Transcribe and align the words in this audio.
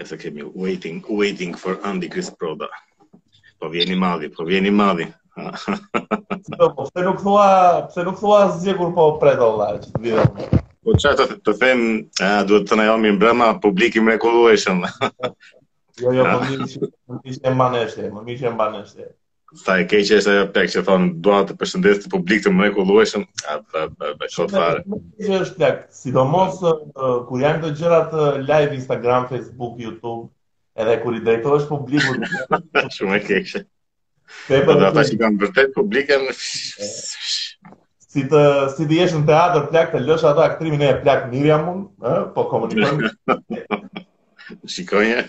Ja 0.00 0.04
se 0.06 0.16
kemi 0.16 0.42
waiting, 0.54 1.04
waiting 1.08 1.56
for 1.56 1.78
Andy 1.84 2.08
Chris 2.08 2.30
Proda. 2.38 2.66
Po 3.58 3.68
vjen 3.68 3.92
i 3.92 3.96
madhi, 3.96 4.28
po 4.36 4.44
vjen 4.44 4.66
i 4.66 4.70
madhi. 4.70 5.06
Po, 6.58 6.74
po, 6.74 6.84
se 6.94 7.02
nuk 7.04 7.18
thua, 7.22 7.44
pse 7.88 8.02
nuk 8.06 8.18
thua 8.20 8.34
asgjë 8.46 8.74
kur 8.78 8.92
po 8.94 9.06
pret 9.18 9.40
Allah 9.42 9.72
që 9.80 9.88
të 9.94 10.00
vijë. 10.04 10.26
Po 10.86 10.92
çfarë 11.00 11.16
të, 11.24 11.36
të 11.48 11.54
them, 11.62 11.80
a 12.22 12.28
duhet 12.50 12.68
të 12.70 12.78
na 12.78 12.84
jomi 12.86 13.12
publik 13.64 13.96
i 13.98 14.02
mrekullueshëm. 14.08 14.84
jo, 16.02 16.12
jo, 16.12 16.26
po 16.28 16.36
mirë, 16.44 16.90
mirë 17.24 17.40
që 17.40 17.48
e 17.48 18.12
më 18.12 18.24
mirë 18.28 18.38
që 18.44 18.54
mbanesh 18.54 18.92
sa 19.58 19.76
e 19.78 19.86
keq 19.88 20.08
është 20.18 20.32
ajo 20.34 20.46
pak 20.54 20.66
që 20.72 20.82
thon 20.86 21.04
dua 21.22 21.38
të 21.46 21.54
përshëndes 21.58 22.00
të 22.04 22.10
publik 22.12 22.40
të 22.44 22.50
mrekullueshëm. 22.54 23.24
Me 24.18 24.28
çfarë 24.32 24.50
fare? 24.50 24.82
Që 25.22 25.38
është 25.44 25.60
pak, 25.60 25.78
sidomos 26.00 26.58
kur 27.28 27.42
janë 27.44 27.60
të 27.62 27.70
gjëra 27.80 28.00
të 28.12 28.24
live 28.48 28.74
Instagram, 28.80 29.28
Facebook, 29.30 29.78
YouTube, 29.80 30.26
edhe 30.74 30.96
kur 31.02 31.16
i 31.18 31.22
drejtohesh 31.26 31.68
publikut. 31.70 32.26
Shumë 32.96 33.20
e 33.20 33.22
keq. 33.28 33.54
Te 34.48 34.60
po 34.66 34.76
ata 34.80 35.04
që 35.06 35.20
kanë 35.22 35.42
vërtet 35.44 35.74
publikën. 35.78 36.26
si 36.38 38.26
të 38.30 38.42
si 38.74 38.88
të 38.90 38.98
jesh 39.00 39.16
në 39.20 39.24
teatr 39.30 39.68
plak 39.70 39.94
të 39.94 40.02
lësh 40.08 40.26
ato 40.32 40.42
aktrimin 40.46 40.82
e 40.86 40.94
plak 41.04 41.28
Miriamun, 41.32 41.86
ë, 42.02 42.16
po 42.34 42.48
komunikon. 42.50 43.06
Shikojë. 44.74 45.22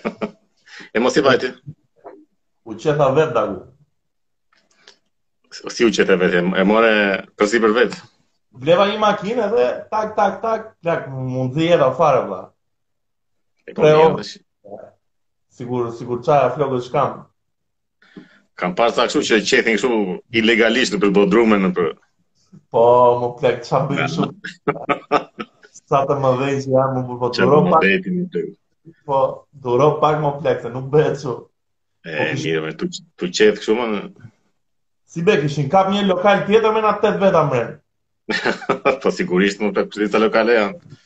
E 0.95 0.99
mos 1.03 1.15
i 1.15 1.23
vajti. 1.23 1.53
U 2.65 2.73
dagu 2.75 3.74
si 5.69 5.85
u 5.85 5.89
e 5.89 6.15
vetë, 6.17 6.41
e 6.55 6.63
more 6.67 6.91
përsi 7.39 7.59
për 7.63 7.73
vetë. 7.77 7.99
Bleva 8.63 8.85
një 8.87 8.99
makinë 9.01 9.43
edhe, 9.45 9.65
tak, 9.91 10.13
tak, 10.15 10.37
tak, 10.43 10.65
tak, 10.87 11.07
mund 11.11 11.55
zi 11.55 11.69
jetë 11.71 11.87
alfare, 11.89 12.21
vla. 12.27 12.41
E 13.67 13.73
kom 13.75 14.19
Sigur, 15.55 15.85
sigur 15.95 16.17
qaja 16.19 16.49
flokët 16.51 16.81
që 16.83 16.89
kam. 16.91 17.11
Kam 18.59 18.73
pas 18.75 18.95
të 18.97 19.05
akshu 19.05 19.21
që 19.23 19.37
qetin 19.47 19.77
këshu 19.77 19.99
ilegalisht 20.35 20.95
në 20.95 20.99
përbodrume 20.99 21.55
në 21.61 21.69
për... 21.77 21.93
Po, 22.75 22.81
më 23.21 23.29
plek, 23.39 23.61
qa 23.67 23.79
bëjt 23.87 24.15
shumë. 24.15 25.49
Sa 25.85 26.01
të 26.09 26.17
më 26.25 26.31
dhejnë 26.41 26.61
që 26.65 26.73
jam 26.75 26.95
më 26.97 27.03
përbodrume. 27.07 27.55
Po 27.55 27.71
më 27.71 27.81
dhejti 27.85 28.15
të. 28.35 28.43
Po, 29.07 29.21
duro 29.63 29.89
pak 30.03 30.19
më 30.25 30.33
plek, 30.41 30.59
se 30.65 30.73
nuk 30.75 30.91
bëhet 30.91 31.23
shumë. 31.23 31.39
E, 32.05 32.17
po, 32.19 32.27
mire, 32.43 32.63
me, 32.67 32.73
tu, 32.83 32.91
tu 32.91 33.31
qetë 33.31 33.55
këshu 33.61 33.79
më 33.79 33.87
në... 33.93 34.03
Si 35.15 35.21
be 35.23 35.35
kishin, 35.39 35.69
kap 35.71 35.87
një 35.95 36.01
lokal 36.11 36.41
tjetër 36.43 36.73
me 36.75 36.81
nga 36.83 36.91
të 36.99 37.09
veta 37.23 37.45
vetë 37.51 38.39
Po 39.03 39.11
sigurisht 39.15 39.61
më 39.63 39.69
të 39.77 39.83
kështë 39.93 40.07
të 40.11 40.19
lokale 40.25 40.57
janë. 40.57 40.97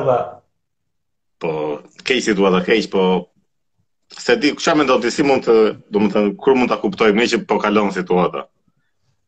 Po, 1.41 1.57
kej 2.05 2.21
të 2.29 2.65
kej 2.69 2.87
po 2.93 3.09
se 4.07 4.35
di, 4.35 4.55
çka 4.55 4.75
mendon 4.75 5.01
ti 5.01 5.11
si 5.11 5.23
mund 5.25 5.45
të, 5.45 5.55
domethënë, 5.93 6.33
kur 6.39 6.55
mund 6.57 6.69
ta 6.71 6.77
kuptoj 6.81 7.11
më 7.17 7.25
që 7.31 7.39
po 7.49 7.57
kalon 7.61 7.91
situata? 7.95 8.45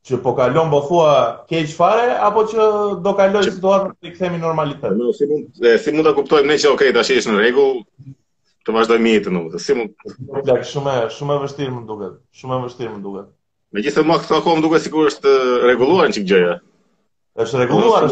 Që 0.08 0.22
po 0.24 0.34
kalon 0.38 0.70
po 0.72 0.80
thua 0.86 1.08
keq 1.50 1.72
fare 1.76 2.14
apo 2.24 2.46
që 2.52 2.68
do 3.04 3.12
kaloj 3.18 3.46
që... 3.48 3.56
situata 3.58 3.96
i 4.08 4.14
kthemi 4.14 4.38
normalitet? 4.42 4.94
no, 4.96 5.10
si 5.16 5.26
mund 5.30 5.66
e, 5.68 5.74
si 5.82 5.92
mund 5.96 6.08
ta 6.08 6.14
kuptoj 6.18 6.44
më 6.48 6.60
që 6.64 6.72
okay, 6.76 6.94
tash 6.96 7.12
është 7.18 7.34
në 7.34 7.42
rregull, 7.42 7.82
të 8.68 8.78
vazhdoj 8.78 9.02
me 9.04 9.18
të 9.18 9.32
domethënë, 9.32 9.66
si 9.66 9.78
mund 9.80 10.48
Lak, 10.48 10.64
shumë 10.72 10.94
shumë 11.18 11.36
e 11.40 11.44
vështirë 11.44 11.74
më 11.80 11.84
duket. 11.90 12.16
Shumë 12.40 12.58
e 12.58 12.64
vështirë 12.68 12.94
më 12.96 13.04
duket. 13.10 13.28
Megjithëse 13.76 14.08
më 14.08 14.20
këto 14.24 14.40
kohë 14.46 14.58
më 14.62 14.66
duket 14.68 14.86
sikur 14.88 15.10
është 15.12 15.36
rregulluar 15.66 16.16
çik 16.16 16.28
gjëja. 16.32 16.56
Është 17.38 17.60
rregulluar. 17.64 18.08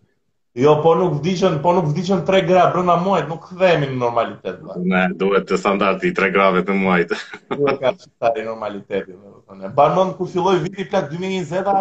Jo, 0.63 0.77
po 0.85 0.93
nuk 0.95 1.17
vdiqen, 1.17 1.57
po 1.65 1.73
nuk 1.75 1.89
vdiqen 1.91 2.21
3 2.29 2.45
gra 2.47 2.69
brenda 2.71 2.95
muajit, 3.03 3.27
nuk 3.33 3.49
kthehemi 3.49 3.89
në 3.91 3.97
normalitet. 4.05 4.61
Ba. 4.63 4.77
Ne 4.93 5.01
duhet 5.19 5.49
të 5.49 5.59
standardi 5.59 6.13
3 6.15 6.29
grave 6.37 6.63
të 6.69 6.77
muajit. 6.79 7.17
Nuk 7.57 7.81
ka 7.81 7.91
shtatë 7.99 8.45
normalitetin, 8.47 9.17
do 9.25 9.35
të 9.35 9.43
thonë. 9.49 9.73
Banon 9.81 10.13
kur 10.21 10.31
filloi 10.31 10.61
viti 10.69 10.87
plot 10.93 11.11
2020-a, 11.17 11.75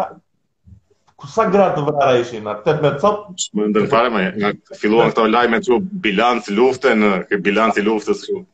sa 1.30 1.46
gratë 1.50 1.82
vrara 1.86 2.18
ishin, 2.20 2.46
atë 2.50 2.62
këtët 2.64 2.82
me 2.84 2.90
të 2.94 3.00
copë? 3.02 3.34
Më 3.58 3.66
ndërfare, 3.70 4.10
më 4.14 4.22
nga 4.38 4.50
filluan 4.80 5.12
këto 5.12 5.24
lajme 5.30 5.60
që 5.66 5.78
bilanci 6.04 6.54
lufte 6.56 6.92
në 6.98 7.10
ke 7.30 7.38
bilanci 7.46 7.84
luftës 7.86 8.24
shumë? 8.28 8.44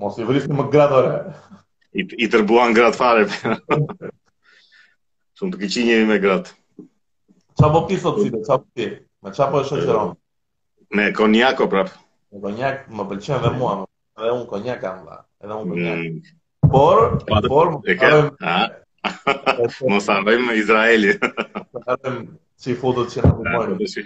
Mos 0.00 0.18
i 0.20 0.26
vrisni 0.28 0.56
më 0.58 0.66
gratë 0.74 1.00
I, 1.96 2.04
i 2.26 2.28
tërbuan 2.32 2.74
gratë 2.76 2.98
fare. 2.98 3.22
Shumë 5.38 5.54
të 5.54 5.60
këqin 5.62 5.86
njëri 5.88 6.08
me 6.10 6.18
gratë. 6.20 6.50
Qa 7.56 7.70
po 7.72 7.80
kiso 7.88 8.12
të 8.18 8.26
cite, 8.26 8.42
qa 8.46 8.58
po 8.60 8.68
ti? 8.76 8.88
Me 9.24 9.32
qa 9.36 9.46
po 9.52 9.62
e 9.62 9.68
shëqeron? 9.70 10.12
Me 10.96 11.06
konjako 11.16 11.70
prapë. 11.72 11.96
Me 12.34 12.42
konjak, 12.44 12.82
më 12.92 13.06
pëlqen 13.14 13.40
dhe 13.46 13.52
mua, 13.56 13.76
edhe 14.20 14.34
unë 14.38 14.50
konjak 14.50 14.82
kam 14.84 15.06
edhe 15.08 15.54
unë 15.54 15.70
konjak. 15.72 16.02
Mm. 16.02 16.34
Por, 16.66 17.02
po, 17.24 17.40
por, 17.48 17.70
e 17.88 17.94
kërë, 17.96 18.54
Mos 19.88 20.08
andoj 20.08 20.38
me 20.40 20.54
Izraeli. 20.58 21.16
Atëm 21.86 22.22
si 22.60 22.76
fotot 22.78 23.10
që 23.12 23.24
na 23.24 23.32
bëmë. 23.36 24.04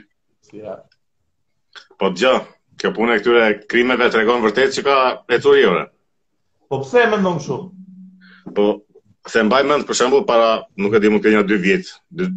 Po 2.00 2.10
dëgjoj, 2.14 2.36
kjo 2.80 2.90
punë 2.96 3.18
këtyre 3.20 3.46
krimeve 3.70 4.10
tregon 4.14 4.42
vërtet 4.44 4.74
që 4.76 4.84
ka 4.86 4.96
ecuri 5.36 5.66
ora. 5.68 5.84
Po 6.70 6.80
pse 6.84 7.06
mendon 7.12 7.38
kështu? 7.40 7.58
Po 8.56 8.66
se 9.30 9.42
mbaj 9.46 9.62
mend 9.68 9.84
për 9.88 9.98
shembull 10.00 10.24
para 10.26 10.62
nuk 10.80 10.96
e 10.96 11.02
di 11.04 11.10
më 11.12 11.20
ke 11.24 11.32
një 11.34 11.44
2 11.50 11.60
vjet. 11.64 11.94
Dy... 12.10 12.30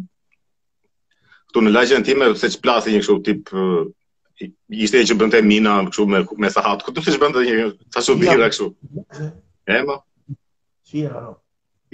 Ktu 1.50 1.62
në 1.64 1.74
lagjën 1.74 2.04
time 2.06 2.32
se 2.38 2.50
çplasi 2.56 2.94
një 2.94 3.02
kështu 3.04 3.18
tip 3.28 3.54
ishte 4.74 5.04
që 5.10 5.16
bënte 5.20 5.40
mina 5.46 5.78
kështu 5.88 6.06
me 6.10 6.22
me 6.42 6.50
sahat. 6.52 6.82
Ku 6.84 6.94
do 6.96 7.02
të 7.04 7.16
bënte 7.24 7.46
një 7.46 7.68
sa 7.94 8.04
çu 8.04 8.18
bira 8.20 8.50
kështu. 8.50 8.68
Ema. 9.72 10.00
Si 10.84 11.00
era? 11.06 11.22
No 11.24 11.40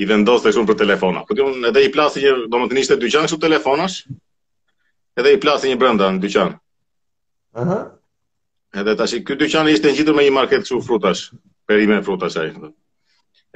i 0.01 0.07
vendos 0.09 0.41
të 0.43 0.55
shumë 0.57 0.69
për 0.71 0.79
telefona. 0.81 1.21
Po 1.29 1.37
tjumë 1.37 1.69
edhe 1.71 1.83
i 1.85 1.91
plasi 1.93 2.23
një, 2.25 2.31
do 2.51 2.61
më 2.63 2.69
të 2.71 2.77
njështë 2.79 2.97
e 2.97 3.01
dyqan 3.03 3.27
shumë 3.31 3.43
telefonash, 3.45 3.97
edhe 5.21 5.33
i 5.37 5.41
plasi 5.43 5.69
një 5.73 5.79
brenda 5.83 6.09
në 6.15 6.23
dyqan. 6.25 6.55
Aha. 7.61 7.65
Uh 7.65 7.71
-huh. 7.71 7.89
Edhe 8.81 8.95
tash, 8.97 9.17
këtë 9.27 9.41
dyqan 9.45 9.69
ishte 9.69 9.91
ngjitur 9.93 10.17
me 10.17 10.25
një 10.25 10.33
market 10.39 10.65
shumë 10.71 10.87
frutash, 10.87 11.33
perime 11.69 12.01
frutash 12.07 12.39
ai. 12.41 12.49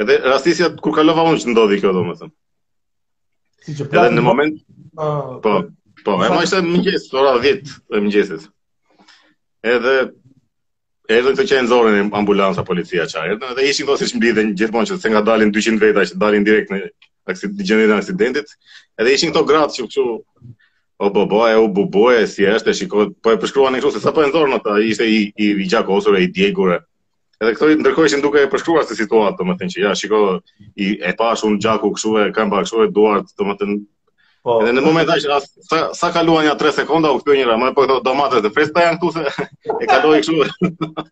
Edhe 0.03 0.19
rastisja, 0.27 0.69
kur 0.83 0.93
kalova 0.99 1.25
unë 1.31 1.41
që 1.45 1.51
ndodhi 1.55 1.81
kjo, 1.81 1.93
do 1.93 2.05
më 2.05 2.15
thëmë. 2.21 2.35
Edhe 3.69 4.11
në 4.11 4.21
po- 4.21 4.29
moment... 4.29 4.61
Uh, 4.99 5.41
po, 5.45 5.53
po, 6.05 6.13
e 6.25 6.29
ma 6.35 6.43
ishte 6.45 6.61
mëngjes, 6.67 7.09
ora 7.15 7.39
10 7.39 7.69
e 7.97 8.01
mëngjesit. 8.05 8.51
Edhe 9.63 9.95
Edhe 11.05 11.35
këto 11.35 11.45
që 11.45 11.57
e 11.59 11.63
nxorën 11.67 12.07
ambulanca, 12.17 12.63
policia 12.65 13.05
çfarë. 13.11 13.35
Erdhën 13.35 13.51
dhe 13.59 13.65
ishin 13.69 13.85
këto 13.89 13.97
siç 14.01 14.15
mblidhen 14.17 14.55
gjithmonë 14.57 14.89
që 14.89 14.97
se 15.03 15.11
nga 15.13 15.21
dalin 15.27 15.51
200 15.53 15.83
veta 15.83 16.05
që 16.09 16.21
dalin 16.23 16.47
direkt 16.47 16.71
në 16.73 16.79
gjendjes 17.61 17.91
të 17.91 17.97
aksidentit. 18.15 18.55
Edhe 18.97 19.13
ishin 19.19 19.33
këto 19.35 19.43
gratë 19.51 19.75
që 19.77 19.85
kështu 19.85 20.05
o 21.05 21.11
bo 21.13 21.27
bo 21.35 21.43
e 21.45 21.53
o 21.61 21.67
bu 21.77 21.85
bo 21.93 22.07
e 22.15 22.23
si 22.27 22.49
është 22.49 22.73
e 22.79 22.89
po 23.21 23.35
e 23.35 23.37
përshkruan 23.43 23.77
e 23.77 23.83
kështu 23.85 23.99
se 23.99 24.01
sa 24.07 24.15
po 24.17 24.25
e 24.25 24.31
nxorën 24.31 24.57
ata, 24.57 24.79
ishte 24.81 25.05
i 25.05 25.21
i, 25.37 25.51
i 25.53 25.69
gjakosur 25.75 26.17
e 26.21 26.25
i 26.25 26.31
djegur. 26.33 26.73
Edhe 27.43 27.53
këto 27.53 27.69
ndërkohë 27.85 28.09
ishin 28.11 28.25
duke 28.25 28.41
e 28.41 28.49
përshkruar 28.55 28.89
se 28.89 28.97
situatë, 28.97 29.37
domethënë 29.43 29.77
që 29.77 29.85
ja 29.85 29.93
shiko 29.99 30.25
i 30.87 30.95
e 31.05 31.13
pashun 31.21 31.61
gjaku 31.61 31.93
kështu 31.99 32.17
e 32.25 32.31
kanë 32.33 32.53
bërë 32.57 32.69
kështu 32.71 32.87
e 32.89 32.93
duart, 32.97 33.29
domethënë 33.43 33.77
Po. 34.45 34.59
Edhe 34.61 34.75
në 34.77 34.83
moment 34.85 35.09
ai 35.09 35.23
sa 35.25 35.79
sa 35.97 36.09
kaluan 36.13 36.45
ja 36.45 36.53
3 36.61 36.75
sekonda 36.83 37.15
u 37.17 37.21
kthye 37.23 37.37
njëra, 37.39 37.55
më 37.63 37.71
po 37.79 37.87
thotë 37.89 38.05
domatet 38.05 38.43
të 38.45 38.51
freskëta 38.53 38.83
janë 38.85 38.99
këtu 38.99 39.13
se 39.15 39.47
e 39.83 39.87
kaloi 39.89 40.19
kështu. 40.27 40.89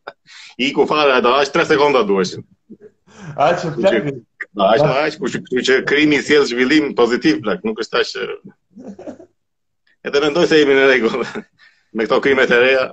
I 0.67 0.69
ku 0.77 0.85
fara 0.91 1.15
ato 1.17 1.33
as 1.39 1.53
3 1.55 1.71
sekonda 1.71 2.03
duheshin. 2.11 2.43
Ai 3.41 3.55
çfarë 3.57 3.79
plak? 3.87 4.11
Ba, 4.61 4.67
ai 4.75 4.83
çfarë, 4.85 5.17
ku 5.25 5.33
ju 5.57 5.65
çë 5.71 5.79
krimi 5.89 6.21
sjell 6.27 6.45
zhvillim 6.51 6.91
pozitiv 6.99 7.41
plak, 7.47 7.65
nuk 7.65 7.81
është 7.87 8.03
as 8.05 8.13
Edhe 10.11 10.21
mendoj 10.27 10.51
se 10.51 10.59
jemi 10.61 10.75
në 10.77 10.85
rregull 10.91 11.23
me 11.25 12.05
këto 12.05 12.21
krimet 12.21 12.51
e 12.53 12.59
reja. 12.67 12.85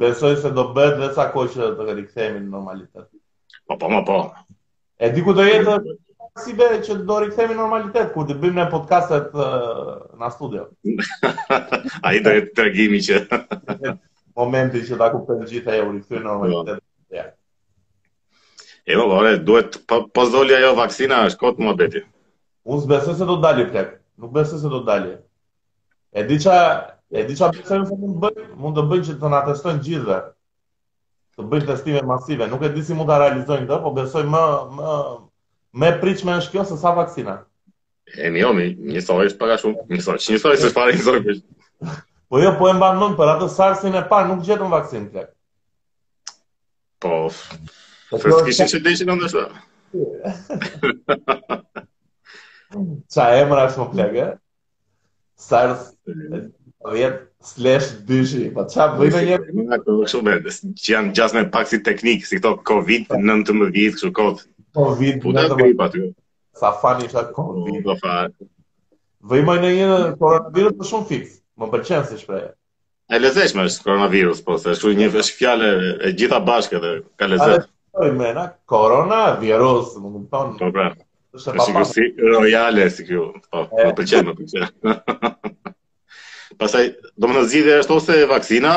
Besoj 0.00 0.36
se 0.40 0.50
do 0.56 0.64
bëhet 0.76 0.96
vetë 1.00 1.12
sa 1.18 1.28
kohë 1.34 1.52
që 1.54 1.64
do 1.64 1.70
të 1.88 2.00
rikthehemi 2.00 2.40
në 2.40 2.52
normalitet. 2.56 3.10
Po, 3.68 3.76
po, 3.76 3.88
po. 4.06 4.20
Edi 5.08 5.20
ku 5.26 5.34
do 5.36 5.44
jetë? 5.44 5.76
si 6.42 6.54
bëhe 6.56 6.78
që 6.86 6.96
do 7.06 7.16
rikëthemi 7.22 7.56
normalitet 7.58 8.12
kur 8.14 8.26
të 8.28 8.36
bëjmë 8.42 8.58
në 8.62 8.66
podcastet 8.72 9.34
në 10.20 10.30
studio. 10.34 10.66
A 12.08 12.14
i 12.16 12.20
të 12.24 12.34
tërgimi 12.58 13.00
që... 13.08 13.22
Momenti 14.38 14.84
që 14.86 14.94
ta 15.00 15.08
kuptojnë 15.10 15.48
gjithë 15.50 15.74
e 15.76 15.80
u 15.82 15.90
rikëthemi 15.96 16.24
normalitet. 16.28 16.78
Yeah. 17.12 17.32
E, 18.88 19.34
duhet, 19.44 19.80
po, 19.90 20.04
po 20.14 20.26
ajo 20.40 20.74
vaksina, 20.78 21.24
është 21.28 21.40
kot 21.42 21.58
më 21.58 21.74
beti. 21.80 22.04
Unë 22.68 22.86
besoj 22.90 23.14
se 23.18 23.24
do 23.28 23.34
të 23.36 23.42
dalje, 23.42 23.66
plek. 23.72 23.92
Nuk 24.18 24.32
besoj 24.34 24.60
se 24.62 24.68
do 24.70 24.78
të 24.82 24.86
dalje. 24.86 25.16
E 26.12 26.22
di 26.24 26.38
ça, 26.40 26.54
e 27.10 27.24
di 27.28 27.36
ça 27.36 27.50
besë 27.52 27.82
se 27.86 27.94
mund 27.98 28.22
të 28.28 28.46
mund 28.56 28.76
të 28.78 28.84
bëjnë 28.92 29.06
që 29.10 29.14
të 29.20 29.30
në 29.34 29.40
testojnë 29.52 29.82
gjithë 29.86 30.18
të 31.38 31.44
bëjnë 31.52 31.66
testime 31.68 32.00
masive. 32.08 32.48
Nuk 32.50 32.64
e 32.66 32.70
di 32.74 32.82
si 32.82 32.96
mund 32.98 33.10
të 33.10 33.18
realizojnë 33.24 33.68
këtë, 33.68 33.82
po 33.84 33.92
besoj 33.98 34.24
më, 34.26 34.44
më, 34.78 34.94
Me 35.76 35.90
pritshme 36.00 36.32
është 36.40 36.52
kjo 36.54 36.62
se 36.68 36.76
sa 36.80 36.92
vaksina? 36.96 37.34
E 38.16 38.30
një 38.32 38.44
omi, 38.48 38.68
një 38.92 39.02
soj 39.04 39.24
është 39.28 39.38
paga 39.40 39.58
shumë, 39.60 39.84
një 39.92 40.00
soj, 40.04 40.16
që 40.24 40.34
një 40.34 40.52
është 40.56 40.70
pare 40.76 40.94
një 40.96 41.34
Po 42.28 42.40
jo, 42.42 42.52
po 42.60 42.68
e 42.68 42.74
mba 42.76 42.88
nëmë, 42.96 43.16
për 43.18 43.30
atë 43.34 43.48
sarsin 43.52 43.94
e 43.96 44.02
parë 44.08 44.28
nuk 44.30 44.42
gjetë 44.46 44.64
në 44.66 44.70
vaksin 44.72 45.04
të 45.10 45.18
lekë. 45.18 45.32
Po, 47.04 47.12
për 48.10 48.24
po 48.24 48.40
të 48.40 48.44
kishin 48.48 48.70
që 48.72 48.80
dishin 48.88 49.08
në 49.10 49.14
ndëshë. 49.20 49.44
Qa 53.12 53.30
e 53.38 53.44
mëra 53.52 53.64
shumë 53.76 53.88
plekë, 53.94 54.26
sars 55.48 55.86
vjetë 56.96 57.48
slash 57.52 57.94
dyshi, 58.10 58.46
po 58.56 58.64
qa 58.68 58.90
vëjme 59.00 59.40
po, 59.46 59.56
një... 59.62 59.80
Po, 59.88 59.98
shumë 60.16 60.38
e, 60.42 60.54
që 60.80 60.92
janë 60.94 61.16
gjasme 61.16 61.46
pak 61.56 61.70
si 61.72 61.80
teknikë, 61.88 62.28
si 62.28 62.40
këto 62.42 62.58
COVID-19, 62.74 63.96
kështu 63.96 64.12
kodë, 64.20 64.48
Covid 64.78 65.16
po 65.22 65.32
ta 65.34 65.48
bëj 65.58 65.72
aty. 65.86 66.02
Sa 66.58 66.70
fani 66.82 67.08
është 67.08 67.20
atë 67.22 67.34
Covid. 67.36 67.80
Po 67.86 67.96
fa. 68.00 68.18
Vëj 69.28 69.42
më 69.48 69.56
në 69.64 69.70
një 69.78 69.98
koronavirus 70.20 70.76
për 70.78 70.90
shumë 70.92 71.08
fix. 71.10 71.34
Më 71.58 71.68
pëlqen 71.72 72.06
si 72.06 72.18
shpreh. 72.20 72.44
E 73.08 73.18
lezesh 73.18 73.54
me 73.56 73.64
është 73.66 73.86
koronavirus, 73.88 74.42
po 74.46 74.58
se 74.62 74.74
shu 74.78 74.92
një 74.98 75.08
është 75.10 75.36
fjale 75.38 75.70
e 76.08 76.12
gjitha 76.18 76.38
bashkë 76.46 76.76
edhe 76.78 76.92
ka 77.18 77.28
lezet. 77.32 77.66
Ale, 77.98 78.12
mena, 78.14 78.44
koronavirus, 78.70 79.94
më 80.02 80.12
më 80.14 80.22
tonë. 80.34 80.54
Po 80.62 80.68
bre, 80.76 80.88
pra. 80.94 81.04
është 81.38 81.56
si 81.64 81.72
kjo 81.74 81.82
si 81.92 82.04
royale, 82.36 82.84
si 82.94 83.04
kjo, 83.08 83.24
po, 83.52 83.64
më 83.78 83.88
përqen, 83.98 84.28
më 84.30 84.38
përqen. 84.42 85.24
Pasaj, 86.60 86.88
do 87.16 87.30
më 87.30 87.44
në 87.48 87.78
është 87.80 87.96
ose 87.96 88.20
vaksina, 88.30 88.72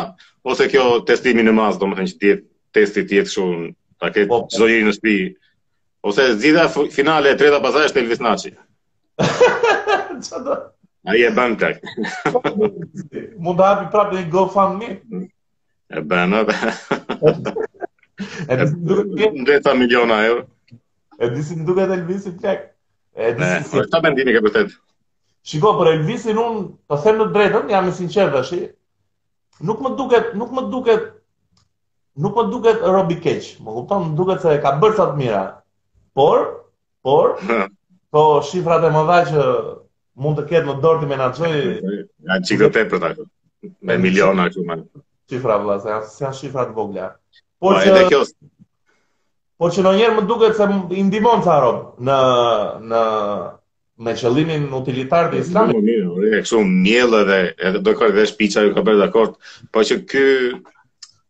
ose 0.51 0.67
kjo 0.71 0.83
testimin 1.11 1.49
e 1.51 1.55
mas, 1.59 1.75
do 1.81 1.89
më 1.91 1.99
në 2.01 2.07
që 2.13 2.17
tjetë, 2.23 2.47
testit 2.75 3.11
tjetë 3.11 3.33
shumë, 3.35 3.69
ta 4.01 4.11
ketë 4.15 4.31
po, 4.31 4.43
po. 4.51 4.71
në 4.89 4.95
shpi 4.97 5.17
Ose 6.03 6.31
zgjidhja 6.37 6.67
finale 6.97 7.29
e 7.33 7.37
treta 7.39 7.59
pasaj 7.61 7.87
është 7.91 7.99
Elvis 8.01 8.21
Naçi. 8.25 8.49
Çfarë? 10.25 10.55
Ai 11.09 11.21
e 11.25 11.29
bën 11.37 11.53
tak. 11.61 11.77
Mund 13.43 13.59
të 13.59 13.67
hapi 13.67 13.87
prapë 13.93 14.17
një 14.17 14.23
GoFundMe. 14.33 14.89
E 15.01 16.01
bën 16.09 16.33
atë. 16.39 16.71
Edhe 18.47 18.67
duhet 18.73 19.15
të 19.17 19.29
ndërta 19.43 19.75
miliona 19.81 20.17
euro. 20.29 20.47
Edhe 21.21 21.45
si 21.45 21.59
duket 21.69 21.93
Elvis 21.97 22.25
i 22.25 22.33
Edhe 22.41 23.51
si 23.61 23.77
është 23.77 23.89
ta 23.93 24.01
mendimi 24.07 24.33
ke 24.33 24.41
vërtet. 24.45 24.73
Shiko, 25.45 25.75
për 25.79 25.91
Elvisin 25.95 26.37
un, 26.37 26.57
të 26.89 26.97
them 27.03 27.17
në 27.21 27.25
drejtën, 27.35 27.71
jam 27.73 27.87
i 27.89 27.93
sinqertë 27.97 28.33
tash. 28.41 28.59
Nuk 29.69 29.81
më 29.85 29.91
duket, 29.99 30.35
nuk 30.37 30.51
më 30.57 30.67
duket 30.73 31.07
nuk 32.21 32.35
më 32.39 32.47
duket 32.53 32.85
Robi 32.95 33.17
Keq. 33.25 33.51
Më 33.65 33.73
kupton, 33.77 34.11
duket 34.21 34.45
se 34.45 34.57
ka 34.61 34.75
bërë 34.83 34.97
sa 35.01 35.09
të 35.13 35.17
mira. 35.21 35.41
Por, 36.13 36.63
por, 37.03 37.37
po 38.13 38.23
shifrat 38.43 38.83
e 38.87 38.91
më 38.91 39.01
dha 39.07 39.19
që 39.29 39.41
mund 40.23 40.39
të 40.39 40.45
ketë 40.49 40.67
në 40.67 40.73
dorë 40.83 41.03
të 41.05 41.09
menaxhoj 41.11 41.51
nga 42.25 42.39
çikë 42.47 42.67
të 42.67 42.71
tepër 42.77 43.01
tash. 43.05 43.21
Me 43.85 43.95
miliona 44.01 44.47
këtu 44.49 44.65
më. 44.67 44.77
Shifra 45.31 45.55
vëlla, 45.61 45.77
se 45.79 45.93
janë 45.93 46.09
se 46.11 46.23
janë 46.25 46.37
shifra 46.41 46.65
vogla. 46.75 47.05
Po 47.61 47.71
që 47.77 47.85
edhe 47.91 48.01
kjo. 48.11 48.21
Po 49.61 49.69
që 49.71 49.83
ndonjëherë 49.85 50.15
më 50.17 50.25
duket 50.31 50.57
se 50.59 50.67
i 50.99 51.05
ndihmon 51.07 51.43
ca 51.47 51.57
rob 51.63 51.79
në 52.03 52.17
në 52.91 53.03
me 54.01 54.13
qëllimin 54.17 54.65
utilitar 54.73 55.29
të 55.31 55.39
islamit. 55.43 55.77
Po 55.77 55.87
mirë, 55.87 56.27
e 56.27 56.41
kështu 56.43 56.61
miell 56.67 57.15
edhe 57.21 57.37
edhe 57.69 57.83
do 57.85 57.93
kaj 57.99 58.09
vesh 58.17 58.35
piça 58.39 58.65
ju 58.65 58.73
ka 58.75 58.83
bërë 58.87 59.01
dakord, 59.05 59.37
po 59.73 59.85
që 59.87 59.99
ky 60.09 60.25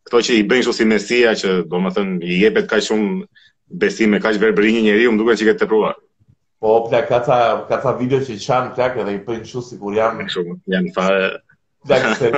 këto 0.08 0.22
që 0.28 0.38
i 0.40 0.46
bën 0.50 0.64
kështu 0.64 0.76
si 0.80 0.88
mesia 0.94 1.34
që 1.42 1.58
domethënë 1.76 2.20
i 2.32 2.42
jepet 2.42 2.68
ka 2.72 2.80
shumë 2.88 3.26
besim 3.72 4.10
me 4.12 4.20
kaq 4.20 4.36
verbëri 4.42 4.72
një 4.76 4.82
njeriu, 4.86 5.12
më 5.12 5.18
duket 5.22 5.40
se 5.42 5.46
ke 5.48 5.54
të 5.62 5.68
provuar. 5.70 5.96
Po, 6.62 6.74
pla 6.90 7.00
ka 7.08 7.20
ca 7.26 7.38
ka 7.68 7.78
ca 7.82 7.94
video 7.98 8.20
që 8.22 8.36
janë 8.44 8.74
pla 8.76 8.90
që 8.94 9.06
dhe 9.08 9.14
i 9.16 9.22
bëjnë 9.26 9.48
çu 9.48 9.62
sigur 9.68 9.96
jam 9.96 10.18
me 10.20 10.28
shumë, 10.34 10.58
janë 10.74 10.92
fare. 10.96 11.22
Pla 11.86 11.98
se 12.18 12.30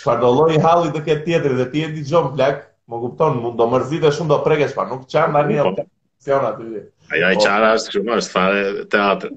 çfarë 0.00 0.22
do 0.22 0.30
lloj 0.36 0.58
halli 0.64 0.92
të 0.94 1.02
ketë 1.08 1.24
tjetër 1.26 1.56
dhe 1.60 1.66
ti 1.74 1.82
e 1.84 1.90
dëgjon 1.98 2.30
pla, 2.36 2.50
më 2.90 3.02
kupton, 3.04 3.40
mund 3.42 3.58
do 3.60 3.66
mërzite 3.74 4.12
shumë 4.16 4.32
do 4.32 4.38
prekesh 4.46 4.74
pa, 4.78 4.86
nuk 4.88 5.06
çan 5.12 5.34
tani 5.36 5.58
apo 5.64 5.84
fiona 6.24 6.54
aty. 6.54 6.84
Ai 7.12 7.22
ai 7.28 7.34
po. 7.36 7.42
çaras 7.44 7.88
që 7.92 8.04
mos 8.06 8.30
fare 8.32 8.86
teatr. 8.92 9.28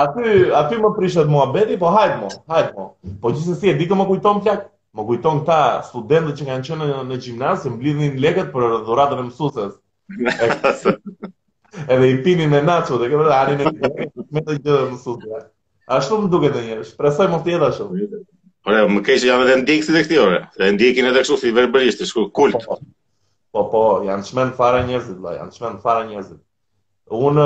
Aty, 0.00 0.32
aty 0.54 0.76
më 0.78 0.94
prishet 0.96 1.26
muhabeti, 1.28 1.76
po 1.76 1.90
hajt 1.96 2.16
mo, 2.20 2.30
hajt 2.48 2.72
mo. 2.78 2.86
Po 3.20 3.34
gjithë 3.34 3.58
si 3.60 3.70
e 3.72 3.74
di 3.74 3.88
të 3.90 3.98
më 3.98 4.06
kujton 4.12 4.38
plak, 4.44 4.68
më 4.96 5.06
kujton 5.10 5.42
këta 5.42 5.60
studentët 5.90 6.38
që 6.40 6.46
kanë 6.50 6.64
qënë 6.68 6.84
në, 6.86 7.00
në 7.10 7.18
gjimnasë, 7.24 7.72
më 7.72 7.78
blidhin 7.82 8.20
leket 8.24 8.52
për 8.54 8.76
dhuratën 8.86 9.24
e 9.24 9.26
mësusës. 9.28 9.74
edhe 11.94 12.08
i 12.10 12.16
pini 12.24 12.46
me 12.46 12.62
nacho, 12.62 12.96
dhe 13.00 13.08
këpër, 13.10 13.30
anin 13.42 13.58
e 13.64 14.08
me 14.30 14.42
të 14.44 14.56
gjithë 14.56 14.76
më 14.92 15.00
sutra. 15.04 15.40
A 15.94 15.98
shumë 16.02 16.26
më 16.26 16.30
duke 16.34 16.50
të 16.54 16.62
njërsh, 16.66 16.92
shpresoj 16.94 17.26
më 17.32 17.40
tjeta 17.46 17.70
shumë. 17.78 18.06
Ore, 18.66 18.80
më 18.94 19.02
kesh 19.08 19.26
jam 19.28 19.42
edhe 19.44 19.56
ndikë 19.64 19.86
si 19.88 19.94
të 19.94 20.04
këti 20.06 20.20
ore, 20.26 20.38
dhe 20.58 20.70
ndikin 20.76 21.10
edhe 21.10 21.22
kështu 21.24 21.38
si 21.42 21.52
verbalisht, 21.56 22.02
shku 22.10 22.28
kult. 22.36 22.66
Po, 22.68 22.78
po, 23.56 23.62
po 23.72 23.82
janë 24.06 24.26
qmen 24.30 24.52
fare 24.58 24.82
njëzit 24.88 25.20
la, 25.24 25.34
janë 25.42 25.56
qmen 25.58 25.76
fare 25.84 26.08
njëzit 26.10 26.42
Unë, 27.16 27.42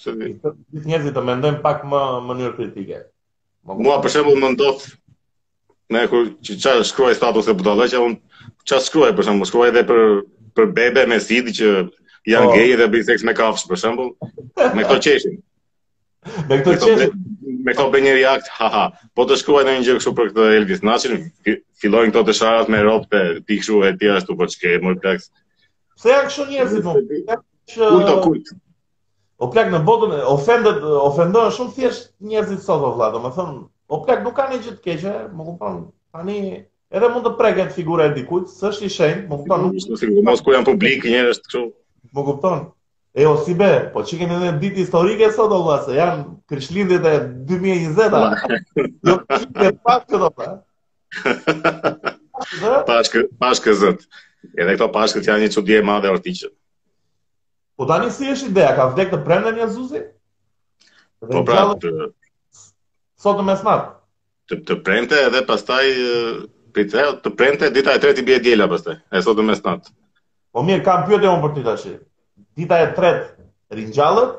gjithë 0.00 0.50
njërzit 0.88 1.12
të 1.12 1.22
mendojnë 1.28 1.60
pak 1.64 1.82
më 1.84 1.98
mënyrë 2.28 2.54
kritike. 2.56 3.02
Mua, 3.68 3.98
për 4.00 4.14
shembul, 4.14 4.38
më 4.40 4.48
ndodhë, 4.54 4.92
ne, 5.92 6.06
kur 6.08 6.30
që 6.48 6.56
qa 6.62 6.72
shkruaj 6.88 7.18
status 7.18 7.50
e 7.52 7.54
buta 7.58 7.74
dhe 7.82 7.90
qa 8.72 8.78
shkruaj, 8.88 9.12
për 9.18 9.28
shembul, 9.28 9.50
shkruaj 9.50 9.72
edhe 9.74 9.84
për 9.90 10.00
për 10.58 10.70
bebe 10.76 11.02
me 11.10 11.18
sidi 11.22 11.52
që 11.60 11.68
janë 12.30 12.48
oh. 12.50 12.54
gay 12.56 12.74
dhe 12.80 12.86
bëjnë 12.92 13.08
seks 13.10 13.24
me 13.28 13.34
kafsh 13.38 13.66
për 13.70 13.80
shemb, 13.84 14.02
me 14.74 14.84
këto 14.84 14.98
çeshin. 15.06 15.36
Me 16.50 16.58
këto 16.60 16.74
çeshin, 16.84 17.14
me 17.66 17.74
këto 17.74 17.86
bëjnë 17.94 18.14
react, 18.18 18.50
ha 18.58 18.68
ha. 18.74 18.84
Po 19.16 19.26
të 19.30 19.38
shkruaj 19.40 19.64
ndonjë 19.68 19.86
gjë 19.88 19.98
kështu 19.98 20.12
për 20.18 20.32
këtë 20.32 20.48
Elvis 20.58 20.82
Nashin, 20.86 21.20
fillojnë 21.80 22.12
këto 22.14 22.24
të 22.30 22.36
sharat 22.40 22.72
me 22.74 22.82
rrobë 22.84 23.10
të 23.14 23.22
ti 23.48 23.60
kështu 23.62 23.80
e 23.88 23.92
t'i 24.00 24.10
ashtu 24.16 24.36
po 24.40 24.48
çke, 24.52 24.76
më 24.84 24.96
pak. 25.04 25.28
Pse 26.00 26.14
janë 26.14 26.28
kështu 26.28 26.48
njerëzit 26.52 26.84
po? 26.88 26.96
Që... 27.70 27.80
Kujt 27.80 28.10
o 28.12 28.16
kujt? 28.24 28.52
O 29.40 29.48
plak 29.52 29.70
në 29.72 29.78
botën, 29.86 30.14
ofendët, 30.28 30.82
ofendohen 31.00 31.54
shumë 31.56 31.76
thjesht 31.78 32.10
njerëzit 32.28 32.66
sot 32.66 32.82
vëlla, 32.84 33.12
domethënë, 33.16 33.60
o 33.96 34.02
plak 34.04 34.26
nuk 34.26 34.36
kanë 34.36 34.58
gjë 34.58 34.74
të 34.76 34.82
keqe, 34.88 35.14
më 35.38 35.48
kupton. 35.48 35.78
Tani 36.14 36.38
edhe 36.90 37.08
mund 37.12 37.24
të 37.26 37.30
preket 37.38 37.72
figura 37.74 38.08
e 38.08 38.14
dikujt, 38.16 38.48
së 38.52 38.66
është 38.72 38.84
i 38.84 38.90
shenjë, 38.96 39.22
më 39.30 39.36
kupton, 39.40 39.64
nuk 39.66 39.96
është 39.96 40.24
mos 40.26 40.42
ku 40.44 40.54
janë 40.54 40.66
publik 40.66 41.06
njerëz 41.06 41.38
kështu. 41.44 41.60
Më 42.16 42.24
kupton? 42.26 42.64
E 43.14 43.24
jo, 43.24 43.34
si 43.44 43.54
be, 43.58 43.68
po 43.94 44.02
që 44.06 44.18
kemi 44.20 44.38
në 44.38 44.52
ditë 44.62 44.84
historike 44.84 45.28
sot, 45.34 45.50
do 45.52 45.76
se 45.84 45.96
janë 45.98 46.26
kryshlindit 46.50 47.06
e 47.06 47.14
2020-a. 47.50 48.32
Jo, 49.20 49.24
që 49.28 49.48
ke 49.66 49.70
pashkë 49.86 50.18
do 50.22 50.28
pa. 50.34 50.44
pashkë, 52.90 53.20
pashkë 53.40 53.72
Edhe 54.56 54.72
këto 54.76 54.86
pashkët 54.94 55.26
janë 55.28 55.44
një 55.48 55.54
qudje 55.56 55.78
e 55.80 55.84
madhe 55.86 56.10
ortiqë. 56.12 56.48
Po 57.76 57.86
tani 57.88 58.10
si 58.14 58.30
është 58.30 58.52
ideja, 58.52 58.70
ka 58.78 58.86
vdek 58.92 59.10
të 59.12 59.18
prende 59.26 59.50
një 59.56 59.66
zuzi? 59.74 60.00
Dhe 61.20 61.28
po 61.34 61.42
pra, 61.48 61.64
të... 61.82 61.92
Sot 63.20 63.42
në 63.42 63.48
mesnat? 63.50 63.90
Të, 64.50 64.62
të 64.70 64.78
prende 64.86 65.20
edhe 65.28 65.42
pastaj 65.48 65.84
pritë, 66.74 67.04
të 67.24 67.30
prente, 67.38 67.68
dita 67.74 67.94
e 67.96 68.00
tretë 68.02 68.22
i 68.22 68.26
bje 68.26 68.38
djela 68.44 68.68
përste, 68.70 68.98
e 69.14 69.22
sot 69.24 69.38
dhe 69.38 69.44
mes 69.46 69.60
natë. 69.64 69.92
Po 70.54 70.64
mirë, 70.66 70.82
kam 70.86 71.04
pjote 71.08 71.28
unë 71.30 71.42
për 71.44 71.52
ty 71.56 71.64
të 71.66 71.74
shi. 71.82 71.92
Dita 72.60 72.78
e 72.84 72.88
tretë 72.96 73.76
rinjallët, 73.78 74.36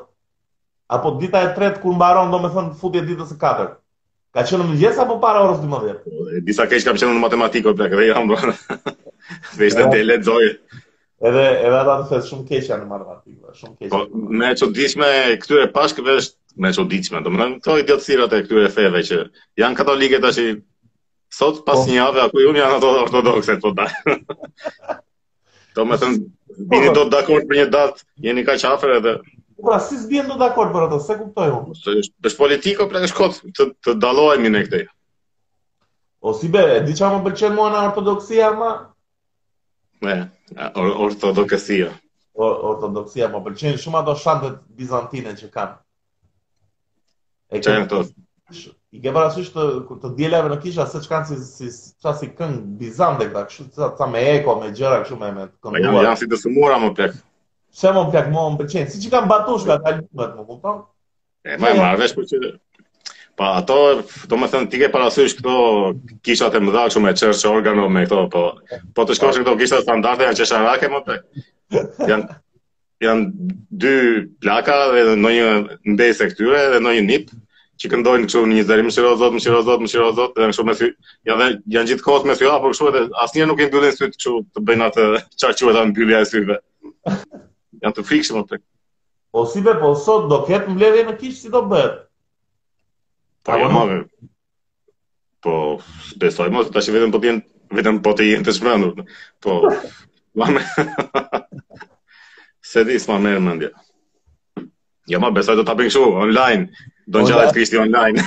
apo 0.96 1.14
dita 1.20 1.42
e 1.46 1.52
tretë 1.56 1.80
kur 1.82 1.96
mbaron, 1.96 2.32
do 2.34 2.42
me 2.44 2.50
thënë 2.52 2.74
futje 2.80 3.04
ditës 3.08 3.32
e 3.34 3.38
katër? 3.40 3.72
Ka 4.32 4.46
qenë 4.48 4.66
në 4.70 4.78
gjesë 4.80 5.02
apo 5.04 5.18
para 5.20 5.42
orës 5.44 5.62
12? 5.64 6.04
E, 6.38 6.42
disa 6.44 6.64
kesh 6.70 6.86
kam 6.88 6.96
qenë 7.00 7.16
në 7.18 7.24
matematikë, 7.26 7.70
për 7.70 7.80
plakë, 7.82 8.00
dhe 8.02 8.10
jam 8.12 8.30
bërë. 8.30 8.54
Dhe 9.58 9.66
ishte 9.68 9.88
të 9.88 10.02
e 10.16 10.52
Edhe 11.22 11.42
edhe 11.68 11.76
ata 11.78 11.92
të 12.00 12.06
thënë 12.10 12.26
shumë 12.28 12.44
keq 12.48 12.64
janë 12.72 12.86
në 12.90 12.94
aty, 13.12 13.34
shumë 13.54 13.76
keq. 13.78 13.92
Po 13.92 13.98
më 14.34 14.48
e 14.48 14.56
çuditshme 14.58 15.10
këtyre 15.44 15.68
pashkëve 15.76 16.16
është 16.18 16.58
më 16.64 16.72
e 16.72 16.74
çuditshme. 16.78 17.20
Domethënë 17.22 17.58
këto 17.62 17.76
idiotësirat 17.78 18.34
e 18.34 18.40
këtyre 18.48 18.70
feve 18.74 19.02
që 19.06 19.18
janë 19.62 19.78
katolike 19.78 20.18
tash 20.24 20.40
Sot 21.32 21.62
pas 21.68 21.78
po. 21.80 21.86
një 21.88 21.94
javë 21.96 22.20
apo 22.26 22.42
unë 22.48 22.60
janë 22.60 22.74
ato 22.78 22.88
ortodokse 23.06 23.54
to 23.60 23.70
po 23.72 23.72
da. 23.72 23.88
Do 25.78 25.84
më 25.88 25.96
thënë, 26.02 26.18
bini 26.68 26.88
po, 26.90 26.96
do 26.98 27.04
të 27.06 27.12
dakord 27.14 27.46
për 27.52 27.58
një 27.60 27.68
datë, 27.76 28.04
jeni 28.26 28.42
kaq 28.48 28.64
afër 28.70 28.92
edhe. 28.98 29.14
Po 29.56 29.64
pra, 29.70 29.78
si 29.86 29.96
zbien 30.02 30.28
do 30.28 30.36
të 30.36 30.42
dakord 30.42 30.74
për 30.74 30.84
ato, 30.88 30.98
se 31.06 31.16
kuptoj 31.20 31.46
unë. 31.54 31.72
është 31.78 31.94
është 32.20 32.40
politiko 32.42 32.88
për 32.90 32.96
pra, 33.06 33.10
shkot 33.14 33.38
të 33.60 33.68
të 33.88 33.94
dallohemi 34.02 34.52
ne 34.56 34.62
këtej. 34.66 34.84
O 36.28 36.34
si 36.38 36.52
be, 36.54 36.66
di 36.88 36.98
qa 37.00 37.08
më 37.14 37.22
pëlqen 37.30 37.56
mua 37.56 37.70
në 37.72 37.80
ortodoksia 37.86 38.50
ma? 38.60 38.68
Ne, 40.04 40.18
ortodoksia. 40.84 41.88
ortodoksia 42.50 43.32
më 43.32 43.42
pëlqen 43.48 43.80
shumë 43.86 44.02
ato 44.02 44.18
shantët 44.26 44.60
bizantine 44.82 45.32
që 45.40 45.50
kanë. 45.56 45.74
E 47.56 47.60
kanë 47.64 47.88
ato 47.88 48.04
i 48.92 49.00
ke 49.00 49.12
para 49.12 49.30
të 49.32 49.44
të 49.88 50.08
dieleve 50.18 50.50
në 50.52 50.58
kisha 50.60 50.84
se 50.86 51.00
çka 51.06 51.22
si 51.28 51.36
si 51.44 51.68
çka 52.00 52.12
si 52.18 52.28
këngë 52.38 52.58
bizande 52.80 53.24
këta, 53.30 53.44
kështu 53.48 53.88
ça 54.00 54.08
me 54.10 54.20
eko 54.34 54.58
me 54.60 54.68
gjëra 54.76 54.98
kështu 55.04 55.16
me 55.22 55.30
me 55.36 55.46
po 55.48 55.70
kënduar. 55.72 56.04
Ja, 56.04 56.08
janë 56.10 56.20
si 56.20 56.28
të 56.28 56.40
sumura 56.42 56.76
më 56.82 56.90
pak. 56.98 57.14
Se 57.72 57.92
më 57.96 58.02
pak 58.12 58.28
më 58.34 58.42
më 58.50 58.58
pëlqen, 58.60 58.90
siç 58.92 59.06
kanë 59.14 59.30
batush 59.32 59.64
këta 59.70 59.94
albumet, 59.94 60.34
më 60.36 60.44
kupton? 60.50 60.82
E 61.48 61.56
më 61.62 61.72
marr 61.80 61.98
vesh 62.02 62.14
për 62.18 62.22
po 62.22 62.28
që 62.32 62.52
Pa 63.32 63.54
ato, 63.56 63.74
do 64.28 64.36
më 64.36 64.46
thënë, 64.52 64.68
ti 64.68 64.76
ke 64.82 64.90
parasysh 64.92 65.38
këto 65.38 65.52
kishat 66.20 66.52
e 66.52 66.60
mëdha 66.60 66.82
që 66.92 67.00
me 67.00 67.14
qërë 67.16 67.38
që 67.40 67.48
organo 67.48 67.86
me 67.88 68.02
këto, 68.04 68.26
po, 68.34 68.42
po 68.94 69.06
të 69.08 69.16
shkosh 69.16 69.38
këto 69.40 69.54
kishat 69.56 69.86
standarte 69.86 70.26
janë 70.26 70.36
qesha 70.36 70.90
më 70.92 71.00
të, 71.06 71.16
janë, 72.10 72.36
janë 73.00 73.54
dy 73.72 73.94
plaka 74.44 74.76
dhe 74.92 75.16
në 75.16 75.32
një 75.96 76.12
këtyre 76.20 76.66
dhe 76.76 76.82
në 76.84 76.92
një 77.00 77.22
që 77.82 77.90
këndojnë 77.92 78.28
kështu 78.28 78.40
në 78.46 78.56
një 78.60 78.64
zërim 78.68 78.86
mëshirë 78.88 79.12
zot, 79.20 79.32
mëshirë 79.36 79.60
zot, 79.66 79.80
mëshirë 79.82 80.10
zot, 80.16 80.34
dhe 80.38 80.48
kështu 80.52 80.64
me 80.68 80.74
fy. 80.78 80.88
Ja 81.26 81.34
dhe 81.40 81.48
janë 81.74 81.90
gjithë 81.90 82.04
kohët 82.06 82.28
me 82.30 82.36
fy, 82.38 82.46
apo 82.50 82.70
kështu 82.70 82.88
edhe 82.92 83.02
asnjëherë 83.24 83.50
nuk 83.50 83.62
i 83.62 83.66
mbyllin 83.70 83.96
syt 83.96 84.14
kështu 84.14 84.34
të 84.56 84.62
bëjnë 84.68 84.86
atë 84.86 85.06
çfarë 85.34 85.56
quhet 85.60 85.78
atë 85.80 85.90
mbyllja 85.90 86.20
e 86.24 86.28
syve. 86.30 86.58
Janë 87.82 87.96
të 87.98 88.04
frikshëm 88.06 88.38
atë. 88.42 88.60
Po 89.34 89.44
si 89.50 89.64
be, 89.66 89.74
po 89.82 89.92
sot 89.98 90.28
do 90.30 90.38
ketë 90.46 90.70
mbledhje 90.76 91.06
në 91.10 91.16
kish 91.22 91.42
si 91.42 91.50
do 91.54 91.64
bëhet? 91.72 91.98
Pa 93.42 93.56
po, 93.56 93.60
jo 93.64 93.72
mave. 93.74 93.98
Po, 95.42 95.56
besoj 96.22 96.50
mos, 96.54 96.70
tash 96.70 96.92
vetëm 96.94 97.10
po 97.16 97.22
t'jen, 97.24 97.42
vetëm 97.74 97.98
po 98.04 98.12
të 98.14 98.30
jenë 98.30 98.46
të 98.46 98.54
shmëndur. 98.60 99.06
Po, 99.42 99.58
ma 100.38 100.52
se 102.72 102.86
di, 102.86 103.02
s'ma 103.02 103.18
merë 103.26 103.42
më 103.48 103.72
Ja 105.10 105.18
ma, 105.18 105.32
besoj 105.34 105.56
do 105.58 105.64
t'apin 105.66 105.90
shu, 105.90 106.04
online, 106.14 106.68
Do 107.10 107.18
po, 107.20 107.24
në 107.24 107.30
gjallat 107.30 107.56
kërështë 107.56 107.80
online. 107.82 108.22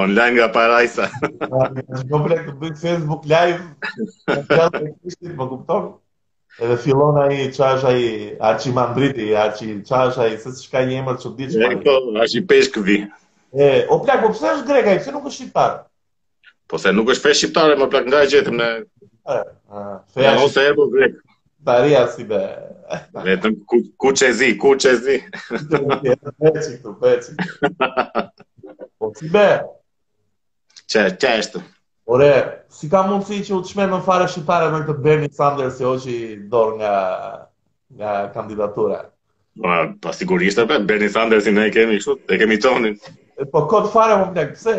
online 0.00 0.36
nga 0.36 0.48
parajsa. 0.56 1.06
Në 1.24 2.10
në 2.10 2.38
të 2.46 2.54
bëjtë 2.60 2.78
Facebook 2.82 3.26
live, 3.32 3.64
në 4.30 4.38
gjallat 4.48 4.78
e 4.78 4.82
kërështë, 4.92 5.32
më 5.32 5.36
po 5.40 5.48
kuptohë. 5.54 5.90
Edhe 6.60 6.76
fillon 6.82 7.18
ai 7.22 7.40
çash 7.54 7.84
ai 7.90 8.00
Archi 8.50 8.72
Mandriti, 8.74 9.28
Archi 9.40 9.70
çash 9.86 10.18
ai, 10.20 10.30
se 10.42 10.52
s'ka 10.60 10.82
një 10.90 11.00
emër 11.02 11.18
të 11.20 11.24
çuditshëm. 11.26 11.66
Ai 11.70 11.78
po, 11.86 11.96
Archi 12.22 12.42
Peshkvi. 12.50 13.00
E, 13.50 13.70
o 13.90 14.00
plak, 14.04 14.22
po 14.24 14.32
pse 14.34 14.50
është 14.58 14.68
grek 14.68 14.92
ai? 14.92 14.98
Pse 15.02 15.14
nuk 15.14 15.26
është 15.30 15.40
shqiptar? 15.40 15.74
Po 16.70 16.78
se 16.78 16.92
nuk 16.94 17.10
është 17.10 17.26
fesh 17.26 17.42
shqiptare, 17.42 17.78
më 17.80 17.90
plak 17.92 18.06
nga 18.06 18.22
e 18.22 18.28
gjetëm 18.32 18.58
ne. 18.62 18.70
Ëh, 19.26 19.42
fesh. 20.14 20.32
Ose 20.44 20.68
apo 20.70 20.86
grek. 20.92 21.16
Ëh, 21.16 21.29
Daria 21.62 22.06
si 22.08 22.24
be. 22.24 22.40
Vetëm 23.12 23.54
ku 23.68 23.76
ku 24.00 24.08
çezi, 24.16 24.56
ku 24.58 24.76
çezi. 24.80 25.20
Peçi 26.40 26.74
tu, 26.82 26.90
peçi. 27.00 27.32
Po 28.98 29.12
si 29.16 29.28
be. 29.34 29.48
Çe, 30.90 31.02
çe 31.20 31.30
është? 31.42 31.60
Ore, 32.10 32.30
si 32.74 32.88
ka 32.90 33.04
mundësi 33.06 33.42
që 33.50 33.58
u 33.58 33.60
të 33.62 33.70
shmenë 33.74 33.92
në 33.92 34.00
fare 34.08 34.24
shqiptare 34.32 34.72
me 34.72 34.80
këtë 34.88 35.04
Bernie 35.04 35.30
Sanders 35.36 35.76
se 35.78 35.86
o 35.86 35.92
i 36.14 36.38
dorë 36.50 36.78
nga, 36.80 36.94
nga 38.00 38.14
kandidatura? 38.34 39.02
Po 39.60 39.76
pa 40.02 40.16
sigurisht 40.16 40.64
për, 40.66 40.88
Bernie 40.88 41.12
Sanders 41.12 41.46
i 41.46 41.54
ne 41.54 41.68
kemi 41.74 42.00
kështu, 42.00 42.16
e 42.34 42.40
kemi 42.40 42.58
tonin. 42.64 42.96
po, 43.52 43.66
këtë 43.70 43.92
fare 43.94 44.16
më 44.24 44.32
plek, 44.34 44.56
pëse? 44.56 44.76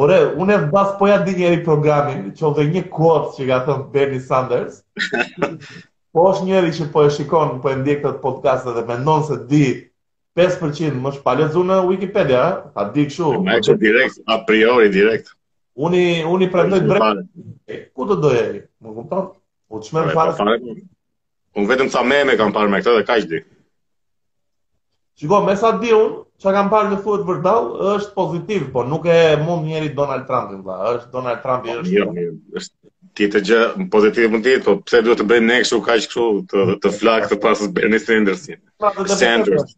Ore, 0.00 0.22
unë 0.40 0.54
e 0.54 0.58
në 0.62 0.88
poja 1.02 1.18
dinjeri 1.26 1.60
programin, 1.66 2.28
që 2.38 2.54
dhe 2.56 2.64
një 2.72 2.86
kuotë 2.96 3.36
që 3.36 3.50
ka 3.52 3.60
thëmë 3.68 3.86
Bernie 3.98 4.24
Sanders, 4.30 4.80
po 6.12 6.24
është 6.30 6.46
njëri 6.46 6.70
që 6.76 6.86
po 6.92 7.04
e 7.06 7.10
shikon, 7.14 7.58
po 7.62 7.70
e 7.70 7.76
ndjek 7.78 8.00
këtë 8.04 8.20
podcast 8.22 8.66
dhe 8.74 8.82
mendon 8.88 9.22
se 9.28 9.36
di 9.50 9.60
5% 10.38 10.98
më 11.04 11.12
shpalëzu 11.18 11.62
në 11.66 11.76
Wikipedia, 11.88 12.42
ta 12.74 12.86
di 12.94 13.04
këshu. 13.10 13.32
Me 13.46 13.58
që 13.62 13.76
direkt, 13.82 14.18
a 14.26 14.40
priori 14.46 14.90
direkt. 14.94 15.30
Uni, 15.86 16.22
uni 16.26 16.48
prendoj 16.52 16.80
drejt, 16.84 17.28
ku 17.96 18.06
të 18.10 18.16
dojë 18.24 18.42
e, 18.48 18.64
më 18.82 18.94
U 19.70 19.78
të 19.78 19.86
shmerë 19.86 20.10
fare. 20.16 20.32
Pa 20.34 20.54
po. 20.58 20.72
unë 21.60 21.68
vetëm 21.70 21.88
sa 21.94 22.02
meme 22.02 22.34
kam 22.38 22.50
parë 22.54 22.70
me 22.72 22.80
këtë 22.82 22.94
dhe 22.98 23.04
kaç 23.06 23.26
di. 23.30 23.38
Shiko, 25.20 25.38
me 25.46 25.54
sa 25.56 25.70
di 25.78 25.92
unë, 25.94 26.18
që 26.42 26.54
kam 26.56 26.72
parë 26.72 26.90
në 26.94 26.98
thuet 27.04 27.22
vërdal, 27.28 27.70
është 27.94 28.14
pozitiv, 28.16 28.64
po 28.74 28.82
nuk 28.88 29.06
e 29.06 29.20
mund 29.44 29.68
njeri 29.70 29.92
Donald 29.94 30.26
Trump, 30.26 30.66
është 30.66 31.12
Donald 31.14 31.38
Trump, 31.44 31.68
po, 31.68 31.78
është... 31.84 31.94
Jo, 31.94 32.08
jo, 32.24 32.32
është 32.58 32.79
ti 33.18 33.26
të 33.30 33.40
gjë 33.46 33.60
në 33.80 33.86
pozitiv 33.92 34.28
mund 34.32 34.44
të 34.46 34.52
po 34.64 34.74
pse 34.86 35.00
duhet 35.06 35.20
të 35.20 35.26
bëjmë 35.30 35.48
ne 35.50 35.56
kështu 35.64 35.78
kaq 35.86 36.02
kështu 36.04 36.26
të 36.50 36.66
të 36.84 36.92
flak 37.00 37.26
të 37.30 37.38
pas 37.42 37.62
Bernie 37.78 38.00
Sandersin. 38.02 38.60
Sanders. 39.16 39.72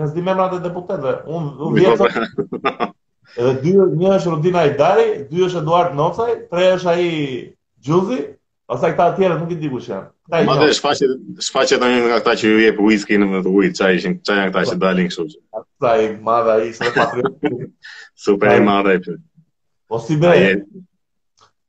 Ne 0.00 0.06
zdi 0.10 0.24
me 0.24 0.34
deputetëve, 0.64 1.14
unë 1.28 1.72
dhe 1.76 1.86
jo. 1.86 2.92
edhe 3.40 3.50
dy, 3.64 3.72
një 4.02 4.08
është 4.18 4.30
Rodina 4.30 4.62
Idari, 4.68 5.04
dy 5.28 5.42
është 5.46 5.60
Eduard 5.62 5.94
Nocaj, 5.98 6.32
tre 6.52 6.66
është 6.76 6.90
aji 6.94 7.10
Gjuzi, 7.86 8.22
Pasa 8.72 8.88
këta 8.92 9.04
tjerë 9.18 9.34
nuk 9.40 9.50
i 9.52 9.56
di 9.60 9.68
kush 9.68 9.88
janë. 9.90 10.06
Ma 10.46 10.54
dhe 10.56 10.68
shfaqet, 10.72 11.10
shfaqet 11.44 11.82
në 11.82 11.88
një 11.92 11.96
nga 12.06 12.18
këta 12.22 12.34
që 12.40 12.46
ju 12.48 12.60
jepë 12.62 12.86
whisky 12.86 13.18
në 13.20 13.26
më 13.32 13.40
të 13.44 13.50
ujtë, 13.58 13.76
qa 13.82 13.88
ishin, 13.98 14.14
qa 14.28 14.36
janë 14.38 14.52
këta 14.54 14.62
që 14.70 14.76
dalin 14.84 15.10
kështu 15.10 15.24
që. 15.32 15.40
Sa 15.82 15.90
i 16.00 16.06
madha 16.30 16.54
patriot. 16.94 17.42
Super 18.26 18.54
i 18.54 18.62
madha 18.64 18.94
i 18.96 19.02
si 20.06 20.16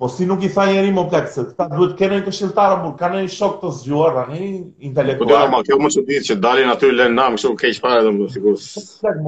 Po 0.04 0.10
si 0.12 0.26
nuk 0.28 0.42
i 0.44 0.50
tha 0.52 0.66
njëri 0.68 0.90
më 0.92 1.02
plek, 1.12 1.28
ta 1.56 1.66
duhet 1.72 1.94
kene 1.96 2.18
në 2.20 2.24
këshiltarë, 2.26 2.76
më 2.84 2.90
kene 3.00 3.20
një 3.24 3.30
shok 3.32 3.54
të 3.62 3.70
zgjuar, 3.78 4.18
në 4.28 4.40
një 4.42 4.48
intelektuar. 4.90 5.22
Po 5.22 5.28
dhe 5.30 5.52
ma, 5.54 5.62
kjo 5.64 5.78
më 5.80 5.92
që 5.96 6.02
ditë 6.10 6.26
që 6.30 6.36
dalin 6.44 6.72
aty 6.74 6.90
lën 6.92 7.14
nam, 7.16 7.38
shumë 7.40 7.60
keq 7.62 7.78
pare 7.86 8.02
dhe 8.04 8.12
më 8.18 8.28
sigur 8.34 8.58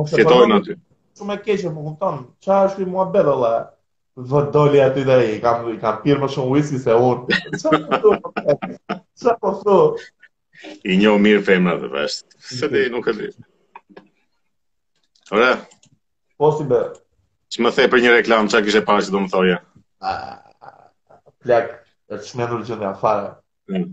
fitojnë 0.10 0.58
aty. 0.58 0.76
Shumë 1.22 1.38
e 1.38 1.42
keqë, 1.46 1.70
më 1.72 1.78
kumëton, 1.86 2.18
qa 2.44 2.58
është 2.68 2.84
i 2.84 2.90
mua 2.92 3.06
bedhe 3.14 3.38
dhe, 3.46 3.54
vë 4.34 4.42
doli 4.58 4.84
aty 4.88 5.06
dhe 5.08 5.18
i 5.30 5.38
kam, 5.46 5.64
i 5.72 5.80
kam 5.80 6.02
pirë 6.04 6.20
më 6.26 6.32
shumë 6.36 6.54
whisky 6.58 6.82
se 6.84 7.00
unë. 7.08 8.12
Qa 9.24 9.38
po 9.40 9.56
thu? 9.64 9.80
Po 9.96 10.76
I 10.92 10.98
një 11.06 11.16
mirë 11.24 11.46
femra 11.54 11.78
dhe 11.80 11.88
vështë, 11.94 12.42
se 12.60 12.72
ti 12.76 12.84
nuk 12.98 13.08
e 13.14 13.14
di. 13.22 13.30
Ore? 15.40 15.54
Po 16.36 16.52
si 16.60 16.68
be? 16.74 16.82
Që 17.48 17.64
më 17.64 17.76
thej 17.80 17.94
për 17.96 18.04
një 18.10 18.18
reklam, 18.20 18.52
qa 18.52 18.60
kishe 18.68 18.84
pa 18.92 19.00
që 19.00 19.16
do 19.16 19.24
më 19.24 19.32
thoja? 19.38 19.62
Ah 20.04 20.45
plak 21.46 21.70
e 22.10 22.18
të 22.20 22.24
shmendur 22.32 22.66
që 22.68 22.78
dhe 22.82 22.90
afare. 22.90 23.30
Mm. 23.72 23.86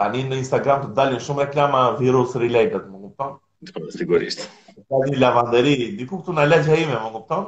Tani 0.00 0.22
në 0.28 0.40
Instagram 0.42 0.88
të 0.88 0.94
dalin 0.96 1.20
shumë 1.22 1.44
reklama 1.46 1.84
virus 2.00 2.34
related, 2.42 2.88
më 2.90 3.02
kupton? 3.08 3.34
Po, 3.74 3.82
sigurisht. 3.94 4.46
Ka 4.90 5.02
një 5.06 5.20
lavanderi, 5.22 5.74
diku 5.98 6.18
këtu 6.18 6.34
në 6.34 6.48
legja 6.50 6.78
ime, 6.82 6.96
më 6.98 7.12
kupton? 7.18 7.44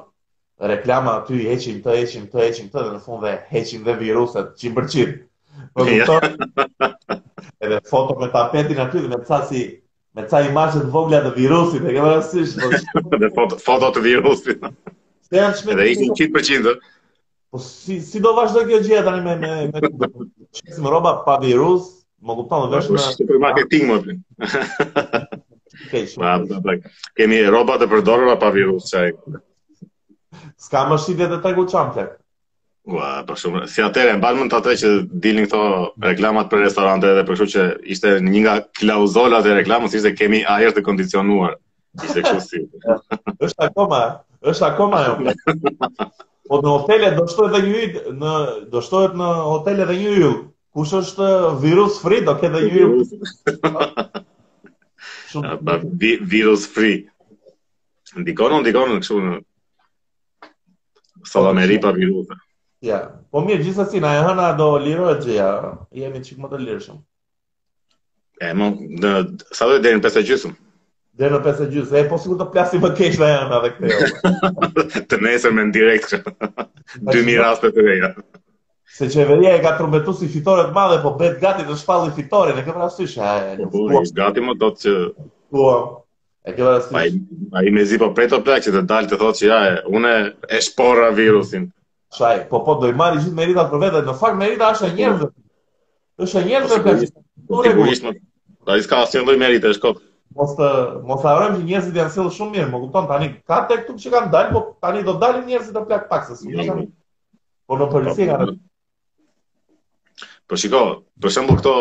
Reklama 0.71 1.17
aty 1.21 1.41
heqin 1.51 1.81
të, 1.85 1.97
heqin 2.03 2.29
të, 2.33 2.43
heqin 2.47 2.71
të, 2.73 2.85
dhe 2.87 2.95
në 2.97 3.03
fund 3.05 3.25
dhe 3.27 3.33
heqin 3.51 3.83
dhe 3.87 3.97
viruset, 4.03 4.55
qimë 4.63 4.79
për 4.79 5.17
Më 5.77 5.83
kupton? 5.83 6.87
Edhe 7.67 7.79
foto 7.91 8.15
me 8.21 8.29
tapetin 8.33 8.79
aty 8.85 9.03
dhe 9.03 9.11
me 9.13 9.19
të 9.27 9.41
si 9.51 9.61
me 10.17 10.25
ca 10.31 10.41
imazhet 10.47 10.87
vogla 10.93 11.19
të 11.25 11.35
virusit, 11.35 11.83
e 11.85 11.93
ke 11.93 12.05
parasysh? 12.05 12.85
Dhe 13.21 13.29
foto, 13.37 13.59
foto 13.65 13.91
të 13.97 14.03
virusit. 14.05 14.63
Se 15.27 15.37
janë 15.37 15.59
shmendur. 15.59 15.83
Edhe 15.83 15.91
ishin 15.97 16.15
100%. 16.17 16.79
Po 17.57 17.65
si 17.65 18.05
si 18.05 18.21
do 18.21 18.33
vazhdo 18.37 18.61
kjo 18.69 18.79
gjë 18.85 18.99
tani 19.07 19.23
me 19.25 19.33
me 19.41 19.49
me 19.73 19.81
rroba 20.93 21.13
pa 21.25 21.37
virus, 21.41 21.83
më 22.21 22.33
kupton 22.37 22.67
do 22.69 22.77
vesh 22.77 22.91
në 22.93 23.01
supermarketing 23.17 23.85
më 23.89 23.93
marketing 24.05 24.21
më 26.21 26.21
Ma 26.21 26.35
Kemi 27.17 27.39
rroba 27.49 27.79
të 27.81 27.87
përdorura 27.93 28.35
pa 28.43 28.49
virus 28.53 28.93
qaj. 28.93 29.09
Ska 30.67 30.81
më 30.91 30.97
shit 31.01 31.19
vetë 31.23 31.37
tek 31.49 31.57
u 31.57 31.65
çam 31.73 31.89
tek. 31.97 32.11
Ua, 32.93 33.11
po 33.29 33.35
shumë. 33.41 33.61
Si 33.73 33.81
atëre 33.87 34.19
mbajmë 34.21 34.49
të 34.53 34.57
atë 34.61 34.73
që 34.83 34.89
dilin 35.25 35.47
këto 35.49 35.61
reklamat 36.11 36.47
për 36.53 36.59
restorante 36.67 37.07
edhe 37.15 37.25
për 37.29 37.33
kështu 37.41 37.47
që 37.55 37.63
ishte 37.97 38.11
një 38.31 38.41
nga 38.45 38.55
klauzolat 38.83 39.45
e 39.51 39.57
reklamës 39.63 39.93
ishte 40.01 40.13
kemi 40.21 40.41
ajër 40.59 40.73
të 40.77 40.81
kondicionuar. 40.91 41.53
Ishte 42.05 42.21
kështu 42.21 42.45
si. 42.45 42.61
Është 43.49 43.61
akoma, 43.71 44.03
është 44.53 44.65
akoma 44.73 44.99
jo. 45.09 45.15
Po 46.47 46.61
në 46.63 46.73
hotele 46.73 47.09
do 47.17 47.23
shtohet 47.27 47.59
edhe 47.59 47.67
një 47.67 47.81
yll, 47.81 47.97
në 48.23 48.35
do 48.75 48.83
shtohet 48.87 49.17
në 49.19 49.31
hotele 49.49 49.83
edhe 49.87 49.97
një 50.01 50.13
yll. 50.19 50.35
Kush 50.77 50.93
është 50.99 51.29
virus 51.63 51.99
free 52.03 52.23
do 52.25 52.35
ke 52.41 52.51
dhe 52.53 52.61
një 52.63 52.83
yll. 52.85 53.29
Shumë 55.33 55.79
virus 56.35 56.67
free. 56.75 56.99
Ndikon, 58.21 58.63
dikon 58.69 58.95
kështu 59.03 59.19
në 59.25 59.35
Salameri 61.27 61.81
pa 61.83 61.91
virus. 61.97 62.29
Ja, 62.85 63.01
po 63.35 63.43
mirë, 63.43 63.65
gjithsesi 63.67 64.01
na 64.05 64.13
e 64.15 64.21
hëna 64.29 64.51
do 64.61 64.71
lirohet 64.85 65.25
gjëja. 65.27 65.49
Jemi 66.03 66.23
çik 66.25 66.39
më 66.45 66.53
të 66.53 66.61
lirshëm. 66.67 67.01
E 68.47 68.53
më, 68.57 68.69
në 69.03 69.13
sa 69.57 69.67
do 69.67 69.79
të 69.79 69.85
derin 69.89 70.03
pesë 70.05 70.23
gjysëm, 70.29 70.53
dhe 71.17 71.29
në 71.33 71.39
pesë 71.45 71.67
gjysë, 71.73 71.97
e 71.99 72.07
po 72.11 72.17
sigur 72.21 72.39
të 72.43 72.47
plasim 72.53 72.83
më 72.85 72.91
kesh 72.97 73.19
dhe 73.21 73.29
janë 73.31 73.59
adhe 73.59 73.75
këtë. 73.75 75.05
të 75.13 75.19
nesër 75.25 75.55
me 75.57 75.65
në 75.67 75.75
direkt, 75.77 76.13
2000 76.19 77.37
raste 77.43 77.71
të 77.77 77.85
reja. 77.87 78.11
Se 78.97 79.09
qeveria 79.13 79.55
e 79.59 79.63
ka 79.65 79.75
trumbetu 79.79 80.13
si 80.17 80.29
fitore 80.33 80.69
të 80.69 80.75
madhe, 80.77 80.99
po 81.03 81.15
betë 81.21 81.41
gati 81.43 81.65
të 81.69 81.77
shpalli 81.81 82.13
fitore, 82.17 82.53
në 82.57 82.65
këtë 82.67 82.83
rastysh, 82.83 83.17
a 83.21 83.37
e 83.55 84.03
Gati 84.21 84.45
më 84.45 84.59
do 84.61 84.73
të 84.73 84.81
që... 84.85 84.95
Kua, 85.53 85.75
e 86.47 86.53
këtë 86.55 86.69
rastysh. 86.69 87.19
A 87.57 87.65
i 87.67 87.73
me 87.73 87.85
zi 87.89 87.99
po 88.01 88.13
prej 88.17 88.29
të 88.35 88.41
plak 88.47 88.65
që 88.69 88.75
të 88.77 88.85
dalë 88.91 89.11
të 89.15 89.21
thotë 89.21 89.41
që 89.41 89.49
ja 89.51 89.61
une 89.97 90.13
e 90.29 90.63
shpora 90.69 91.09
virusin. 91.17 91.67
Shaj, 92.17 92.45
po 92.51 92.61
po 92.65 92.77
do 92.81 92.93
i 92.93 92.97
marri 92.97 93.23
gjithë 93.25 93.37
merita 93.41 93.65
për 93.73 93.83
vete, 93.85 94.05
në 94.07 94.17
fakt 94.21 94.37
merita 94.41 94.69
është 94.77 94.87
e 94.87 94.95
njerëzë. 95.01 95.31
është 96.25 96.43
e 96.43 96.45
njerëzë 96.51 96.77
po, 96.77 96.85
për... 96.85 96.99
Po, 96.99 97.01
sigurisht, 97.01 97.17
sigurisht, 97.47 98.05
sigurisht, 98.05 99.17
sigurisht, 99.17 99.17
sigurisht, 99.17 99.65
sigurisht, 99.65 100.05
Mos 100.37 100.51
të 100.57 100.67
mos 101.09 101.23
harojmë 101.25 101.59
që 101.59 101.65
njerëzit 101.69 101.95
janë 101.97 102.13
sjellë 102.15 102.33
shumë 102.37 102.51
mirë, 102.55 102.67
më 102.73 102.81
kupton 102.83 103.07
tani 103.09 103.29
ka 103.51 103.61
tek 103.71 103.87
këtu 103.87 103.95
që 104.03 104.11
kanë 104.15 104.33
dalë, 104.35 104.51
po 104.57 104.61
tani 104.85 105.05
do 105.07 105.15
dalin 105.23 105.47
njerëzit 105.49 105.77
të 105.77 105.83
plak 105.89 106.03
pak 106.11 106.27
se 106.29 106.37
si. 106.41 106.49
Mm-hmm. 106.51 106.89
Po 107.71 107.79
në 107.81 107.87
policie 107.95 108.27
kanë. 108.29 108.57
Po 110.51 110.59
shiko, 110.61 110.83
për 111.25 111.33
shembull 111.37 111.61
këto 111.63 111.73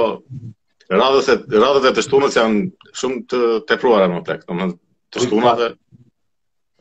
radhës 1.01 1.27
radhët 1.65 1.89
e 1.91 1.93
të 1.97 2.05
shtunës 2.07 2.39
janë 2.39 2.93
shumë 3.01 3.19
të 3.33 3.41
tepruara 3.73 4.07
më 4.13 4.23
tek, 4.29 4.47
domethënë 4.47 4.79
të 5.17 5.25
shtunat 5.25 5.65
e 5.65 5.69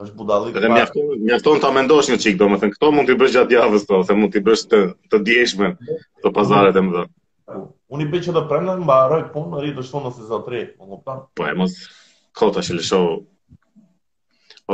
është 0.04 0.16
budallik. 0.22 0.56
Dhe 0.62 0.70
mjafton, 0.76 1.10
mjafton 1.26 1.60
ta 1.64 1.70
mendosh 1.74 2.12
një 2.14 2.20
çik, 2.22 2.38
domethënë 2.44 2.76
këto 2.78 2.92
mund 2.94 3.10
të 3.10 3.18
bësh 3.24 3.34
gjatë 3.40 3.58
javës, 3.58 3.88
po, 3.90 4.02
se 4.06 4.18
mund 4.20 4.34
të 4.36 4.44
bësh 4.46 4.66
të 4.70 4.82
të 5.10 5.22
dijshme 5.26 5.74
të 6.22 6.34
pazaret 6.38 6.78
e 6.82 6.86
mëdha. 6.86 7.06
Unë 7.94 8.08
i 8.08 8.20
që 8.24 8.32
të 8.34 8.40
në 8.66 8.72
mba 8.80 8.94
arroj 9.04 9.20
punë, 9.32 9.50
në 9.52 9.58
rritë 9.62 9.76
të 9.78 9.82
shtonë 9.86 10.08
nëse 10.08 10.24
zë 10.30 10.38
tre, 10.48 10.60
më 10.80 10.86
më 10.92 10.96
përta. 11.06 11.20
Po 11.38 11.44
e 11.46 11.52
mos, 11.60 11.74
kota 12.36 12.62
që 12.66 12.78
lësho. 12.80 12.98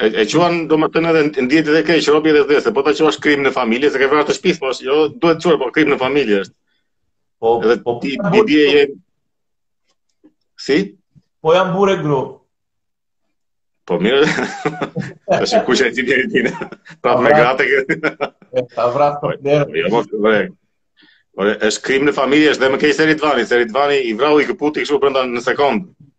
E, 0.00 0.08
e 0.22 0.24
quan 0.30 0.62
do 0.70 0.78
më 0.78 0.90
të 0.94 1.02
në 1.04 1.12
dhe 1.18 1.24
ndjetit 1.46 1.74
dhe 1.74 1.82
kej, 1.88 2.06
që 2.06 2.72
po 2.78 2.86
ta 2.86 2.94
që 3.00 3.10
është 3.10 3.24
krim 3.26 3.42
në 3.46 3.54
familje, 3.58 3.90
se 3.94 3.98
ke 4.00 4.06
vërra 4.12 4.28
të 4.30 4.38
shpis, 4.38 4.62
po 4.62 4.70
jo, 4.86 5.04
duhet 5.16 5.42
quar, 5.46 5.58
po 5.64 5.70
krim 5.74 5.90
në 5.94 5.98
familje 6.06 6.42
është. 6.44 6.56
Po, 7.40 7.60
edhe 7.64 7.76
po, 7.82 7.96
ti, 8.04 8.20
po, 8.20 8.44
ti, 8.44 8.56
po. 8.68 8.98
si? 10.60 10.96
po, 11.40 11.54
jam 11.56 11.72
bure 11.72 11.96
gru. 12.04 12.20
Po 13.88 13.96
mirë. 13.96 14.26
Tash 15.24 15.54
shi 15.56 15.88
ti 16.04 16.04
e 16.04 16.26
ti 16.30 16.42
njëri 16.42 16.42
me 17.24 17.30
gratë 17.32 17.64
e 17.66 18.64
Ta 18.76 18.90
vratë 18.92 19.20
po 19.24 19.32
njerë. 19.32 19.78
Jo, 19.80 19.88
po, 19.88 19.94
mos 19.96 20.10
po, 20.12 20.20
vrej. 20.28 20.50
e 21.64 21.70
shkrim 21.72 22.04
në 22.04 22.12
familje, 22.20 22.52
dhe 22.60 22.68
më 22.74 22.82
kej 22.84 22.92
Seritvani. 23.00 23.48
Seritvani 23.48 23.96
i 24.04 24.12
vrau 24.20 24.36
i 24.36 24.44
këputi 24.50 24.84
i 24.84 24.84
këshu 24.84 25.00
në 25.32 25.42
sekundë. 25.48 26.12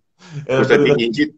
Kërse 0.50 0.82
ti 0.82 0.98
një 0.98 1.30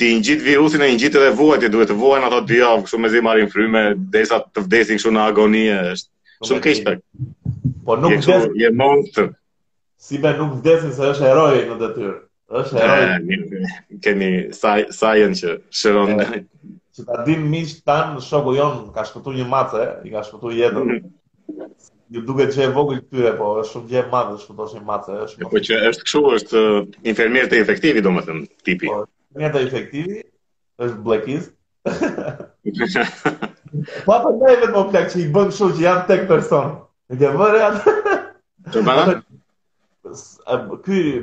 ti 0.00 0.08
ngjit 0.16 0.40
virusin 0.40 0.86
e 0.86 0.86
i 0.88 0.94
ngjit 0.94 1.18
edhe 1.18 1.34
vuajtje, 1.36 1.68
duhet 1.70 1.90
të 1.92 1.96
vuajnë 1.98 2.26
ato 2.30 2.38
dy 2.48 2.62
javë, 2.62 2.84
kështu 2.86 2.98
me 3.02 3.08
zi 3.12 3.20
marrin 3.22 3.50
fryme, 3.52 3.82
desa 4.14 4.38
të 4.40 4.64
vdesin 4.64 4.98
kështu 4.98 5.12
në 5.18 5.26
agonie, 5.30 5.74
është 5.90 6.48
shumë 6.48 6.62
keq 6.64 6.80
tek. 6.86 7.02
Po 7.84 7.96
nuk 7.96 8.12
vdesin. 8.12 8.52
Je 8.54 8.70
monster. 8.74 9.30
Si 10.00 10.18
be 10.20 10.34
nuk 10.38 10.58
vdesin 10.60 10.92
se 10.96 11.10
është 11.14 11.28
heroi 11.30 11.62
në 11.68 11.76
detyrë. 11.82 12.16
Është 12.62 12.82
hero. 12.82 13.40
Keni 14.04 14.30
sa 14.56 14.76
sa 14.96 15.12
që 15.42 15.54
shëron. 15.80 16.16
Që 16.92 17.06
ta 17.08 17.22
dim 17.26 17.46
miq 17.52 17.70
tan 17.88 18.18
shoku 18.20 18.56
jon 18.58 18.82
ka 18.96 19.06
shpëtuar 19.08 19.38
një 19.40 19.46
mace, 19.52 19.84
i 20.04 20.10
ka 20.12 20.20
shpëtuar 20.26 20.58
jetën. 20.58 20.90
Mm. 20.90 21.70
Ju 22.12 22.20
duket 22.28 22.50
që 22.52 22.66
e 22.66 22.72
vogël 22.76 22.98
këtyre, 23.06 23.30
po 23.38 23.46
është 23.62 23.70
shumë 23.72 23.88
gjë 23.94 23.98
e 24.02 24.08
madhe 24.12 24.36
shpëtosh 24.42 24.74
një 24.76 24.82
mace, 24.90 25.14
është. 25.24 25.48
Po 25.48 25.62
që 25.68 25.78
është 25.92 26.04
kështu 26.08 26.22
është 26.38 26.60
uh, 26.74 26.90
infermier 27.14 27.48
të 27.48 27.62
efektivi 27.62 28.02
domethën 28.04 28.42
tipi. 28.68 28.92
Po, 28.92 28.98
mjeta 29.40 29.62
efektivi 29.64 30.18
është 30.84 31.00
blackist. 31.06 31.56
po 34.04 34.12
apo 34.18 34.34
ndaj 34.36 34.58
vetëm 34.66 34.90
plak 34.92 35.08
që 35.14 35.22
i 35.24 35.28
bën 35.32 35.48
kështu 35.48 35.70
që 35.78 35.86
janë 35.88 36.04
tek 36.12 36.28
person. 36.28 36.76
E 37.12 37.18
ke 37.20 37.28
bërë 37.36 37.58
atë? 37.62 37.92
Që 38.72 38.82
përë? 38.86 39.12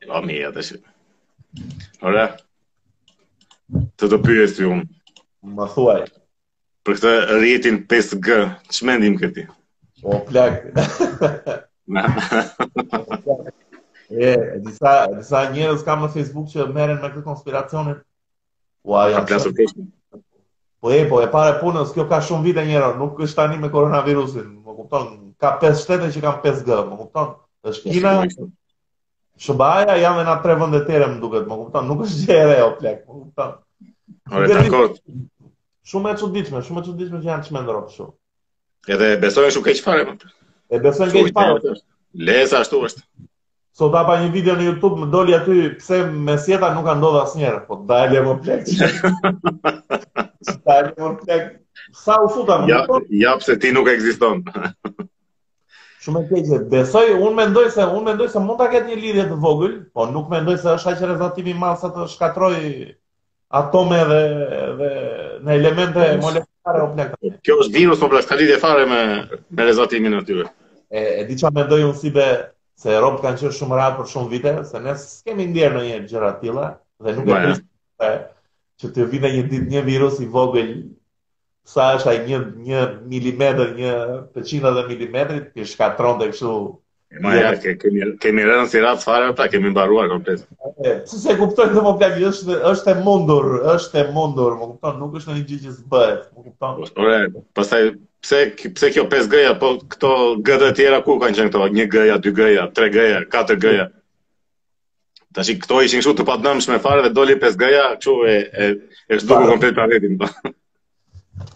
të 0.05 0.23
mi 0.29 0.39
atë 0.45 0.65
të 0.67 0.79
të 2.01 2.25
të 4.07 4.07
të 4.07 4.07
ti 4.07 4.13
të 4.13 4.73
të 4.77 5.73
thuaj. 5.73 5.99
Për 6.87 6.97
këtë 6.97 7.67
të 7.67 7.77
5G, 7.91 8.39
ç'mendim 8.77 9.19
këti? 9.21 9.47
O, 10.05 10.23
plak 10.27 10.69
të 10.71 11.59
të 13.37 13.53
E, 14.09 14.37
disa, 14.63 15.07
disa 15.19 15.41
njërës 15.51 15.81
kam 15.83 16.05
në 16.05 16.09
Facebook 16.13 16.45
që 16.53 16.67
meren 16.75 17.01
me 17.03 17.09
këtë 17.11 17.25
konspiracionit. 17.25 17.97
Ua, 18.87 19.07
ja. 19.11 19.23
të 19.27 19.51
Po 20.79 20.91
e, 20.93 21.01
po 21.09 21.17
e 21.19 21.25
pare 21.33 21.55
punës, 21.59 21.89
kjo 21.95 22.03
ka 22.07 22.19
shumë 22.21 22.45
vite 22.45 22.61
njerëz, 22.67 22.93
nuk 22.99 23.17
është 23.25 23.39
tani 23.39 23.55
me 23.57 23.71
koronavirusin, 23.73 24.51
më 24.61 24.75
kupton, 24.77 25.07
ka 25.41 25.55
5 25.63 25.79
shtete 25.79 26.11
që 26.13 26.21
kam 26.21 26.35
5G, 26.43 26.75
më 26.91 26.97
kupton, 26.99 27.31
është 27.71 27.95
Kina, 27.95 28.11
Shëbaja, 29.41 29.95
jam 29.97 30.19
e 30.21 30.25
nga 30.27 30.35
tre 30.43 30.53
vëndet 30.61 30.85
tere, 30.85 31.07
më 31.09 31.17
duket, 31.23 31.49
më 31.49 31.57
kupton, 31.63 31.89
nuk 31.89 32.05
është 32.05 32.29
gjere, 32.29 32.59
o 32.67 32.75
plek, 32.77 32.99
më 33.07 33.17
kupton. 33.23 33.55
Ore, 34.37 34.49
dakot. 34.53 35.01
Shumë 35.89 36.13
e 36.13 36.17
çuditshme, 36.23 36.61
shumë 36.69 36.83
e 36.83 36.87
çuditshme 36.91 37.23
që 37.25 37.31
janë 37.33 37.47
që 37.49 37.55
me 37.57 37.63
ndërë 37.65 37.83
shumë. 37.95 38.15
Edhe 38.95 39.11
besojnë 39.25 39.57
shumë 39.57 39.69
keqë 39.71 39.85
fare, 39.87 40.05
E 40.69 40.81
besojnë 40.85 41.17
keqë 41.17 41.35
fare, 41.41 41.57
më 41.57 42.35
të. 42.37 42.61
ashtu 42.61 42.83
është. 42.85 43.05
Sot 43.77 43.93
apa 43.93 44.15
një 44.25 44.29
video 44.33 44.53
në 44.57 44.65
YouTube 44.71 44.97
më 45.03 45.07
doli 45.13 45.33
aty 45.37 45.55
pse 45.77 45.97
me 46.27 46.33
sjeta 46.41 46.71
nuk 46.73 46.87
ka 46.87 46.95
ndodhur 46.97 47.25
asnjëherë, 47.27 47.59
po 47.69 47.75
dalje 47.89 48.23
më 48.25 48.31
plek. 48.41 48.71
dalje 50.65 50.95
më 51.05 51.11
plek. 51.19 51.43
Sa 51.99 52.15
u 52.25 52.31
futa 52.33 52.55
më? 52.63 52.71
Ja, 52.73 52.79
ja 53.21 53.33
pse 53.37 53.57
ti 53.61 53.69
nuk 53.75 53.91
ekziston. 53.91 54.41
Shumë 56.01 56.23
e 56.25 56.27
keqe. 56.33 56.59
Besoj, 56.73 57.11
unë 57.21 57.35
mendoj 57.43 57.67
se 57.75 57.85
unë 57.85 58.03
mendoj 58.09 58.31
se 58.33 58.41
mund 58.41 58.57
ta 58.63 58.71
ketë 58.73 58.89
një 58.89 58.97
lidhje 59.03 59.27
të 59.29 59.37
vogël, 59.45 59.77
po 59.93 60.07
nuk 60.15 60.33
mendoj 60.33 60.57
se 60.63 60.73
është 60.73 60.95
aq 60.95 61.05
rrezativ 61.11 61.53
i 61.53 61.55
madh 61.61 61.77
sa 61.83 61.93
të 61.93 62.09
shkatroj 62.17 62.55
atome 63.61 64.01
dhe 64.09 64.21
dhe 64.81 64.91
në 65.45 65.57
elemente 65.59 66.09
molekulare 66.25 66.85
o 66.87 66.91
plek. 66.97 67.13
Kjo 67.45 67.61
është 67.67 67.77
virus, 67.77 68.01
po 68.01 68.09
pra, 68.15 68.25
fare 68.65 68.89
me 68.89 69.01
me 69.49 69.63
rrezatimin 69.69 70.17
e 70.17 70.25
E, 70.89 71.01
e 71.21 71.25
di 71.29 71.35
çfarë 71.37 71.53
mendoj 71.61 71.83
unë 71.89 71.99
si 71.99 72.09
be 72.09 72.25
se 72.77 72.93
Europa 72.93 73.21
kanë 73.25 73.39
qenë 73.41 73.57
shumë 73.57 73.77
rahat 73.79 73.95
për 73.99 74.09
shumë 74.13 74.31
vite, 74.33 74.51
se 74.69 74.81
ne 74.83 74.93
s'kemi 75.01 75.47
ndier 75.49 75.73
në 75.73 75.83
një 75.87 75.95
gjëra 76.11 76.27
të 76.35 76.43
tilla 76.45 76.65
dhe 77.07 77.15
nuk 77.17 77.29
e 77.29 77.39
di 77.45 77.55
se 77.57 78.11
që 78.83 78.91
të 78.97 79.07
vinë 79.15 79.31
një 79.35 79.45
ditë 79.53 79.71
një 79.73 79.81
virus 79.87 80.19
i 80.21 80.27
vogël 80.35 80.69
sa 81.67 81.87
është 81.97 82.11
ai 82.11 82.19
1 82.37 82.51
1 82.65 83.07
milimetër, 83.13 83.71
një 83.79 83.95
përqindje 84.35 84.73
të 84.75 84.83
milimetrit 84.91 85.47
që 85.57 85.71
shkatron 85.73 86.21
tek 86.21 86.35
kështu 86.35 86.57
Ma 87.23 87.31
ja, 87.37 87.53
kemi 87.63 88.17
rëndë 88.43 88.65
në 88.65 88.65
siratë 88.67 88.99
farë 89.05 89.29
ata, 89.31 89.45
kemi 89.53 89.69
mbaruar 89.71 90.09
komplet. 90.11 90.41
Si 91.07 91.21
se 91.21 91.37
kuptojnë 91.39 91.71
të 91.77 91.83
më 91.85 91.93
plakë, 92.01 92.31
është 92.73 92.91
e 92.91 92.95
mundur, 93.05 93.45
është 93.77 94.01
e 94.01 94.03
mundur, 94.11 94.57
më 94.59 94.67
kuptojnë, 94.73 94.99
nuk 95.05 95.15
është 95.21 95.31
në 95.31 95.35
një 95.37 95.45
gjithë 95.53 95.69
që 95.69 95.75
së 95.77 95.93
më 95.93 96.43
kuptojnë. 96.49 96.89
Ure, 97.05 97.21
përsa 97.61 97.79
pse 98.19 98.53
pse 98.73 98.89
kjo 98.93 99.05
5 99.09 99.27
gëja, 99.31 99.53
po 99.61 99.67
këto 99.93 100.09
gëdë 100.45 100.67
të 100.71 100.75
tjera 100.79 101.01
ku 101.05 101.17
kanë 101.21 101.37
qenë 101.37 101.51
këto? 101.53 101.65
1 101.69 101.89
gëja, 101.95 102.15
2 102.27 102.33
gëja, 102.39 102.63
3 102.79 102.93
gëja, 102.95 103.19
4 103.35 103.57
gëja. 103.65 103.85
Tash 105.37 105.51
këto 105.63 105.81
ishin 105.85 106.01
kështu 106.01 106.15
të 106.21 106.25
padënshme 106.29 106.79
fare 106.85 107.03
dhe 107.05 107.11
doli 107.13 107.35
5 107.43 107.59
gëja, 107.61 107.83
kështu 107.97 108.15
e 108.31 108.37
e 108.65 108.69
e 109.13 109.19
zhduku 109.21 109.49
komplet 109.51 109.75
planetin. 109.77 110.17
Po. 110.21 110.31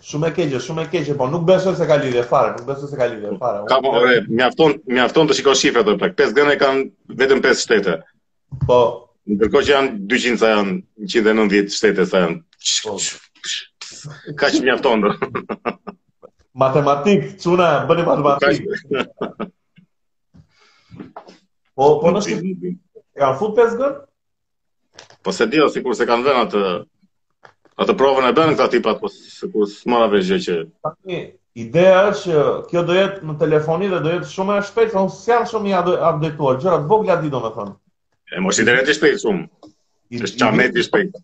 Shumë 0.05 0.27
e 0.29 0.33
keqe, 0.35 0.59
shumë 0.61 0.83
e 0.85 0.89
keqe, 0.91 1.13
po 1.17 1.25
nuk 1.33 1.41
besoj 1.47 1.73
se 1.79 1.87
ka 1.89 1.97
lidhje 2.03 2.21
fare, 2.29 2.51
nuk 2.57 2.67
besoj 2.69 2.91
se 2.91 2.97
ka 2.99 3.07
lidhje 3.09 3.31
fare. 3.41 3.63
Ka 3.69 3.79
po, 3.81 3.95
re, 4.03 4.19
mjafton, 4.29 4.75
mjafton 4.93 5.29
të 5.29 5.37
shikosh 5.39 5.63
shifrat 5.63 5.87
edhe 5.89 5.97
pak. 6.03 6.13
5 6.19 6.35
gëna 6.37 6.55
kanë 6.61 6.85
vetëm 7.23 7.41
5 7.47 7.61
shtete. 7.63 7.95
Po, 8.67 8.77
ndërkohë 9.33 9.67
që 9.69 9.73
janë 9.73 9.97
200 10.13 10.37
sa 10.43 10.51
janë 10.51 10.75
190 11.17 11.77
shtete 11.79 12.05
sa 12.13 12.23
janë. 12.25 12.37
Po. 12.85 12.97
Ka 14.41 14.51
që 14.53 14.61
mjafton, 14.67 15.07
do. 15.07 15.17
Matematik, 16.53 17.39
çuna, 17.41 17.85
bëni 17.89 18.03
matematik. 18.05 18.65
Po, 21.75 21.99
po 22.01 22.11
na 22.11 22.19
E 23.11 23.19
kanë 23.19 23.35
futur 23.39 23.55
pesë 23.57 23.75
gol? 23.79 23.93
Po 25.23 25.31
se 25.35 25.47
di 25.47 25.59
sikur 25.71 25.95
se 25.95 26.07
kanë 26.09 26.23
vënë 26.25 26.41
atë 26.45 26.59
atë 27.83 27.95
provën 27.99 28.27
e 28.29 28.33
bënë 28.35 28.55
këta 28.59 28.67
tipat, 28.73 28.99
po 28.99 29.11
sikur 29.11 29.67
s'mora 29.71 30.07
vesh 30.11 30.27
gjë 30.31 30.37
që. 30.45 30.55
Tani, 30.87 31.19
ideja 31.65 32.03
është 32.11 32.31
që 32.35 32.43
kjo 32.71 32.83
do 32.89 32.95
jetë 32.99 33.27
në 33.31 33.35
telefoni 33.43 33.89
dhe 33.93 33.99
do 34.03 34.11
jetë 34.15 34.31
shumë 34.33 34.55
më 34.57 34.65
shpejt, 34.71 34.91
thonë 34.95 35.15
se 35.17 35.31
janë 35.33 35.51
shumë 35.53 35.71
i 35.71 35.75
updateuar, 35.79 36.59
gjëra 36.65 36.79
të 36.83 36.91
vogla 36.93 37.19
di 37.23 37.31
domethënë. 37.35 37.75
E 38.35 38.39
mos 38.43 38.59
i 38.61 38.67
dëretë 38.69 38.95
shpejt 38.99 39.23
shumë. 39.25 39.69
Është 40.23 40.39
çamet 40.43 40.79
i 40.79 40.85
shpejt. 40.89 41.21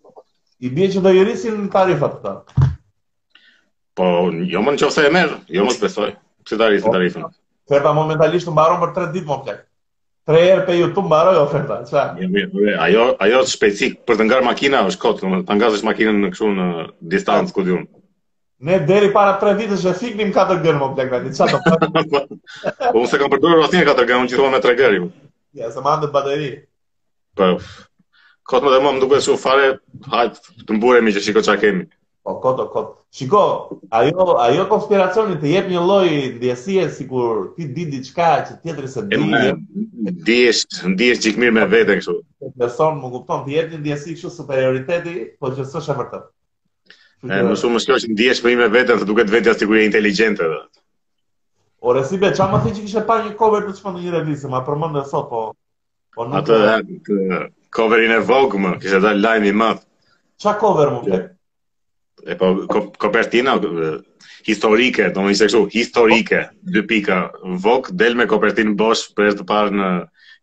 I 0.67 0.71
bie 0.73 0.87
që 0.95 1.03
do 1.07 1.15
i 1.19 1.23
rrisin 1.27 1.67
tarifat 1.75 2.19
këta. 2.23 2.67
Po, 3.97 4.05
jo 4.45 4.61
më 4.61 4.75
në 4.75 4.79
qofë 4.83 5.07
e 5.07 5.11
merë, 5.15 5.37
jo 5.57 5.63
më 5.65 5.73
të 5.73 5.81
besoj. 5.87 6.09
Që 6.47 6.57
të 6.59 6.65
arisin 6.67 6.93
tarifën? 6.93 7.23
Oferta 7.67 7.89
po, 7.89 7.93
momentalisht 7.97 8.47
të 8.47 8.53
mbaron 8.53 8.77
për 8.83 8.91
3 8.99 9.07
ditë 9.15 9.29
më 9.31 9.37
plek. 9.47 9.63
3 10.29 10.41
erë 10.51 10.65
për 10.67 10.77
ju 10.77 10.89
të 10.93 11.03
mbaroj 11.07 11.33
oferta. 11.41 11.77
Qa? 11.89 12.03
Jo, 12.21 12.27
jo, 12.29 12.45
jo, 12.59 12.75
ajo, 12.85 13.05
ajo 13.25 13.41
është 13.47 13.71
për 14.05 14.19
të 14.19 14.27
ngarë 14.27 14.45
makina, 14.45 14.83
është 14.91 15.01
kotë, 15.03 15.31
të 15.49 15.57
ngazë 15.57 15.79
është 15.79 15.89
makinën 15.89 16.21
në 16.25 16.29
këshu 16.35 16.51
në 16.57 16.67
distancë 17.15 17.55
këtë 17.57 17.75
unë. 17.77 17.87
Ne 18.67 18.77
deri 18.89 19.09
para 19.15 19.33
3 19.41 19.65
është 19.77 19.89
e 19.89 19.97
fiknim 20.03 20.31
4 20.35 20.59
gërë 20.67 20.79
më 20.83 20.91
plek, 20.97 21.15
vetë, 21.15 21.49
qa 21.57 21.75
të 21.81 21.89
përë? 21.89 22.05
Po, 22.13 22.37
po, 22.77 22.93
unë 23.01 23.09
se 23.11 23.17
kam 23.21 23.33
përdojrë 23.33 23.65
4 23.81 23.93
gërë, 23.97 24.21
unë 24.21 24.33
që 24.33 24.39
thua 24.39 24.53
me 24.53 24.61
3 24.63 24.79
gërë, 24.83 25.01
Ja, 25.57 25.71
se 25.73 25.81
ma 25.81 25.97
bateri. 26.05 26.51
Për, 27.39 27.57
më 28.53 28.73
dhe 28.73 28.81
më 28.83 28.91
më 28.97 29.03
duke 29.05 29.23
shumë 29.25 29.41
fare, 29.41 29.71
hajtë 30.11 30.65
të 30.67 30.77
mburemi 30.77 31.13
që 31.17 31.23
shiko 31.29 31.41
qa 31.49 31.57
kemi. 31.63 31.87
Po, 32.27 32.37
kotë, 32.43 32.69
kotë. 32.73 32.93
Shiko, 33.17 33.71
ajo, 33.89 34.35
ajo 34.41 34.63
konspiracioni 34.69 35.39
të 35.41 35.49
jep 35.51 35.67
një 35.73 35.81
lloj 35.81 36.09
ndjesie 36.37 36.83
si 36.93 37.05
kur 37.09 37.47
ti 37.55 37.65
di 37.73 37.85
diçka 37.89 38.25
që 38.45 38.57
tjetëri 38.61 38.89
se 38.93 39.01
di... 39.09 39.17
Ma, 39.23 39.39
ndjesh, 40.09 40.59
ndjesh 40.93 41.23
që 41.25 41.31
me 41.55 41.63
vete 41.65 41.95
kështu. 41.97 42.13
Beson, 42.61 42.99
më 43.01 43.09
kupton, 43.15 43.39
të 43.47 43.55
jep 43.55 43.71
një 43.73 43.79
ndjesi 43.81 44.13
kështu 44.19 44.29
superioriteti, 44.35 45.15
po 45.41 45.49
që 45.57 45.65
së 45.65 45.81
shëmër 45.87 46.09
të. 46.11 46.19
Më 47.31 47.55
shumë 47.61 47.75
më 47.75 47.81
shkjo 47.87 47.97
që 48.03 48.09
ndjesh 48.13 48.41
për 48.45 48.51
i 48.53 48.59
me 48.61 48.83
të 48.91 48.97
duket 49.09 49.31
vetja 49.33 49.55
asë 49.55 49.63
të 49.63 49.69
kërë 49.71 49.85
inteligente 49.87 50.49
dhe. 50.51 50.59
Ore, 51.89 52.03
si 52.09 52.19
be, 52.21 52.29
që 52.37 52.43
amë 52.45 52.59
thë 52.67 52.75
që 52.93 53.03
pa 53.09 53.15
një 53.23 53.33
cover 53.41 53.65
për 53.65 53.79
që 53.79 53.87
për 53.87 53.97
një 54.03 54.11
revisë, 54.19 54.51
ma 54.53 54.61
përmendën 54.69 55.07
sot, 55.09 55.25
po... 55.33 55.41
po 56.17 56.29
atë, 56.43 56.59
atë, 56.75 57.41
coverin 57.77 58.13
e 58.13 58.21
vogue 58.29 58.61
më, 58.61 58.75
kështë 58.85 59.01
e 59.01 59.15
da 59.25 59.33
i 59.41 59.55
madh. 59.63 59.81
Qa 60.43 60.53
cover 60.61 60.93
më, 60.93 61.01
pe? 61.09 61.23
e 62.25 62.35
po 62.35 62.65
Copertino 62.97 63.53
historike, 64.47 65.09
do 65.13 65.25
më 65.25 65.33
ishte 65.35 65.47
kështu, 65.49 65.61
historike, 65.73 66.39
dy 66.71 66.81
pika, 66.87 67.17
vok, 67.63 67.91
del 67.99 68.15
me 68.15 68.25
Kopertin 68.31 68.73
Bosch 68.79 69.11
për 69.17 69.35
të 69.37 69.45
parë 69.49 69.75
në 69.75 69.89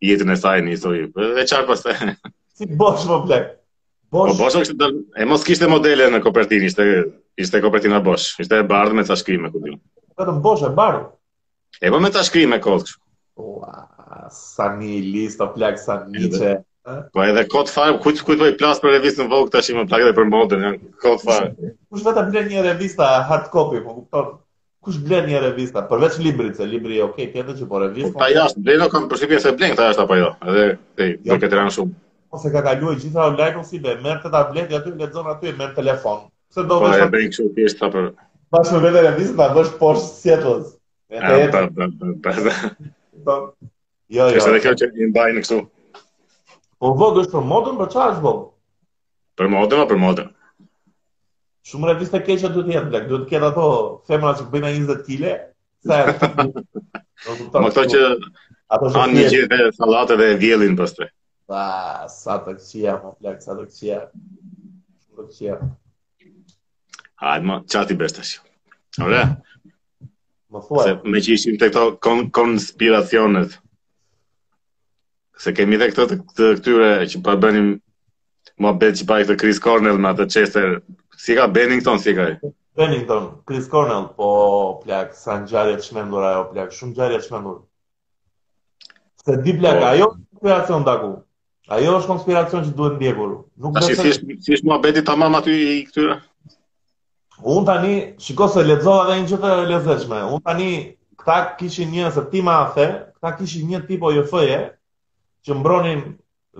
jetën 0.05 0.31
e 0.31 0.37
saj 0.39 0.61
në 0.61 0.73
histori. 0.75 1.05
E 1.15 1.45
qarë 1.49 1.67
pastaj? 1.71 1.95
Si 2.59 2.67
Bosch 2.79 3.07
më 3.09 3.17
plek? 3.25 3.47
Bosh. 4.13 4.37
Po, 4.37 4.45
Bosch 4.61 4.75
po, 4.77 4.91
E 5.17 5.25
mos 5.25 5.43
kishte 5.47 5.67
modele 5.71 6.07
në 6.13 6.21
Kopertin, 6.23 6.67
ishte, 6.69 6.85
ishte 7.35 7.63
Copertino 7.65 7.97
Bosch, 8.05 8.37
ishte 8.45 8.61
e 8.61 8.67
bardhë 8.69 8.99
me 9.01 9.07
të 9.09 9.17
shkrimë, 9.23 9.49
me 9.55 9.65
dim. 9.65 9.81
Vetëm 10.21 10.39
Bosch 10.45 10.67
e 10.67 10.71
bardhë? 10.77 11.09
E 11.81 11.91
po 11.91 11.99
me 12.05 12.13
të 12.13 12.23
shkrimë 12.29 12.53
me 12.53 12.61
kodë 12.63 12.85
kështë. 12.85 13.01
Ua, 13.41 14.29
sa 14.31 14.69
një 14.77 15.01
listë, 15.09 15.47
o 15.47 15.57
plek, 15.57 15.81
sa 15.81 16.03
një 16.05 16.29
që... 16.35 16.53
Po 16.85 17.23
edhe 17.25 17.41
kot 17.49 17.69
fare, 17.73 17.95
kujt 18.01 18.19
kujt 18.21 18.37
po 18.39 18.45
i 18.45 18.53
plas 18.59 18.79
për 18.83 18.89
revistën 18.95 19.29
Vogue 19.29 19.49
tash 19.53 19.69
më 19.73 19.83
plagë 19.89 20.11
për 20.19 20.25
modën, 20.33 20.61
janë 20.67 20.79
kot 21.05 21.21
fare. 21.25 21.47
Kush 21.93 22.03
vetë 22.05 22.23
blen 22.29 22.47
një 22.51 22.59
revistë 22.67 23.05
hard 23.29 23.47
copy, 23.55 23.77
po 23.85 23.91
kupton? 23.95 24.27
Kush 24.85 24.99
blen 25.07 25.25
një 25.31 25.37
revistë 25.47 25.79
përveç 25.89 26.15
librit, 26.21 26.55
se 26.59 26.65
libri 26.69 26.95
është 26.99 27.07
okay, 27.07 27.27
tjetër 27.33 27.53
që 27.61 27.65
po 27.71 27.77
revistë. 27.85 28.11
Po 28.13 28.19
ta 28.21 28.27
jashtë 28.35 28.59
blen, 28.67 28.83
kam 28.93 29.03
përshtypjen 29.13 29.41
se 29.47 29.55
blen 29.57 29.71
këta 29.73 29.87
është 29.95 30.03
apo 30.05 30.15
jo. 30.21 30.29
Edhe 30.53 30.65
te 30.93 31.03
jo. 31.09 31.13
do 31.25 31.33
të 31.41 31.47
kanë 31.61 31.73
shumë. 31.79 31.93
Po 32.29 32.35
se 32.43 32.49
ka 32.53 32.59
kaluar 32.69 32.93
gjithë 33.01 33.19
online 33.31 33.57
ose 33.63 33.77
be, 33.87 33.91
merr 34.05 34.19
këta 34.27 34.31
tabletë 34.43 34.71
aty 34.79 34.89
lexon 35.01 35.27
aty 35.33 35.45
me 35.63 35.67
telefon. 35.79 36.19
Se 36.53 36.61
do 36.61 36.75
vesh? 36.85 36.99
Po 37.01 37.05
e 37.09 37.09
bëj 37.15 37.23
kështu 37.33 37.45
thjesht 37.57 37.77
ta 37.81 37.87
për. 37.95 38.03
Bash 38.53 38.69
me 38.77 38.79
vetë 38.85 38.99
revistën 39.09 39.37
ta 39.41 39.47
bësh 39.57 39.73
poshtë 39.81 40.09
sjetës. 40.21 40.65
Po. 43.25 43.57
Jo, 44.13 44.29
jo. 44.29 44.35
Është 44.37 44.49
edhe 44.53 44.59
kjo 44.67 44.71
që 44.83 44.87
i 45.01 45.03
mbajnë 45.09 45.41
kështu. 45.47 45.59
Po 46.85 46.91
vogë 46.93 47.23
është 47.23 47.31
për 47.33 47.45
modën, 47.49 47.77
për 47.81 47.87
çfarë 47.95 48.11
është 48.13 48.21
vogë? 48.23 48.41
Për 49.41 49.47
modën 49.51 49.79
apo 49.83 49.89
për 49.91 49.97
modën? 50.03 50.25
Shumë 51.69 51.87
revista 51.89 52.19
keqe 52.27 52.41
duhet 52.43 52.67
të 52.67 52.75
jetë, 52.75 52.91
bëk. 52.95 53.07
duhet 53.11 53.23
të 53.23 53.31
ketë 53.31 53.47
ato 53.47 53.63
femra 54.09 54.33
që 54.37 54.45
bëjnë 54.51 54.69
20 54.89 54.99
kg, 55.07 55.31
sa 55.89 55.97
është. 56.11 56.29
Mo 57.55 57.71
këto 57.71 57.85
që 57.95 58.03
ato 58.77 58.91
janë 58.99 59.17
një 59.17 59.25
gjë 59.33 59.47
të 59.55 59.59
sallatë 59.79 60.19
dhe 60.21 60.27
diellin 60.45 60.77
pastaj. 60.77 61.09
Pa, 61.49 61.63
sa 62.19 62.37
të 62.45 62.53
qia, 62.61 62.93
po 63.01 63.15
plak, 63.17 63.41
sa 63.47 63.57
të 63.57 63.65
qia. 63.79 63.99
Të 65.15 65.27
qia. 65.33 65.57
Hajmë, 67.25 67.59
çati 67.73 67.97
bestash. 67.97 68.37
Ora. 69.01 69.25
Më 70.53 70.63
thua. 70.69 70.85
Se 70.85 70.95
më 71.01 71.25
qishim 71.31 71.57
të 71.57 71.71
këto 71.73 71.87
kon 72.05 72.27
konspiracionet 72.29 73.57
se 75.39 75.53
kemi 75.55 75.77
dhe 75.79 75.87
këtë 75.91 76.05
të, 76.11 76.15
këtyre 76.59 76.89
që 77.11 77.19
pa 77.25 77.33
bënim 77.43 77.67
ma 78.63 78.71
bet 78.81 78.95
që 78.99 79.07
pa 79.07 79.17
i 79.21 79.25
këtë 79.27 79.37
Chris 79.41 79.59
Cornell 79.65 79.97
me 79.99 80.11
atë 80.13 80.27
Chester, 80.31 80.75
si 81.23 81.35
ka 81.35 81.47
Bennington, 81.51 81.99
si 81.99 82.13
ka 82.15 82.29
i? 82.35 82.51
Bennington, 82.79 83.25
Chris 83.47 83.67
Cornell, 83.71 84.07
po 84.17 84.29
plak, 84.83 85.13
sa 85.17 85.39
në 85.41 85.49
gjarje 85.51 85.79
të 85.81 85.87
shmendur 85.89 86.25
ajo, 86.29 86.45
plak, 86.53 86.71
shumë 86.75 86.95
gjarje 86.99 87.19
të 87.21 87.27
shmendur. 87.29 87.57
Se 89.25 89.35
di 89.43 89.57
plak, 89.59 89.81
po... 89.81 89.89
ajo 89.91 90.07
konspiracion 90.15 90.83
të 90.87 90.93
aku, 90.95 91.11
ajo 91.77 91.97
është 91.99 92.11
konspiracion 92.13 92.63
që 92.69 92.75
duhet 92.79 92.95
ndjekur. 92.99 93.35
Nuk 93.63 93.77
Ta 93.79 93.83
që 93.87 93.99
si 93.99 94.13
është 94.15 94.61
se... 94.61 94.61
ma 94.71 94.79
të 94.83 95.41
aty 95.41 95.57
i 95.57 95.83
këtyre? 95.89 96.17
Unë 97.43 97.65
tani, 97.67 97.95
shiko 98.23 98.47
se 98.47 98.63
letëzova 98.63 99.09
dhe 99.09 99.17
një 99.19 99.25
gjithë 99.31 99.55
lezeqme, 99.71 100.21
unë 100.31 100.43
tani, 100.47 100.69
këta 101.19 101.39
kishin 101.59 101.91
një, 101.91 102.11
se 102.15 102.23
ti 102.31 102.39
ma 102.47 102.61
afe, 102.67 102.85
këta 103.19 103.31
kishin 103.41 103.67
një 103.73 103.81
tipo 103.89 104.07
jë 104.15 104.23
fëje, 104.31 104.59
që 105.45 105.55
mbronin 105.61 105.99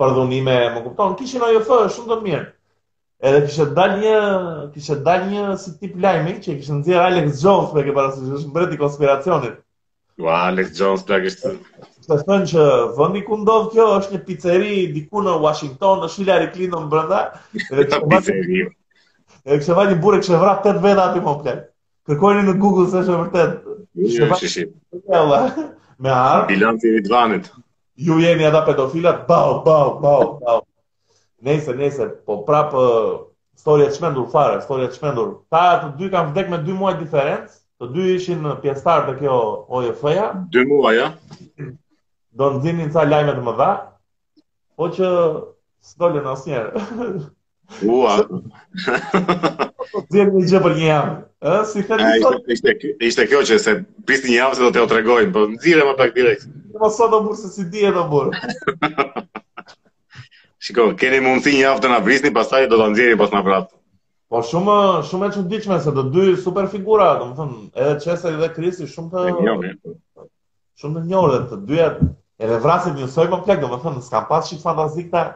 për 0.00 0.14
dhunime, 0.16 0.56
më 0.74 0.80
kupton, 0.86 1.14
kishin 1.20 1.44
ajo 1.44 1.60
fë 1.68 1.78
shumë 1.94 2.10
të 2.16 2.20
mirë. 2.26 2.48
Edhe 3.30 3.40
kishte 3.44 3.66
dalë 3.76 3.96
një, 4.02 4.14
kishte 4.74 4.96
dalë 5.06 5.26
një 5.32 5.42
si 5.60 5.74
tip 5.80 5.96
lajmi 6.00 6.34
që 6.44 6.54
kishte 6.56 6.78
nxjerr 6.78 7.02
Alex 7.04 7.42
Jones 7.44 7.74
me 7.76 7.82
ke 7.84 7.94
parasysh 7.98 8.22
se 8.28 8.36
është 8.38 8.52
mbreti 8.52 8.78
konspiracionit. 8.80 9.58
Ua, 10.24 10.38
Alex 10.48 10.72
Jones 10.78 11.04
ta 11.08 11.18
kishte. 11.24 11.56
të 12.10 12.16
thonë 12.26 12.48
që 12.50 12.62
vendi 12.96 13.20
ku 13.26 13.36
ndodh 13.42 13.68
kjo 13.74 13.84
është 13.98 14.14
një 14.16 14.20
pizzeri 14.26 14.74
diku 14.96 15.20
në 15.22 15.36
Washington, 15.44 16.00
në 16.02 16.08
Hillary 16.14 16.48
Clinton 16.54 16.88
brenda, 16.92 17.20
edhe 17.70 17.84
kjo 17.92 18.00
pizzeri. 18.10 18.62
Edhe 19.44 19.60
kishte 19.60 19.76
vajin 19.78 20.00
burrë 20.02 20.24
që 20.26 20.40
vrap 20.42 20.64
tet 20.64 20.80
më 20.84 20.96
plot. 21.26 21.52
Kërkojeni 22.08 22.48
në 22.48 22.56
Google 22.62 22.88
se 22.90 23.04
është 23.04 23.20
vërtet. 23.20 23.69
Jo, 23.94 24.34
si 24.34 24.48
si. 24.48 24.66
Me 25.98 26.08
ar. 26.10 26.46
Bilanti 26.46 26.86
i 26.88 26.96
Ivanit. 27.04 27.50
Ju 27.94 28.18
jeni 28.20 28.46
ata 28.46 28.64
pedofilat, 28.64 29.26
bau, 29.26 29.62
bau, 29.64 29.98
bau, 30.00 30.38
bau. 30.40 30.64
Nese, 31.40 31.72
nese, 31.74 32.06
po 32.26 32.42
prap 32.46 32.72
storia 33.54 33.86
e 33.88 33.90
çmendur 33.92 34.28
fare, 34.30 34.60
storia 34.60 34.86
e 34.88 34.92
çmendur. 34.94 35.28
Ta 35.48 35.62
të 35.82 35.88
dy 35.98 36.08
kanë 36.12 36.30
vdek 36.30 36.48
me 36.52 36.58
2 36.70 36.76
muaj 36.80 36.94
diferencë, 37.02 37.56
të 37.80 37.88
dy 37.94 38.06
ishin 38.14 38.44
pjesëtar 38.62 39.04
të 39.08 39.14
kjo 39.20 39.36
OJF-ja. 39.78 40.28
2 40.56 40.64
muaj, 40.70 40.96
ja. 41.00 41.10
Do 42.32 42.52
të 42.54 42.60
ndinin 42.60 42.92
ca 42.94 43.04
lajme 43.10 43.34
të 43.36 43.44
mëdha. 43.50 43.70
Po 44.80 44.88
që 44.96 45.10
s'dolën 45.90 46.30
asnjëherë. 46.30 47.24
Ua. 47.96 48.16
Dhe 50.10 50.26
po 50.28 50.38
një 50.40 50.46
gjë 50.50 50.58
për 50.66 50.74
një 50.80 50.86
javë. 50.88 51.14
Ë, 51.50 51.54
si 51.70 51.82
thënë. 51.88 52.08
sot. 52.22 52.50
ishte 52.54 52.74
ishte 53.08 53.24
kjo 53.30 53.40
që 53.48 53.56
se 53.64 53.74
pisni 54.10 54.34
një 54.34 54.36
javë 54.40 54.58
se 54.58 54.62
do 54.66 54.70
t'ju 54.76 54.84
tregoj, 54.92 55.24
po 55.34 55.44
nxirë 55.54 55.86
më 55.88 55.94
pak 56.00 56.12
direkt. 56.18 56.44
Po 56.82 56.90
sa 56.94 57.08
do 57.14 57.22
burse 57.24 57.48
si 57.54 57.64
dihet 57.72 57.96
do 57.96 58.04
burr. 58.10 58.34
Shiko, 60.64 60.90
keni 61.00 61.22
mundësi 61.24 61.54
një 61.56 61.64
javë 61.66 61.82
të 61.86 61.90
na 61.94 61.98
brisni, 62.04 62.32
pastaj 62.36 62.66
do 62.70 62.78
ta 62.80 62.90
nxjerrni 62.92 63.18
pas 63.22 63.32
na 63.34 63.42
prapë. 63.46 63.72
Po 64.30 64.42
shumë 64.46 64.76
shumë 65.08 65.26
e 65.26 65.32
çuditshme 65.38 65.80
se 65.82 65.94
do 65.96 66.04
dy 66.14 66.36
super 66.44 66.68
figura, 66.74 67.08
domethënë, 67.22 67.58
edhe 67.74 67.98
Çesa 68.04 68.30
edhe 68.36 68.50
Krisi 68.54 68.86
shumë 68.86 69.10
të 69.10 69.56
shumë 70.80 71.00
të 71.02 71.06
njohur 71.08 71.48
të 71.50 71.60
dyja 71.66 71.88
edhe 72.40 72.58
vrasin 72.62 72.94
një 72.96 73.08
soj 73.12 73.26
komplek, 73.32 73.58
domethënë, 73.64 74.04
s'ka 74.06 74.22
pas 74.30 74.46
shit 74.48 74.62
fantastik 74.62 75.10
ta 75.10 75.26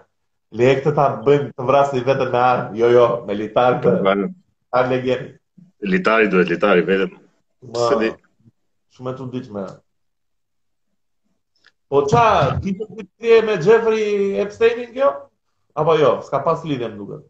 Lekët 0.55 0.95
ta 0.95 1.09
bëjmë 1.25 1.49
të 1.59 1.65
vrasë 1.67 1.97
i 1.99 2.03
vetën 2.07 2.29
me 2.31 2.39
armë, 2.39 2.69
jo 2.79 2.89
jo, 2.95 3.05
me 3.27 3.35
litarë 3.35 3.81
të... 3.83 3.95
A 4.75 4.83
le 4.83 4.99
gjeri. 5.05 5.29
Litari 5.87 6.27
duhet 6.31 6.51
litari 6.51 6.83
vetëm. 6.83 7.13
Se 7.79 7.97
di 8.03 8.09
shumë 8.97 9.13
të 9.21 9.27
ndihmë 9.29 9.63
Po 11.93 12.01
ça, 12.11 12.25
ti 12.65 12.73
do 12.81 12.89
të 12.91 13.05
bëje 13.07 13.37
me 13.47 13.55
Jeffrey 13.63 14.41
Epsteinin 14.45 14.89
kjo? 14.97 15.13
Apo 15.79 15.95
jo, 16.01 16.11
s'ka 16.27 16.41
pas 16.47 16.63
lidhje 16.67 16.89
më 16.91 16.97
duket. 16.99 17.23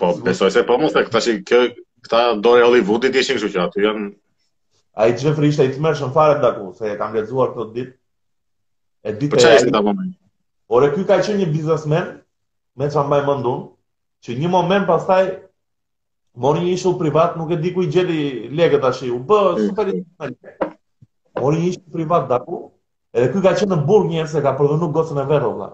Po, 0.00 0.10
besoj 0.26 0.50
se 0.52 0.64
po 0.68 0.76
mos 0.82 0.96
e 1.00 1.04
kthesh 1.06 1.28
kjo, 1.48 1.60
këta 2.04 2.20
dorë 2.44 2.66
Hollywoodit 2.66 3.16
ishin 3.16 3.38
kështu 3.40 3.52
që 3.54 3.62
aty 3.64 3.86
janë 3.86 4.04
Ai 5.02 5.14
Jeffrey 5.18 5.54
ishte 5.54 5.64
i 5.64 5.72
tmerrshëm 5.78 6.12
fare 6.14 6.36
ku, 6.58 6.68
se 6.76 6.92
e 6.92 6.98
kam 7.00 7.16
lezuar 7.16 7.54
këtë 7.56 7.74
ditë. 7.78 7.94
E 9.08 9.14
ditë 9.14 9.30
e. 9.30 9.30
Po 9.32 9.40
çfarë 9.40 9.62
ishte 9.62 9.72
ta 9.74 9.82
bëmë? 9.88 10.06
Ore, 10.76 10.92
ky 10.94 11.06
ka 11.08 11.20
qenë 11.24 11.40
një 11.40 11.48
biznesmen 11.56 12.12
me 12.76 12.90
çfarë 12.92 13.10
më 13.14 13.22
mendon, 13.30 13.64
që 14.26 14.36
një 14.42 14.52
moment 14.52 14.86
pastaj 14.90 15.32
Mori 16.42 16.64
një 16.66 16.72
ishull 16.76 16.94
privat, 16.98 17.34
nuk 17.38 17.50
e 17.54 17.56
di 17.62 17.70
ku 17.70 17.82
i 17.84 17.90
gjeli 17.94 18.48
legët 18.58 18.84
i 19.06 19.10
u 19.10 19.18
bë, 19.26 19.40
mm. 19.54 19.68
super 19.68 19.86
të 19.86 19.94
një 19.94 20.70
Mori 21.42 21.60
një 21.60 21.68
ishull 21.68 21.92
privat, 21.96 22.24
dhe 22.32 22.38
ku, 22.48 22.58
edhe 23.14 23.28
kuj 23.34 23.42
ka 23.44 23.52
qenë 23.60 23.74
në 23.76 23.84
burg 23.90 24.08
njërë 24.10 24.28
se 24.32 24.42
ka 24.46 24.54
përdo 24.58 24.76
nuk 24.80 24.94
gocën 24.96 25.18
e 25.22 25.26
vetë, 25.30 25.52
dhe. 25.60 25.68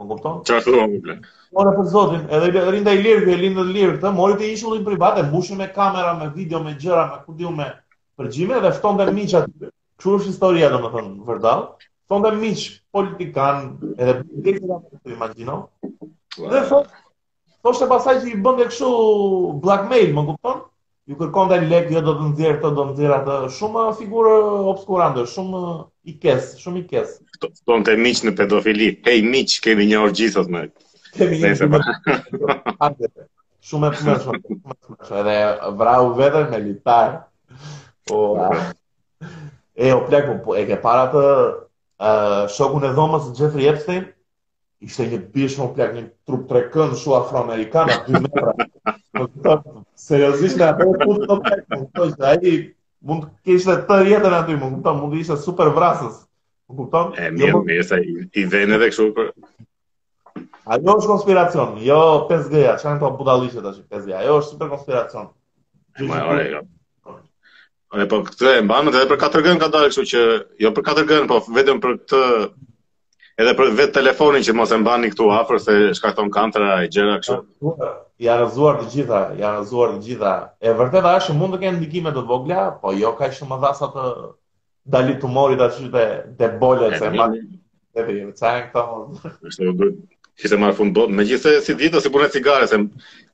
Më 0.00 0.08
kupton? 0.10 0.42
Qa 0.50 0.58
të 0.60 0.74
do, 0.74 0.82
më 1.06 1.16
Mori 1.56 1.72
për 1.78 1.88
zotin, 1.94 2.26
edhe 2.40 2.64
rinda 2.74 2.92
i 2.92 3.00
lirë, 3.00 3.30
e 3.38 3.72
lirë, 3.72 3.94
të 4.04 4.12
mori 4.18 4.36
të 4.42 4.50
ishullin 4.56 4.84
privat, 4.90 5.16
e 5.18 5.24
mbushin 5.30 5.56
me 5.62 5.70
kamera, 5.78 6.12
me 6.20 6.28
video, 6.36 6.60
me 6.68 6.74
gjera, 6.82 7.06
me 7.14 7.22
kudiu, 7.24 7.48
me 7.62 7.70
përgjime, 8.20 8.60
dhe 8.66 8.74
fton 8.76 8.98
dhe 9.00 9.08
miqa 9.16 9.40
të 9.46 9.52
të 9.56 9.56
të 9.56 9.56
të 9.56 9.64
të 9.64 9.70
të 9.70 9.70
të 9.70 9.70
të 9.70 10.84
të 10.84 10.84
të 10.84 11.40
të 14.84 15.00
të 15.00 16.44
të 16.44 16.60
të 16.60 16.68
të 16.74 16.82
është 17.64 17.80
shë 17.80 17.86
pasaj 17.90 18.12
që 18.22 18.30
i 18.32 18.38
bën 18.44 18.58
dhe 18.58 18.64
këshu 18.68 18.88
blackmail, 19.64 20.10
më 20.16 20.24
kupton? 20.28 20.58
Ju 21.08 21.16
kërkon 21.20 21.50
dhe 21.50 21.58
lek, 21.68 21.90
jo 21.92 22.00
do 22.04 22.14
të 22.16 22.26
nëzirë 22.30 22.56
të, 22.62 22.70
do 22.76 22.84
të 22.84 22.90
nëzirë 22.92 23.14
atë 23.16 23.34
shumë 23.58 23.82
figurë 24.00 24.34
obskurande, 24.72 25.24
shumë 25.32 25.60
i 26.08 26.14
kesë, 26.22 26.58
shumë 26.62 26.80
i 26.80 26.84
kesë. 26.92 27.18
Këton 27.40 27.84
të 27.88 27.96
miqë 28.00 28.28
në 28.28 28.34
pedofili, 28.38 28.90
hej 29.08 29.24
i 29.24 29.44
kemi 29.66 29.88
një 29.90 30.00
orë 30.04 30.16
gjithët 30.20 30.52
me. 30.54 30.62
Kemi 31.18 31.40
një 31.42 31.52
orë 31.52 31.80
gjithët 32.06 32.46
me. 32.46 33.10
Shumë 33.68 33.90
e 33.90 33.92
përshme, 33.94 34.16
shumë 34.24 34.36
e 34.38 34.96
përshme, 34.96 35.20
edhe 35.22 35.36
vrahu 35.80 36.14
vete 36.20 36.44
me 36.52 36.62
litarë. 36.68 37.20
O, 38.12 38.14
po, 38.14 38.50
e, 39.76 39.92
o 39.92 40.00
pleku, 40.08 40.36
po, 40.44 40.56
e 40.60 40.66
ke 40.68 40.80
para 40.84 41.06
të 41.12 41.24
uh, 41.28 42.46
shokun 42.52 42.84
e 42.84 42.92
dhomës 42.96 43.30
në 43.30 43.36
Gjefri 43.40 43.70
Epstein, 43.72 44.04
ishte 44.82 45.06
një 45.10 45.18
bishmo 45.34 45.68
plak, 45.76 45.92
një 45.94 46.02
trup 46.26 46.46
të 46.48 46.54
rekën 46.58 46.94
shu 46.98 47.14
afro-amerikanë, 47.16 47.96
dy 48.06 48.22
metra. 48.24 49.58
Seriozisht, 50.06 50.58
në 50.58 50.68
atë 50.72 50.86
e 50.92 50.96
putë 51.04 51.28
të 51.30 51.38
plak, 51.44 51.62
më 51.70 51.78
këtoj, 51.84 52.08
dhe 52.18 52.28
aji 52.32 52.54
mund 53.10 53.28
të 53.28 53.50
kishte 53.50 53.76
të 53.90 53.98
rjetën 54.02 54.38
aty, 54.40 54.56
më 54.62 54.72
këtoj, 54.78 54.96
mund 55.02 55.14
të 55.14 55.20
ishte 55.24 55.38
super 55.44 55.70
vrasës. 55.76 56.18
Më 56.70 56.78
këtoj? 56.80 57.04
E, 57.14 57.30
mirë, 57.36 57.52
jo, 57.52 57.62
mirë, 57.62 57.64
mirë, 57.70 57.86
sa 57.86 58.02
i 58.42 58.46
venë 58.54 58.78
edhe 58.78 58.90
këshu 58.92 59.08
për... 59.20 59.30
Ajo 60.74 60.92
është 60.98 61.08
konspiracion, 61.12 61.74
jo 61.84 61.98
5G-ja, 62.28 62.74
që 62.80 62.92
në 62.94 63.02
të 63.02 63.10
budalishe 63.18 63.60
të 63.64 63.72
që 63.78 63.84
5 63.98 64.06
g 64.08 64.14
ajo 64.20 64.36
është 64.40 64.54
super 64.54 64.70
konspiracion. 64.70 65.26
Ma, 66.08 66.22
ore, 66.32 66.62
ore, 67.92 68.06
po 68.10 68.22
këtë 68.30 68.54
e 68.62 68.62
mbanë, 68.64 68.94
edhe 68.96 69.10
për 69.10 69.20
4G-në 69.26 69.60
ka 69.60 69.68
dalë 69.76 69.90
këshu 69.92 70.06
që, 70.14 70.22
jo 70.64 70.70
për 70.78 70.86
4G-në, 70.88 71.28
po 71.34 71.42
vetëm 71.58 71.82
për 71.84 71.98
këtë 72.00 72.22
edhe 73.42 73.52
për 73.58 73.70
vetë 73.80 73.94
telefonin 73.98 74.44
që 74.46 74.52
mos 74.56 74.72
e 74.74 74.78
mbani 74.78 75.08
këtu 75.12 75.26
afër 75.38 75.60
se 75.62 75.74
shkakton 75.98 76.28
kantra 76.34 76.68
e 76.84 76.88
gjëra 76.94 77.16
kështu. 77.22 77.72
Ja 78.22 78.36
rrezuar 78.38 78.76
të 78.80 78.86
gjitha, 78.92 79.20
ja 79.40 79.54
rrezuar 79.56 79.94
të 79.96 80.04
gjitha. 80.06 80.34
E 80.68 80.74
vërtetë 80.78 81.14
është 81.20 81.36
mund 81.40 81.56
të 81.56 81.62
kenë 81.64 81.78
ndikime 81.80 82.12
të 82.14 82.22
vogla, 82.28 82.68
po 82.82 82.92
jo 82.94 83.10
kaq 83.18 83.34
shumë 83.38 83.50
më 83.50 83.58
dhasa 83.64 83.88
të 83.96 84.04
dalit 84.96 85.20
tumorit 85.24 85.62
aty 85.66 85.90
të 86.38 86.50
bolet 86.62 86.98
se 87.00 87.10
mali. 87.16 87.42
Edhe 87.94 88.16
jemi 88.20 88.36
çan 88.38 88.68
këto. 88.70 89.30
Është 89.50 89.72
good. 89.80 89.98
Si 90.38 90.50
të 90.50 90.58
marr 90.58 90.74
fund 90.74 90.94
bot, 90.96 91.10
megjithëse 91.14 91.60
si 91.66 91.74
ditë 91.78 91.98
ose 92.00 92.10
punë 92.14 92.30
cigare 92.34 92.66
se 92.70 92.78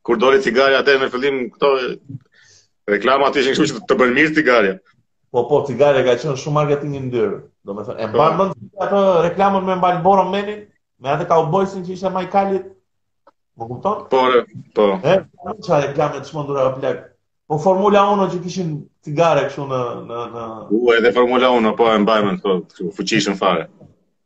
kur 0.05 0.19
doli 0.21 0.41
cigare 0.45 0.77
atë 0.81 0.99
në 1.01 1.07
fillim 1.13 1.47
këto 1.55 1.71
reklama 2.93 3.29
në 3.31 3.47
kështu 3.55 3.69
që 3.71 3.85
të 3.89 3.97
bën 4.01 4.13
mirë 4.19 4.35
cigaren. 4.41 4.81
Po 5.31 5.47
po 5.47 5.63
cigare 5.67 6.03
ka 6.03 6.17
qenë 6.19 6.35
shumë 6.43 6.55
marketing 6.59 6.95
i 6.99 7.01
ndyrë. 7.07 7.37
Do 7.69 7.75
të 7.77 7.85
thonë, 7.89 8.01
e 8.03 8.07
mban 8.15 8.37
mend 8.39 8.83
ato 8.85 9.01
reklamën 9.27 9.67
me 9.67 9.77
Marlboro 9.83 10.25
Menin, 10.31 10.63
me 10.99 11.13
atë 11.15 11.27
cowboy 11.31 11.69
që 11.75 11.83
ishte 11.97 12.11
më 12.15 12.23
i 12.27 12.31
kalit. 12.33 12.65
Po 13.61 13.69
kupton? 13.71 14.01
Po, 14.15 14.23
po. 14.79 14.89
E, 14.99 15.15
ça 15.69 15.79
reklamë 15.85 16.19
të 16.25 16.31
shmundura 16.33 16.65
apo 16.67 16.83
plak. 16.83 17.05
Po 17.51 17.59
Formula 17.63 18.03
1 18.17 18.27
që 18.33 18.41
kishin 18.47 18.73
cigare 19.07 19.45
kështu 19.47 19.69
në 19.71 19.81
në 20.09 20.25
në 20.35 20.47
U 20.75 20.81
edhe 20.97 21.13
Formula 21.21 21.53
1 21.61 21.77
po 21.79 21.87
e 21.93 22.01
mban 22.09 22.27
mend 22.31 22.43
po, 22.49 22.57
kështu 22.67 23.37
fare. 23.45 23.69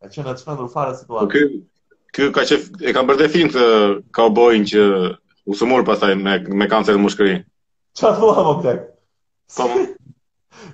Ka 0.01 0.09
qenë 0.17 0.33
atë 0.33 0.41
shmendur 0.47 0.71
fare 0.73 0.97
situatë. 1.03 1.25
Okej. 1.27 1.47
Po, 1.53 1.71
Kjo 2.15 2.29
ka 2.31 2.45
qef, 2.47 2.69
e 2.87 2.93
kam 2.95 3.09
bërë 3.09 3.19
dhe 3.19 3.27
fin 3.37 3.49
të 3.51 3.65
cowboyin 4.15 4.63
që 4.71 4.83
usëmur 5.51 5.83
pasaj 5.89 6.15
me, 6.21 6.37
me 6.61 6.69
kancer 6.71 6.95
të 6.95 7.01
mushkëri. 7.05 7.41
Qa 7.99 8.15
thua, 8.15 8.37
duha 8.39 8.55
po, 8.63 8.75
më 9.73 9.81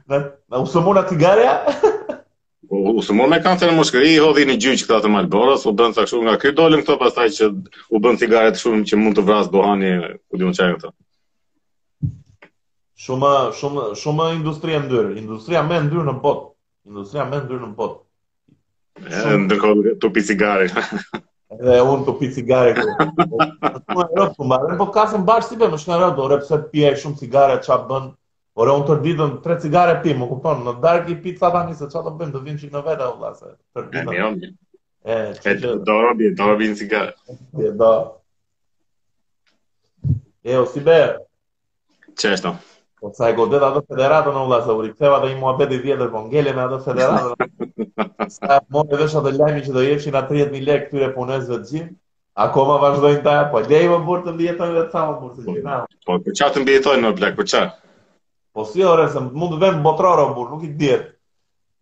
Dhe 0.06 0.18
u 0.58 0.66
së 0.66 0.80
mona 0.80 1.02
cigareja? 1.08 1.54
u 2.70 3.02
së 3.02 3.14
mona 3.18 3.38
kanë 3.42 3.60
të 3.62 3.68
në 3.70 3.74
moshkëri, 3.78 4.10
i 4.14 4.18
hodhi 4.22 4.44
një 4.48 4.54
gjyqë 4.64 4.86
këta 4.86 5.00
të 5.04 5.08
malborës, 5.14 5.64
u 5.70 5.74
bëndë 5.78 6.04
të 6.10 6.20
nga 6.24 6.34
këtë 6.42 6.54
dollim 6.58 6.82
këto, 6.84 6.96
pas 7.02 7.14
taj 7.16 7.28
që 7.38 7.48
u 7.96 8.00
bëndë 8.04 8.20
cigaret 8.24 8.60
shumë 8.62 8.84
që 8.90 8.98
mund 9.00 9.18
të 9.18 9.24
vrasë 9.28 9.52
bohani, 9.54 9.90
ku 10.28 10.38
di 10.38 10.46
unë 10.48 10.58
qajnë 10.58 10.76
këta. 10.76 10.92
Shumë, 13.04 13.32
shumë, 13.58 13.86
shumë 14.02 14.28
industria 14.36 14.82
ndyrë, 14.84 15.16
industria 15.22 15.64
me 15.66 15.80
ndyrë 15.88 16.04
në 16.10 16.14
botë, 16.22 16.46
industria 16.92 17.24
me 17.32 17.40
ndyrë 17.42 17.62
në 17.72 17.76
botë. 17.80 17.98
E, 19.08 19.26
ndërkohë 19.46 19.96
të 20.04 20.08
pi 20.14 20.24
cigare. 20.30 20.70
Edhe 21.56 21.80
unë 21.90 22.04
të 22.08 22.14
pi 22.20 22.32
cigare. 22.36 22.76
Shumë 22.76 24.04
e 24.04 24.06
rëpë, 24.06 24.32
shumë 24.38 24.62
rëpë, 24.62 24.78
po 24.84 24.90
kasën 25.00 25.26
bashkë 25.32 25.56
si 25.56 25.60
për 25.64 25.72
më 25.74 25.84
shumë 25.84 25.98
e 25.98 26.00
rëpë, 26.36 26.60
pi 26.70 26.78
pje 26.78 26.96
shumë 27.02 27.20
cigare, 27.24 27.60
qa 27.66 27.78
bënë, 27.90 28.12
Por 28.54 28.68
e 28.68 28.72
unë 28.74 28.86
të 29.18 29.26
tre 29.44 29.54
cigare 29.62 29.92
pi, 30.02 30.14
më 30.20 30.26
kuponë, 30.30 30.64
në 30.68 30.72
dark 30.84 31.10
i 31.10 31.14
pi 31.24 31.34
të 31.36 31.42
satan 31.44 31.68
se 31.80 31.86
qa 31.92 32.00
të 32.06 32.12
bëjmë, 32.20 32.32
të 32.36 32.40
vinë 32.46 32.60
qik 32.62 32.72
në 32.76 32.80
vete, 32.88 33.06
o 33.12 33.18
vlasë, 33.20 33.52
të 33.76 33.84
rditën. 33.84 34.54
E, 35.02 35.18
e 35.30 35.54
që 35.60 35.74
Do 35.90 35.98
robi, 36.04 36.32
do 36.40 36.48
robi 36.50 36.70
në 36.72 36.78
cigare. 36.80 37.12
E, 37.66 37.70
do. 37.82 37.92
E, 40.42 40.56
o 40.58 40.66
si 40.72 40.82
berë? 40.88 41.14
Që 42.18 42.34
është 42.34 42.46
to? 42.48 42.52
Po, 43.00 43.12
o, 43.12 43.14
sa 43.16 43.28
e 43.30 43.36
godet 43.38 43.62
atë 43.68 43.84
federatën, 43.92 44.38
o 44.40 44.44
vlasë, 44.50 44.74
u 44.74 44.82
rikëtheva 44.88 45.20
dhe 45.24 45.30
i 45.30 45.36
mua 45.40 45.52
beti 45.60 45.78
vjetër, 45.84 46.10
po 46.12 46.24
ngele 46.26 46.54
me 46.58 46.64
atë 46.66 46.80
federatën. 46.90 47.38
Sa 48.30 48.56
e 48.60 48.60
mojë 48.74 48.98
dhe 49.00 49.06
shatë 49.10 49.30
lajmi 49.34 49.62
që 49.66 49.72
do 49.74 49.82
jeshin 49.82 50.14
a 50.14 50.20
30.000 50.28 50.60
lek 50.68 50.84
këtyre 50.88 51.08
punës 51.16 51.48
dhe 51.50 51.56
gjimë. 51.66 51.88
Ako 52.46 52.62
vazhdojnë 52.82 53.24
ta, 53.24 53.32
po 53.50 53.58
dhe 53.66 53.80
i 53.82 53.88
më 53.90 53.96
burë 54.06 54.22
të 54.28 54.34
mbjetojnë 54.36 54.76
dhe 54.76 54.84
të 54.90 54.94
samë 54.94 55.14
burë 55.18 55.34
të 55.34 55.46
gjithë 55.48 55.78
Po, 56.10 56.18
po 56.22 56.30
qatë 56.36 56.56
të 56.58 56.62
mbjetojnë 56.66 57.02
në 57.02 57.10
blakë, 57.18 57.38
për 57.40 57.48
qatë? 57.54 57.64
Po 58.54 58.64
si 58.66 58.82
ore 58.84 59.06
se 59.12 59.20
mund 59.20 59.52
të 59.54 59.58
vëmë 59.62 59.82
botrorë 59.86 60.24
bur, 60.36 60.48
nuk 60.52 60.64
i 60.66 60.70
diet. 60.80 61.04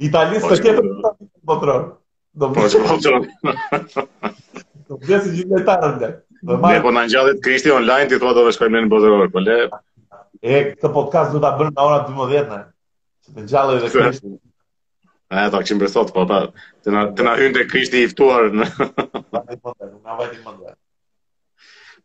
Italistë 0.08 0.50
të 0.52 0.58
tjetër 0.60 0.90
po, 1.02 1.12
botrorë. 1.50 1.88
Po, 1.92 2.42
do 2.42 2.50
të 2.50 2.56
bëjë 2.58 2.82
botrorë. 2.88 4.08
Do 4.84 4.98
të 4.98 4.98
bëjë 5.08 5.32
gjithë 5.38 5.60
ata 5.62 5.78
rënë. 5.86 6.10
Do 6.42 6.52
të 6.52 6.60
marrë. 6.64 6.76
Ne 6.80 6.84
po 6.86 6.92
na 6.98 7.06
ngjallet 7.06 7.40
Krishti 7.46 7.72
online 7.76 8.10
ti 8.10 8.20
thua 8.20 8.34
do 8.36 8.44
të 8.48 8.52
shkojmë 8.58 8.84
në 8.84 8.92
botrorë, 8.92 9.30
po 9.36 9.44
le. 9.46 9.56
E 10.44 10.60
këtë 10.72 10.92
podcast 10.98 11.32
do 11.34 11.40
ta 11.46 11.54
bëjmë 11.60 11.72
në 11.78 11.88
orën 11.88 12.20
12 12.20 12.52
në. 12.52 12.60
Se 13.28 13.36
të 13.38 13.46
ngjallë 13.46 13.78
edhe 13.80 13.92
Krishti. 13.96 14.34
Ne 15.32 15.46
ta 15.52 15.64
kemi 15.68 15.82
për 15.84 15.90
sot, 15.94 16.12
po 16.16 16.26
ta 16.30 16.42
të 16.84 16.92
na 16.94 17.06
të 17.16 17.24
na 17.26 17.34
hyn 17.40 17.56
te 17.56 17.64
Krishti 17.72 18.04
i 18.04 18.12
ftuar. 18.12 18.52
në. 18.52 18.68
po 18.76 19.72
ta, 19.72 19.88
nuk 19.88 20.02
na 20.04 20.20
vajti 20.20 20.44
më 20.44 20.76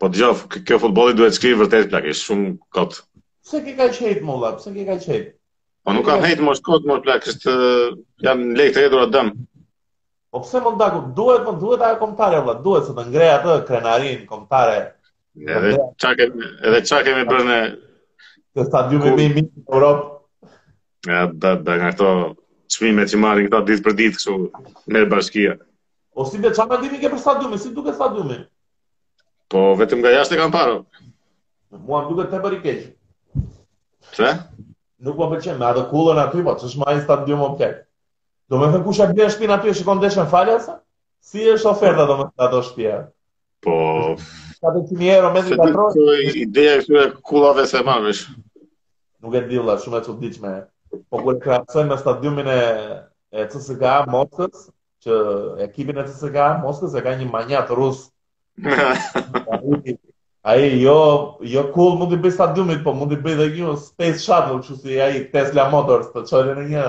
Po 0.04 0.08
dëgjoj, 0.10 0.66
kjo 0.68 0.78
futbolli 0.82 1.14
duhet 1.16 1.36
të 1.36 1.38
shkrijë 1.38 1.58
vërtet 1.60 1.92
plakë, 1.92 2.16
shumë 2.20 2.50
kot. 2.76 3.04
Pse 3.44 3.60
ke 3.64 3.76
ka 3.76 3.88
qejt 3.92 4.24
mulla? 4.24 4.56
Pse 4.56 4.72
ke 4.72 4.84
ka 4.88 4.96
qejt? 5.04 5.36
Po 5.84 5.92
nuk 5.94 6.06
kam 6.08 6.24
hejt 6.24 6.40
mos 6.40 6.60
kod 6.64 6.86
mos 6.88 7.04
plak, 7.04 7.26
është 7.28 7.54
jam 8.24 8.40
lekë 8.56 8.88
të 8.92 9.00
atë 9.04 9.08
dëm. 9.18 9.32
Po 10.32 10.42
pse 10.46 10.62
mund 10.64 10.84
duhet, 11.18 11.44
po 11.48 11.54
duhet 11.64 11.84
ajo 11.88 11.98
kombëtare 12.04 12.40
vëlla, 12.40 12.56
duhet 12.64 12.88
se 12.88 12.96
të 13.00 13.06
ngrej 13.10 13.32
atë 13.34 13.58
krenarin 13.68 14.22
kombëtare. 14.32 14.80
Edhe 15.58 15.74
çka 16.04 16.12
kemi, 16.22 16.48
edhe 16.70 16.80
çka 16.88 17.02
kemi 17.10 17.26
bërë 17.32 17.48
në 17.50 17.58
të 18.56 18.64
stadiumi 18.70 19.12
më 19.18 19.24
i 19.26 19.30
mirë 19.36 19.50
në 19.52 19.64
Europë. 19.76 20.04
Ja, 21.12 21.22
da, 21.44 21.52
da, 21.68 21.76
nga 21.82 21.90
këto 21.98 22.08
qmime 22.76 23.04
që 23.12 23.20
marrin 23.24 23.50
këta 23.50 23.60
ditë 23.68 23.84
për 23.90 23.98
ditë, 24.00 24.16
kështu, 24.20 24.36
merë 24.96 25.10
bashkia. 25.14 25.58
O 26.16 26.22
po 26.24 26.30
si 26.32 26.40
be, 26.46 26.54
qa 26.56 26.70
me 26.80 27.00
ke 27.04 27.10
për 27.12 27.22
stadiumin? 27.26 27.60
si 27.60 27.74
duke 27.76 27.92
stadiumi? 27.98 28.40
Po, 29.52 29.74
vetëm 29.82 30.00
nga 30.06 30.14
jashtë 30.20 30.38
kanë 30.40 30.54
parë. 30.56 30.76
Muam 31.90 32.12
duket 32.14 32.30
të 32.32 32.42
bëri 32.48 32.60
keqë. 32.68 32.92
Pse? 34.14 34.36
Nuk 35.04 35.18
më 35.18 35.26
po 35.26 35.32
pëlqen 35.34 35.58
me 35.60 35.66
atë 35.68 35.82
kullën 35.92 36.20
aty, 36.24 36.44
po 36.46 36.54
ç'është 36.62 36.80
më 36.82 36.88
ai 36.92 37.02
stadium 37.04 37.40
më 37.44 37.48
tek. 37.62 37.78
Do 38.52 38.60
më 38.60 38.70
thënë 38.76 38.86
kush 38.86 39.02
ja 39.02 39.08
bën 39.18 39.32
shtëpin 39.34 39.54
aty, 39.56 39.74
shikon 39.80 40.04
falja 40.36 40.60
sa? 40.64 40.76
Si 41.28 41.44
është 41.56 41.72
oferta 41.74 42.06
do 42.10 42.18
më 42.22 42.28
ato 42.46 42.62
shtëpi? 42.68 43.00
Po. 43.66 43.74
Ka 44.64 44.72
të 44.76 44.86
sinjero 44.92 45.34
me 45.34 45.44
të 45.44 45.58
katror. 45.60 45.90
Kjo 45.98 46.38
ideja 46.44 46.78
është 46.84 46.98
e 47.02 47.08
kullave 47.28 47.66
se 47.68 47.82
mamesh. 47.88 48.22
Nuk 49.24 49.36
e 49.36 49.42
di 49.50 49.60
valla, 49.60 49.78
shumë 49.84 50.00
e 50.02 50.06
çuditshme. 50.08 50.54
Po 51.10 51.20
kur 51.24 51.42
krahasoj 51.44 51.88
me 51.90 51.98
stadiumin 52.00 52.50
e 52.54 52.62
e 53.34 53.48
CSKA 53.50 53.96
Moskës, 54.14 54.68
që 55.04 55.16
ekipin 55.68 55.98
e 56.00 56.06
CSKA 56.08 56.50
Moskës 56.64 56.94
e 56.96 57.02
ka 57.04 57.16
një 57.18 57.32
manjat 57.34 57.74
rus. 57.74 58.06
A 60.44 60.56
i, 60.58 60.82
jo, 60.82 61.38
jo 61.40 61.62
cool 61.72 61.94
mund 62.00 62.12
bëj 62.20 62.34
sa 62.36 62.50
dymit, 62.52 62.82
po 62.84 62.92
mund 62.92 63.14
bëj 63.24 63.36
dhe 63.40 63.46
një 63.56 63.76
Space 63.80 64.20
Shuttle, 64.26 64.58
që 64.66 64.74
si 64.82 64.98
a 65.00 65.06
i 65.16 65.22
Tesla 65.32 65.70
Motors 65.72 66.10
të 66.12 66.24
qërë 66.28 66.56
në 66.58 66.66
një... 66.72 66.88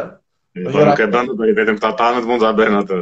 Po, 0.59 0.65
në 0.65 0.71
po 0.75 0.79
një 0.81 0.89
nuk 0.89 1.03
e 1.05 1.07
dëndë 1.15 1.31
të 1.33 1.37
bëjt, 1.43 1.55
vetëm 1.61 1.79
të 1.85 1.89
atanët 1.93 2.27
mund 2.33 2.43
t'a 2.43 2.51
bërë 2.61 2.75
në 2.75 2.81
të... 2.91 2.99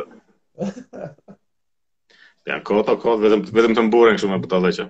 Të 2.44 2.60
janë 2.60 3.16
vetëm, 3.24 3.46
vetëm 3.60 3.78
të 3.80 3.86
mburen 3.88 4.18
këshu 4.20 4.28
me 4.34 4.42
pëtë 4.44 4.52
të 4.52 4.60
leqë. 4.66 4.86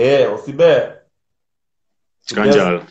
E, 0.00 0.08
o 0.32 0.40
si 0.46 0.56
be? 0.62 0.72
Që 2.32 2.38
kanë 2.40 2.56
gjallë? 2.56 2.82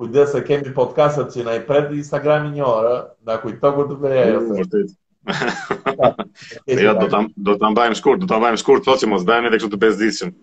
Kujtës 0.00 0.34
se 0.34 0.42
kemi 0.48 0.74
podcastet 0.74 1.30
që 1.36 1.46
në 1.46 1.54
i 1.60 1.64
pretë 1.70 1.98
Instagram 2.02 2.50
i 2.50 2.54
një 2.58 2.66
orë, 2.66 2.94
da 3.30 3.38
kujtë 3.44 3.62
të 3.62 3.72
kur 3.78 3.92
të 3.92 4.00
bëjë 4.06 4.22
ajo 4.26 4.42
mm, 4.48 4.70
se... 4.74 4.86
Ja, 6.82 6.96
jo, 6.96 7.26
do 7.36 7.60
të 7.60 7.74
mbajmë 7.76 7.98
shkurt, 8.02 8.24
do 8.24 8.26
të 8.34 8.40
ambajmë 8.40 8.64
shkurt, 8.64 8.88
të 8.90 8.98
që 9.04 9.10
mos 9.14 9.26
dhejnë 9.30 9.52
edhe 9.52 9.60
kështu 9.62 9.76
të 9.76 10.34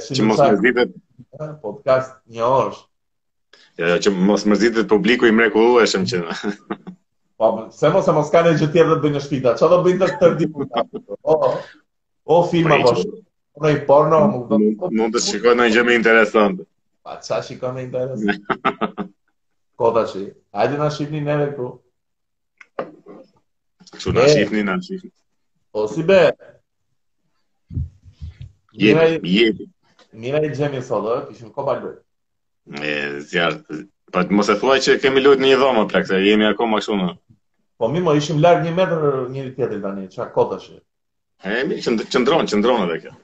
si 0.00 0.14
që 0.16 0.24
mos 0.24 0.40
mërzitet 0.40 0.94
podcast 1.62 2.14
një 2.32 2.42
orë. 2.48 2.78
që 4.04 4.12
mos 4.16 4.46
mërzitet 4.48 4.88
publiku 4.88 5.28
i 5.28 5.34
mrekullueshëm 5.36 6.06
që. 6.08 6.20
Po, 7.36 7.48
se 7.68 7.90
mos 7.92 8.06
e 8.08 8.12
mos 8.16 8.30
kanë 8.32 8.54
gjë 8.54 8.58
tjetër 8.72 8.92
të 8.96 9.00
bëjnë 9.02 9.16
në 9.18 9.20
shtëpi. 9.20 9.50
Çfarë 9.60 9.74
do 9.74 9.78
bëjnë 9.84 9.98
të 10.00 10.14
të 10.22 10.30
ditë? 10.38 10.84
O, 11.28 11.34
o 12.32 12.38
filma 12.48 12.78
bosh. 12.86 13.02
Në 13.60 13.72
i 13.74 13.76
porno, 13.88 14.22
më 14.24 14.38
do 14.38 14.60
të... 14.62 14.88
Mund 14.96 15.18
të 15.18 15.22
shikoj 15.26 15.52
në 15.58 15.66
gjemi 15.74 15.98
interesantë. 15.98 16.64
Pa, 17.04 17.18
qa 17.28 17.42
shikoj 17.44 17.74
në 17.76 17.84
interesantë? 17.90 19.04
Kota 19.76 20.06
që 20.08 20.24
Hajde 20.56 20.80
në 20.80 20.88
shifni 20.96 21.20
neve 21.28 21.50
këtu. 21.52 21.68
Që 24.00 24.16
në 24.16 24.24
shifni, 24.32 24.64
në 24.70 24.78
shifni. 24.88 25.12
O, 25.76 25.84
si 25.92 26.06
be, 26.08 26.22
Jemi, 28.80 29.20
jemi. 29.24 29.68
Mira 30.12 30.40
i 30.44 30.50
gjemi 30.56 30.82
sot, 30.82 31.04
dhe, 31.04 31.20
kishim 31.32 31.50
ko 31.54 31.64
balbër. 31.68 31.96
E, 32.92 32.96
zjarë, 33.30 33.78
pa 34.12 34.22
të 34.26 34.36
mos 34.36 34.50
e 34.52 34.56
thuaj 34.60 34.78
që 34.86 34.98
kemi 35.04 35.22
lojt 35.24 35.40
një 35.44 35.56
dhomë, 35.62 35.86
plak, 35.92 36.06
se 36.10 36.20
jemi 36.24 36.46
akoma 36.50 36.76
më 36.78 36.86
shumë. 36.88 37.08
Po, 37.80 37.88
mimo, 37.92 38.14
ishim 38.16 38.40
larg 38.44 38.64
një 38.64 38.74
metrë 38.76 39.12
një 39.32 39.46
tjetër, 39.56 39.80
da 39.84 39.94
një, 39.96 40.06
që 40.14 40.20
akota 40.26 40.58
shë. 40.64 40.76
E, 41.52 41.62
mi, 41.68 41.80
qëndronë, 41.84 42.50
qëndronë 42.52 42.88
dhe 42.92 42.98
kjo. 43.04 43.16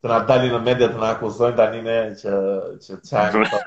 të 0.00 0.08
na 0.08 0.18
dali 0.30 0.48
në 0.48 0.58
media 0.64 0.86
të 0.88 1.00
na 1.00 1.08
akuzojnë 1.14 1.56
tani 1.58 1.80
ne 1.84 1.94
që 2.20 2.34
që 2.84 2.94
çajmë 3.04 3.58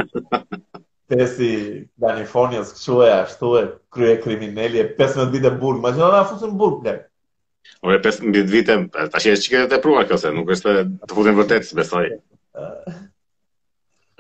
pesi 1.11 1.49
Danifonias 2.01 2.71
kshu 2.77 3.01
e 3.05 3.09
ashtu 3.19 3.51
e 3.59 3.61
krye 3.93 4.15
kriminali 4.23 4.79
e 4.81 4.87
15 4.97 5.29
ditë 5.33 5.51
në 5.51 5.59
burg. 5.61 5.77
Imagjino 5.83 6.09
na 6.15 6.23
fusën 6.31 6.55
Ore, 7.81 7.99
15 7.99 8.49
vite, 8.51 8.75
ta 9.11 9.19
që 9.19 9.33
e 9.35 9.39
që 9.39 9.51
këtë 9.53 9.77
e 10.01 10.05
këse, 10.09 10.31
nuk 10.35 10.51
është 10.55 10.73
të 11.07 11.13
putin 11.15 11.35
vërtetës, 11.39 11.73
besoj. 11.79 12.05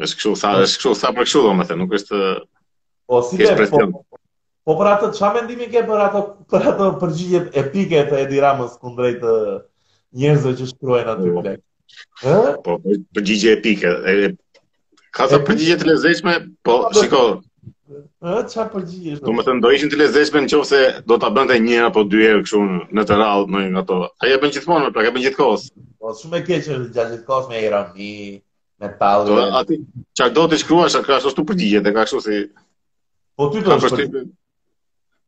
është 0.05 0.17
këshu, 0.19 0.31
sa, 0.43 0.53
është 0.67 0.77
këshu, 0.79 0.91
sa 1.01 1.11
për 1.17 1.25
këshu, 1.27 1.41
do 1.47 1.53
më 1.59 1.65
the, 1.69 1.75
nuk 1.81 1.93
është... 1.97 2.17
Po, 3.11 3.21
si 3.21 3.47
po, 3.71 4.03
po 4.65 4.75
për 4.79 4.89
atë, 4.93 5.09
qa 5.19 5.31
mendimi 5.37 5.67
ke 5.73 5.83
për 5.89 6.03
atë, 6.07 6.21
për 6.53 6.67
atë 6.73 6.89
përgjigjet 7.03 7.57
epike 7.63 8.03
të 8.09 8.19
Edi 8.23 8.41
Ramës 8.43 8.75
kundrejt 8.83 9.23
njerëzve 10.21 10.55
që 10.61 10.69
shkruajnë 10.71 11.15
atë 11.15 11.23
të 11.23 11.39
blekë? 11.39 11.65
Po, 12.25 12.37
po 12.65 12.77
përgjigje 13.19 13.55
epike, 13.59 13.95
e, 14.07 14.61
ka 15.17 15.29
të 15.31 15.43
përgjigje 15.49 15.79
të 15.83 15.91
lezeqme, 15.91 16.39
po, 16.67 16.81
po 16.83 16.99
shiko, 16.99 17.23
Ë 18.23 18.41
çfarë 18.51 18.71
përgjigje? 18.73 19.17
Do 19.23 19.33
të 19.39 19.43
thonë 19.47 19.63
do 19.63 19.71
ishin 19.75 19.91
të 19.91 19.97
lezeshme 20.01 20.41
nëse 20.45 20.79
do 21.11 21.17
ta 21.23 21.29
bënte 21.37 21.57
një 21.63 21.81
apo 21.89 22.03
dy 22.13 22.23
herë 22.27 22.43
kështu 22.45 22.61
në 22.99 23.03
të 23.09 23.17
rallë 23.19 23.51
më 23.55 23.63
nga 23.75 23.83
to. 23.91 23.99
Ai 24.23 24.31
e 24.35 24.39
bën 24.43 24.53
gjithmonë, 24.55 24.89
pra 24.95 25.03
ka 25.07 25.11
bën 25.17 25.25
gjithkohës. 25.27 25.67
Po 26.03 26.13
shumë 26.21 26.39
e 26.39 26.43
keq 26.47 26.59
është 26.59 26.91
gjatë 26.97 27.15
gjithkohës 27.17 27.49
me 27.51 27.61
ironi, 27.67 28.11
me 28.81 28.91
Paul. 29.01 29.27
Do 29.29 29.37
atë 29.61 29.77
çka 30.19 30.29
do 30.39 30.45
të 30.53 30.61
shkruash 30.63 30.97
atë 31.01 31.17
ashtu 31.19 31.35
si 31.35 31.47
përgjigje, 31.51 31.81
ka 31.97 32.05
ashtu 32.05 32.21
si 32.27 32.37
Po 33.39 33.49
ti 33.53 33.63
do 33.67 33.77
të 33.77 33.91
shkruash. 33.91 34.31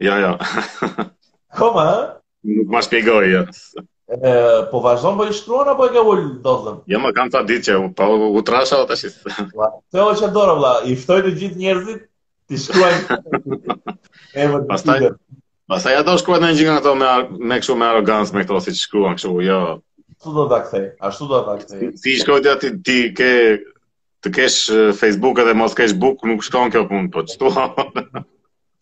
Ja, 0.09 0.15
ja. 0.25 0.33
Koma? 1.59 1.87
Nuk 2.55 2.71
më 2.73 2.85
shpjegoj 2.87 3.35
atë. 3.43 3.61
Ja. 3.79 3.85
Uh, 4.05 4.67
po 4.69 4.77
vazhdojnë 4.85 5.17
për 5.17 5.29
i 5.31 5.31
shkruan, 5.33 5.69
apo 5.71 5.87
e 5.87 5.93
ke 5.93 6.01
vëllë 6.05 6.25
do 6.43 6.51
të 6.63 6.73
Ja, 6.93 6.99
më 7.01 7.09
kam 7.17 7.31
të 7.33 7.39
ditë 7.49 7.63
që, 7.67 7.77
pa 7.97 8.05
u 8.13 8.43
trasha, 8.45 8.77
o 8.83 8.85
të 8.85 8.99
shqisë. 8.99 9.37
Se 9.95 10.03
o 10.03 10.11
që 10.19 10.29
dora, 10.35 10.53
vla, 10.59 10.73
i 10.85 10.93
shtojnë 11.01 11.25
të 11.25 11.31
gjithë 11.39 11.61
njerëzit, 11.63 12.03
Ti 12.47 12.57
shkruaj. 12.57 12.93
Evo. 14.45 14.59
Pastaj. 14.69 15.01
Pastaj 15.71 15.95
ato 15.97 16.13
shkruan 16.21 16.43
ndonjë 16.43 16.65
nga 16.67 16.75
ato 16.81 16.91
me 16.99 17.07
me 17.49 17.57
kështu 17.61 17.75
me 17.79 17.87
arrogancë 17.89 18.35
me 18.37 18.43
këto 18.45 18.59
si 18.65 18.73
shkruan 18.83 19.17
kështu 19.17 19.33
jo. 19.47 19.57
Çu 20.21 20.33
do 20.35 20.43
ta 20.51 20.59
kthej? 20.65 20.85
ashtu 21.07 21.27
do 21.31 21.39
ta 21.47 21.55
kthej? 21.63 21.89
Si 22.03 22.13
shkoj 22.21 22.43
ti 22.45 22.71
ti 22.85 22.97
ke 23.17 23.31
të 24.23 24.33
kesh 24.37 24.91
Facebook 25.01 25.41
edhe 25.43 25.57
mos 25.57 25.73
kesh 25.79 25.97
book 26.03 26.23
nuk 26.29 26.45
shkon 26.45 26.73
kjo 26.73 26.85
punë 26.91 27.11
po 27.17 27.25
çto 27.33 27.49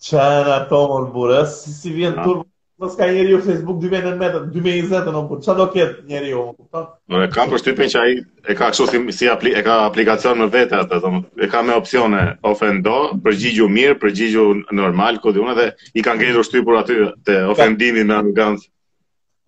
Çfarë 0.04 0.52
ato 0.60 0.82
on 0.97 1.08
burrë 1.15 1.45
si 1.56 1.71
si 1.80 1.93
vjen 1.97 2.19
ah. 2.19 2.23
turbo 2.26 2.47
pas 2.84 2.96
ka 2.98 3.08
njeri 3.08 3.34
u 3.36 3.39
Facebook 3.41 3.78
2019, 3.84 4.50
2020, 4.52 5.06
në 5.08 5.12
no, 5.15 5.22
po, 5.30 5.38
do 5.56 5.65
ket 5.72 5.96
njeri 6.10 6.34
u, 6.36 6.41
më 6.74 6.82
e 7.24 7.30
kam 7.32 7.52
përshtypin 7.54 7.91
që 7.93 8.00
aji 8.02 8.17
e 8.52 8.56
ka 8.60 8.69
kështu 8.74 8.88
si, 8.91 9.00
si 9.17 9.30
apli, 9.32 9.54
e 9.56 9.62
ka 9.63 9.78
aplikacion 9.88 10.41
në 10.43 10.48
vete, 10.56 10.82
atë, 10.84 11.00
dhe, 11.06 11.12
e 11.48 11.50
ka 11.54 11.62
me 11.63 11.78
opcione, 11.80 12.24
ofendo, 12.52 12.98
përgjigju 13.24 13.69
mirë, 13.78 13.96
përgjigju 14.04 14.46
normal, 14.82 15.22
kodi 15.24 15.39
unë, 15.46 15.56
dhe 15.62 15.67
i 16.02 16.06
kanë 16.06 16.19
ngejdo 16.22 16.43
shtypur 16.50 16.82
aty, 16.82 16.98
të 17.28 17.38
ofendimi 17.56 18.04
me 18.10 18.17
arrogancë. 18.19 18.67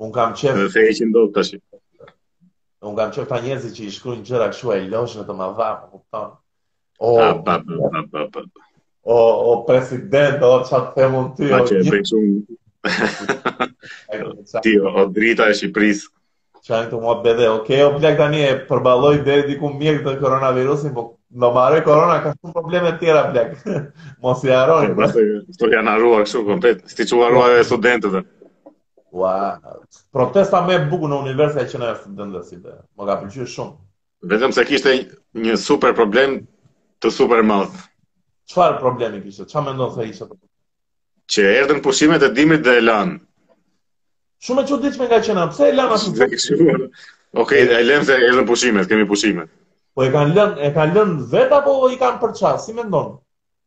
Unë 0.06 0.16
kam 0.16 0.36
qenë 0.40 0.62
Dhe 0.64 0.70
fejë 0.78 0.96
që 1.02 1.10
ndodhë 1.12 1.34
të 1.36 1.44
shi. 1.50 1.60
Unë 2.86 2.98
kam 3.00 3.14
qenë 3.18 3.30
ta 3.34 3.42
njezi 3.44 3.72
që 3.76 3.86
i 3.86 3.92
shkruajnë 3.98 4.26
gjëra 4.28 4.48
kështu 4.54 4.72
e 4.78 4.82
lojshë 4.96 5.22
në 5.22 5.28
të 5.30 5.38
më 5.42 5.52
dhamë, 5.60 5.80
po, 5.80 6.00
kupton? 6.00 6.34
O, 7.04 7.12
pa, 7.20 7.60
pa, 7.60 8.06
pa, 8.14 8.26
pa, 8.36 8.46
o, 9.04 9.18
o, 9.18 9.64
o, 9.64 9.66
o, 9.66 10.56
o, 10.78 11.58
o, 11.60 12.22
o, 12.22 12.60
Ti, 14.62 14.78
o 14.96 15.06
drita 15.10 15.50
e 15.50 15.54
Shqipëris. 15.58 16.00
Qajnë 16.66 16.90
të 16.92 17.00
mua 17.02 17.16
bedhe, 17.26 17.48
Oke, 17.54 17.78
o 17.86 17.92
plak 17.98 18.16
tani 18.20 18.42
e 18.46 18.54
përbaloj 18.70 19.16
dhe 19.26 19.36
diku 19.50 19.70
mjek 19.80 20.00
të 20.06 20.14
koronavirusin, 20.22 20.94
po 20.96 21.04
në 21.44 21.50
mare 21.58 21.82
korona 21.86 22.16
ka 22.24 22.32
shumë 22.34 22.54
probleme 22.56 22.94
tjera 23.02 23.22
plak. 23.34 23.52
Mos 24.26 24.44
i 24.48 24.54
aroni. 24.58 24.90
Po, 24.98 25.10
Sto 25.58 25.70
janë 25.74 25.94
arruar 25.94 26.24
kështu, 26.26 26.44
komplet, 26.48 26.82
Sti 26.94 27.08
që 27.12 27.22
arruar 27.28 27.58
e 27.60 27.66
studentët 27.70 28.16
dhe. 28.18 28.24
Ua, 29.16 29.36
protesta 30.16 30.64
me 30.68 30.80
buku 30.92 31.10
në 31.12 31.20
universitet 31.26 31.70
që 31.74 31.82
në 31.84 31.92
e 31.92 32.00
studentët 32.02 32.50
si 32.50 32.58
dhe, 32.64 32.76
më 33.00 33.12
ka 33.12 33.20
përqyë 33.22 33.48
shumë. 33.56 33.78
Vetëm 34.34 34.58
se 34.58 34.66
kishte 34.70 34.96
një 35.46 35.60
super 35.62 35.94
problem 36.02 36.40
të 37.04 37.14
super 37.20 37.46
madhë. 37.46 37.86
Qfarë 38.50 38.82
problemi 38.82 39.22
kishte? 39.28 39.46
Qa 39.54 39.62
me 39.68 39.78
ndonë 39.78 39.94
se 40.00 40.10
ishte 40.10 40.26
të 40.26 40.34
problem? 40.34 40.52
që 41.34 41.46
erdhën 41.60 41.80
pushimet 41.86 42.24
e 42.24 42.30
dimrit 42.38 42.64
dhe 42.66 42.74
e 42.80 42.86
lan. 42.86 43.14
Shumë 44.46 44.64
e 44.64 44.68
çuditshme 44.70 45.08
nga 45.10 45.20
qenë. 45.28 45.46
Pse 45.54 45.68
e 45.68 45.74
lan 45.76 45.94
atë? 45.96 46.74
Okej, 47.44 47.70
ai 47.76 47.84
lën 47.90 48.06
se 48.08 48.18
erdhën 48.30 48.46
pushimet, 48.48 48.88
kemi 48.90 49.08
pushimet. 49.10 49.50
Po 49.96 50.04
e 50.06 50.10
kanë 50.14 50.36
lënë, 50.38 50.56
e 50.62 50.70
kanë 50.76 50.96
lënë 50.98 51.20
vet 51.34 51.54
apo 51.58 51.76
i 51.94 51.98
kanë 52.02 52.22
për 52.22 52.34
çfarë? 52.40 52.62
Si 52.64 52.76
mendon? 52.78 53.16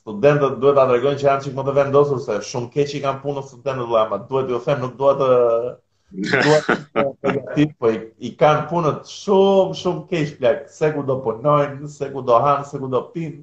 Studentët 0.00 0.56
duhet 0.62 0.76
ta 0.80 0.86
tregojnë 0.90 1.20
që 1.20 1.28
janë 1.28 1.44
çik 1.44 1.54
më 1.58 1.64
të 1.68 1.74
vendosur 1.78 2.18
se 2.24 2.38
shumë 2.48 2.70
keq 2.74 2.94
i 2.98 3.02
kanë 3.04 3.22
punën 3.22 3.46
studentët 3.46 3.78
vëlla, 3.78 4.02
ma 4.10 4.18
duhet 4.30 4.48
t'ju 4.48 4.58
them, 4.64 4.80
nuk 4.82 4.96
dua 5.02 5.12
të 5.14 5.28
dua 6.46 7.10
të 7.20 7.68
po 7.80 7.92
i 7.94 8.32
kanë 8.40 8.64
punën 8.72 8.96
shumë 9.12 9.78
shumë 9.82 10.02
keq 10.10 10.34
plak, 10.40 10.64
se 10.74 10.90
ku 10.96 11.04
do 11.06 11.20
punojnë, 11.28 11.92
se 11.94 12.10
ku 12.12 12.24
do 12.32 12.40
hanë, 12.42 12.66
se 12.72 12.82
ku 12.82 12.90
do 12.96 13.04
pinë. 13.14 13.38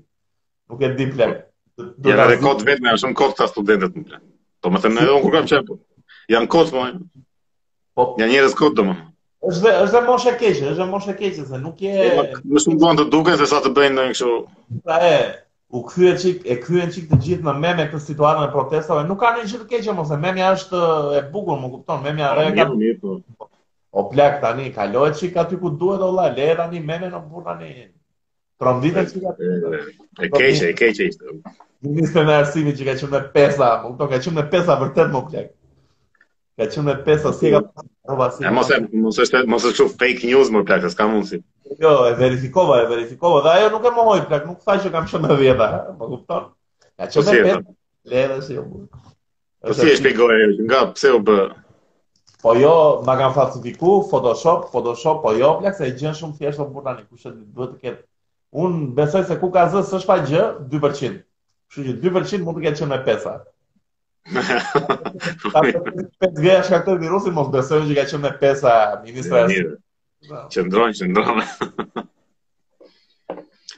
Nuk 0.67 0.83
e 0.83 0.91
di 0.99 1.07
plak. 1.13 1.37
Do 1.79 2.11
të 2.11 2.31
rekot 2.33 2.67
vetëm 2.67 2.91
janë 2.91 3.05
shumë 3.05 3.31
ta 3.39 3.47
studentët 3.53 3.95
më 3.95 4.03
të 4.09 4.25
Domethënë 4.65 4.99
edhe 4.99 5.11
un 5.15 5.21
kur 5.23 5.35
kam 5.37 5.45
çep. 5.47 5.67
Jan 6.33 6.47
kota 6.51 6.81
më. 6.81 6.95
Po, 7.95 8.09
janë 8.19 8.33
njerëz 8.33 8.55
kota 8.57 8.83
më. 8.83 8.97
Është 9.45 9.71
është 9.83 9.99
moshë 10.05 10.29
e 10.31 10.37
keqe, 10.37 10.69
është 10.71 10.85
moshë 10.91 11.11
e 11.11 11.17
keqe 11.17 11.43
se 11.47 11.57
nuk 11.63 11.81
je 11.85 12.05
më 12.41 12.61
shumë 12.63 12.79
bën 12.83 12.99
të 12.99 13.03
duken 13.15 13.35
se 13.41 13.45
sa 13.51 13.59
të 13.61 13.69
bëjnë 13.75 13.93
ndonjë 13.97 14.13
kështu. 14.15 14.31
Pra 14.87 14.95
e 15.05 15.11
u 15.77 15.81
kryen 15.89 16.17
çik, 16.21 16.39
e 16.41 16.55
kryen 16.63 16.89
çik 16.95 17.05
të 17.11 17.19
gjithë 17.25 17.45
me 17.49 17.53
meme 17.65 17.85
këtë 17.91 18.01
situatën 18.07 18.47
e 18.47 18.53
protestave, 18.55 19.03
nuk 19.11 19.19
kanë 19.21 19.43
asgjë 19.43 19.59
të 19.61 19.69
keqe 19.75 19.93
mos 19.99 20.09
e 20.09 20.17
memja 20.23 20.49
është 20.55 20.79
e 21.19 21.21
bukur, 21.35 21.59
më 21.61 21.69
kupton, 21.75 22.01
memja 22.07 22.31
rre 22.39 22.47
ka. 22.57 22.65
Po. 23.05 23.19
O 24.03 24.07
plak 24.13 24.41
tani, 24.41 24.71
kalohet 24.73 25.19
çik 25.21 25.37
aty 25.43 25.61
ku 25.61 25.69
duhet 25.83 26.01
olla, 26.09 26.31
le 26.37 26.49
tani 26.57 26.81
meme 26.89 27.11
në 27.13 27.21
burr 27.29 27.45
tani. 27.51 27.71
Tronditë 28.61 29.05
çik 29.13 29.29
aty. 29.35 29.53
E 30.17 30.31
keqe, 30.33 30.73
e 30.73 30.73
keqe. 30.81 31.11
Nisën 31.93 32.33
arsimi 32.39 32.73
që 32.73 32.89
ka 32.89 32.97
qenë 33.03 33.23
pesa, 33.37 33.69
më 33.69 33.85
po, 33.85 33.95
kupton, 34.09 34.37
ka 34.41 34.47
pesa 34.55 34.81
vërtet 34.81 35.13
më 35.13 35.23
plak. 35.29 35.55
Ka 36.57 36.65
qenë 36.73 36.83
me 36.87 36.93
pesë 37.07 37.27
ose 37.29 37.49
ka 37.53 37.59
rrova 38.09 38.27
si. 38.33 38.41
E 38.41 38.49
mos 38.53 38.69
e 38.75 38.79
mos 39.03 39.17
është 39.23 39.41
mos 39.51 39.65
është 39.69 39.85
fake 40.01 40.25
news 40.29 40.47
më 40.53 40.63
plak, 40.65 40.87
s'ka 40.89 41.05
mundsi. 41.11 41.37
Jo, 41.83 41.91
e 42.09 42.15
verifikova, 42.17 42.79
e 42.81 42.87
verifikova, 42.89 43.43
dhe 43.45 43.51
ajo 43.59 43.67
nuk 43.75 43.85
e 43.85 43.91
mohoi 43.97 44.23
plak, 44.29 44.47
nuk 44.49 44.63
thaj 44.65 44.79
që 44.87 44.91
kam 44.95 45.05
qenë 45.11 45.27
me 45.29 45.35
vjetë, 45.41 45.67
më 45.99 46.07
kupton? 46.13 46.47
Ka 46.97 47.09
qenë 47.13 47.35
me 47.35 47.43
pesë 47.47 48.13
leve 48.15 48.37
si. 48.47 48.57
Po 48.57 49.75
si 49.77 49.85
e 49.85 49.91
po 49.91 49.97
shpjegoj, 49.99 50.37
nga 50.71 50.79
pse 50.95 51.11
u 51.13 51.19
bë? 51.27 51.35
Po 52.41 52.55
jo, 52.63 52.73
ma 53.05 53.15
kam 53.21 53.35
falsifiku, 53.37 53.99
Photoshop, 54.09 54.71
Photoshop, 54.73 55.19
po 55.27 55.35
jo, 55.37 55.53
plak, 55.61 55.77
se 55.77 55.91
e 55.91 55.93
gjën 55.93 56.17
shumë 56.17 56.39
thjeshtë 56.39 56.63
më 56.63 56.71
po 56.73 56.79
burna 56.79 56.95
një 56.97 57.05
kushet, 57.11 57.35
duhet 57.53 57.75
të 57.75 57.83
ketë, 57.85 58.01
unë 58.65 58.89
besoj 58.97 59.27
se 59.29 59.37
ku 59.41 59.51
ka 59.53 59.67
zës, 59.75 59.93
është 59.99 60.09
pa 60.09 60.17
gjë, 60.25 60.47
2%. 60.73 61.21
Kështu 61.69 61.87
që 61.91 61.95
2% 62.09 62.49
mund 62.49 62.57
të 62.57 62.65
ketë 62.65 62.81
qenë 62.81 62.93
me 62.95 62.99
pesa. 63.11 63.35
5G 64.27 66.47
është 66.59 66.71
ka 66.71 66.83
këtë 66.83 66.99
virusin, 67.01 67.31
mos 67.37 67.47
besojnë 67.53 67.87
që 67.89 67.93
ka 67.99 68.03
qënë 68.11 68.21
me 68.25 68.31
pesa 68.41 68.73
ministra 69.05 69.37
e 69.47 69.49
së. 69.49 69.53
Qëndronë, 70.53 70.93
qëndronë. 70.99 71.43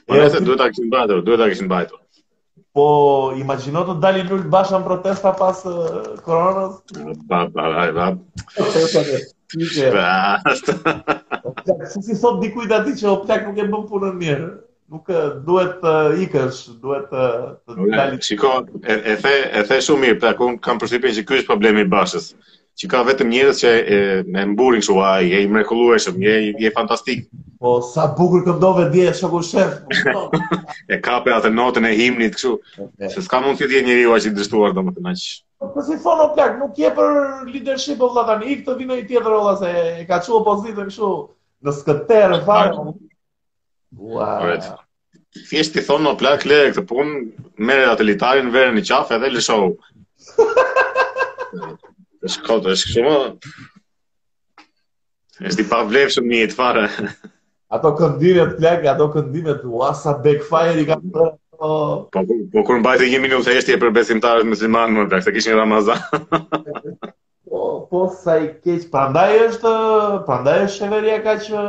Më 0.06 0.12
po 0.18 0.18
nëse, 0.18 0.38
duhet 0.46 0.62
a 0.64 0.70
këshin 0.72 0.88
bajtër, 0.94 1.18
duhet 1.28 1.42
a 1.46 1.50
këshin 1.52 1.68
bajtër. 1.70 1.98
Po, 2.78 2.86
imagino 3.38 3.80
të 3.86 3.92
dalin 4.02 4.28
lullë 4.30 4.50
bashkë 4.52 4.74
në 4.80 4.84
protesta 4.88 5.30
pas 5.38 5.58
koronës? 6.26 6.74
Ba, 7.30 7.40
ba, 7.50 7.64
ba, 7.94 8.06
Shpast. 9.50 10.58
Si 11.90 11.98
si 12.06 12.12
sot 12.14 12.36
dikujt 12.38 12.70
ati 12.70 12.92
që 13.00 13.06
o 13.10 13.16
plak 13.26 13.42
nuk 13.48 13.58
e 13.58 13.64
bëm 13.72 13.84
punën 13.90 14.14
mirë 14.20 14.50
nuk 14.90 15.08
duhet 15.46 15.76
të 15.84 15.90
ikësh, 16.26 16.60
duhet 16.82 17.04
të 17.12 17.26
të 17.64 17.90
dalë. 17.94 18.18
Shikoj, 18.26 18.54
e 18.82 18.96
e 19.12 19.14
the 19.24 19.34
e 19.48 19.62
the 19.68 19.78
shumë 19.86 20.04
mirë, 20.06 20.18
pra 20.22 20.32
kam 20.38 20.56
kam 20.66 20.80
përsipër 20.82 21.14
se 21.18 21.22
ky 21.28 21.38
është 21.40 21.50
problemi 21.52 21.84
i 21.86 21.90
bashës. 21.92 22.32
Qi 22.80 22.88
ka 22.88 23.02
vetëm 23.04 23.28
njerëz 23.30 23.58
që 23.60 23.70
e 23.96 24.00
me 24.32 24.44
mburin 24.54 24.80
kështu 24.82 24.96
ai, 25.04 25.28
ai 25.36 25.44
mrekullueshëm, 25.52 26.16
je 26.26 26.34
je 26.64 26.72
fantastik. 26.76 27.24
Po 27.60 27.74
sa 27.86 28.08
bukur 28.16 28.42
këndove 28.46 28.88
dje 28.94 29.12
shoku 29.20 29.42
shef. 29.44 29.78
Po, 30.12 30.30
e 30.92 30.98
ka 31.04 31.18
për 31.26 31.36
atë 31.38 31.52
notën 31.54 31.86
e 31.86 31.92
himnit 31.98 32.38
kështu, 32.38 32.54
se 33.12 33.20
s'ka 33.26 33.40
mund 33.44 33.60
të 33.60 33.68
jetë 33.68 33.84
njeriu 33.86 34.14
aq 34.16 34.26
i 34.30 34.32
dështuar 34.38 34.74
domethënë 34.78 35.12
aq. 35.12 35.28
Po, 35.60 35.68
po 35.74 35.84
si 35.86 36.00
fono 36.02 36.30
plak, 36.34 36.56
nuk 36.62 36.78
je 36.80 36.90
për 36.96 37.20
leadership 37.52 38.00
vëlla 38.02 38.26
tani, 38.30 38.50
ik 38.56 38.66
të 38.66 38.78
vinë 38.80 38.98
një 39.02 39.06
tjetër 39.12 39.28
vëlla 39.36 39.54
se 39.60 39.74
e 40.02 40.08
ka 40.08 40.22
çu 40.24 40.40
pozitën 40.48 40.88
kështu 40.88 41.12
në 41.68 41.76
skëter, 41.82 42.38
varë. 42.48 42.88
Ua. 43.98 44.50
Right. 44.50 44.64
Fjesht 45.46 45.74
i 45.78 45.82
thonë 45.86 46.06
në 46.10 46.14
plak 46.18 46.42
le 46.48 46.56
këtë 46.74 46.82
punë, 46.90 47.20
merë 47.68 47.84
atë 47.92 48.06
litarin, 48.06 48.48
verë 48.54 48.82
qafë 48.86 49.16
edhe 49.16 49.30
lëshohu. 49.34 49.70
e 52.22 52.28
shkotë, 52.36 52.70
e 52.74 52.78
shkëshumë. 52.78 53.18
E 55.40 55.52
shdi 55.54 55.66
pa 55.70 55.82
vlevë 55.88 56.22
një 56.26 56.48
të 56.48 56.54
fare. 56.58 56.84
ato 57.70 57.92
këndime 57.98 58.46
të 58.52 58.58
plak, 58.60 58.86
ato 58.94 59.08
këndime 59.14 59.54
të 59.60 59.70
wasa 59.78 60.14
backfire 60.26 60.82
i 60.82 60.86
ka 60.90 60.98
të... 61.02 61.28
Po, 61.60 61.68
po, 62.14 62.20
po 62.54 62.60
kur 62.64 62.78
mbajti 62.80 63.10
një 63.12 63.18
minutë 63.20 63.50
e 63.50 63.54
jeshti 63.58 63.74
për 63.82 63.90
besimtarët 63.92 64.46
muslimanë 64.48 64.94
më 64.96 65.08
plak, 65.10 65.26
se 65.26 65.34
kishin 65.34 65.58
Ramazan. 65.58 66.00
po, 67.46 67.60
po, 67.90 68.00
sa 68.22 68.38
i 68.40 68.48
keq, 68.64 68.88
prandaj 68.90 69.30
është, 69.48 69.74
prandaj 70.26 70.58
është 70.64 70.78
shëveria 70.78 71.18
ka 71.26 71.36
që 71.44 71.66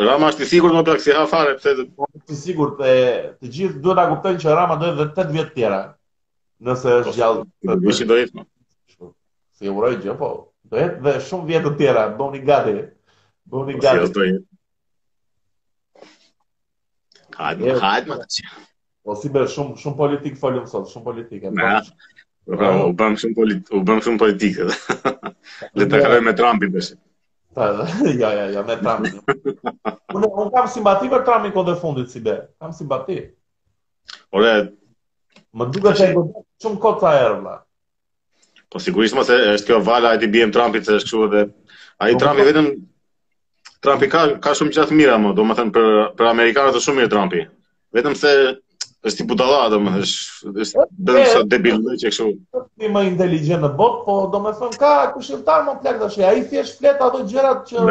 Rama 0.07 0.29
është 0.31 0.45
i 0.45 0.49
sigurt 0.51 0.77
më 0.77 0.83
pleksi 0.89 1.15
ha 1.17 1.25
fare 1.31 1.55
pse 1.59 1.73
të 1.79 1.87
është 2.07 2.35
i 2.35 2.39
sigurt 2.43 2.83
e 2.91 2.95
të 3.41 3.51
gjithë 3.57 3.83
duhet 3.85 3.99
ta 4.01 4.07
kuptojnë 4.13 4.43
që 4.45 4.55
Rama 4.59 4.77
do 4.83 4.91
të 4.91 5.01
vetë 5.01 5.25
8 5.25 5.35
vjet 5.37 5.51
tjera. 5.57 5.81
Nëse 6.69 6.95
është 7.01 7.11
po, 7.11 7.17
gjallë. 7.19 7.43
Do 7.71 7.77
të 7.83 7.91
ishin 7.95 8.11
do 8.13 8.19
jetë 8.21 8.39
më. 8.39 8.47
Po. 8.97 9.11
Si 9.57 9.75
uroj 9.75 9.93
gjë 10.05 10.17
po. 10.21 10.31
Do 10.71 10.81
jetë 10.81 11.05
dhe 11.07 11.15
shumë 11.29 11.47
vjet 11.51 11.67
të 11.67 11.75
tjera, 11.81 12.07
bëni 12.19 12.43
gati. 12.47 12.75
Bëni 13.51 13.77
po, 13.79 13.85
gati. 13.87 14.07
Si 14.11 14.15
do 14.17 14.27
jetë. 14.31 16.09
Hajde, 17.41 17.77
hajde 17.83 18.15
më 18.15 18.57
Po 19.07 19.15
si 19.17 19.29
bër 19.33 19.47
shumë 19.49 19.79
shumë 19.81 19.97
politik 19.97 20.35
folëm 20.37 20.67
sot, 20.69 20.89
shumë 20.91 21.03
politike. 21.03 21.49
Pra, 22.49 22.71
oh. 22.73 22.89
u 22.89 22.93
bëm 22.97 23.13
shumë 23.21 23.35
polit, 23.37 23.67
u 23.77 23.81
bëm 23.85 23.99
shumë 24.01 24.21
politikë. 24.21 24.67
Le 25.77 25.85
të 25.91 25.99
kërëj 26.01 26.23
me 26.25 26.33
Trumpi 26.39 26.69
përshë. 26.75 26.97
Ta, 27.59 27.67
ja, 28.21 28.31
ja, 28.39 28.47
ja, 28.55 28.63
me 28.69 28.77
Trumpi. 28.79 29.51
Unë 30.17 30.49
kam 30.55 30.69
simbati 30.73 31.11
për 31.11 31.25
Trumpi 31.27 31.51
kodë 31.53 31.75
fundit, 31.83 32.09
si 32.15 32.21
be, 32.25 32.37
kam 32.61 32.73
simbati. 32.77 33.19
Ole, 34.39 34.55
më 35.59 35.67
duke 35.75 35.93
të 35.99 36.07
e 36.09 36.15
shumë 36.65 36.81
këtë 36.87 37.03
të 37.03 37.11
aherë, 37.11 37.57
Po, 38.71 38.79
sigurisht 38.79 39.17
më 39.17 39.23
se, 39.27 39.35
është 39.57 39.67
kjo 39.67 39.77
vala, 39.83 40.13
a 40.15 40.19
ti 40.21 40.29
bëjem 40.31 40.51
Trumpi, 40.55 40.79
se 40.87 40.93
është 40.95 41.09
kështu 41.09 41.25
dhe... 41.33 41.41
A 41.99 42.07
i 42.07 42.15
Trumpi, 42.17 42.45
vetëm... 42.47 42.69
Trumpi 43.83 44.07
ka, 44.13 44.21
ka 44.45 44.53
shumë 44.55 44.71
qatë 44.77 44.95
mira, 44.95 45.17
më, 45.19 45.33
do 45.35 45.43
më 45.49 45.57
thënë, 45.57 45.73
për, 45.75 45.87
për 46.15 46.27
Amerikanët 46.29 46.77
është 46.79 46.85
shumë 46.87 46.99
mirë 47.01 47.11
Trumpi. 47.11 47.41
Vetëm 47.97 48.15
se 48.21 48.31
është 49.09 49.23
i 49.25 49.27
të 49.29 49.35
do 49.69 49.77
më 49.81 49.91
është, 50.03 50.51
është 50.63 50.83
bërë 50.91 51.21
debilë 51.25 51.45
debil 51.49 51.77
dhe 51.97 52.09
që 52.09 52.23
Në 52.23 52.33
të 52.33 52.49
po 52.53 52.61
ti 52.81 52.89
më 52.95 53.01
inteligent 53.11 53.63
në 53.65 53.69
bot, 53.77 53.95
po 54.05 54.17
do 54.33 54.39
me 54.43 54.51
thëmë 54.59 54.77
ka 54.81 54.91
këshiltar 55.15 55.63
më 55.65 55.75
plek 55.81 55.97
dhe 56.01 56.09
shumë, 56.13 56.25
a 56.27 56.33
i 56.37 56.43
thjesht 56.51 56.77
flet 56.81 57.01
ato 57.05 57.23
gjërat 57.31 57.63
që... 57.69 57.85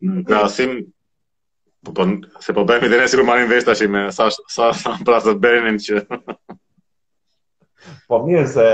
Në 0.00 0.38
asim, 0.40 0.72
po, 1.84 1.92
po, 1.98 2.06
se 2.44 2.54
po 2.56 2.64
bëhem 2.68 2.86
i 2.88 2.92
dhe 2.94 3.02
nësi 3.02 3.20
ku 3.20 3.26
marim 3.28 3.52
vesht 3.52 3.68
shumë, 3.80 3.92
me 3.92 4.06
sa, 4.16 4.30
sa, 4.32 4.70
pra 4.80 4.96
prasë 5.10 5.36
të 5.36 5.44
berinin 5.44 5.78
që... 5.88 6.04
po 8.08 8.24
mirë 8.28 8.48
se... 8.54 8.70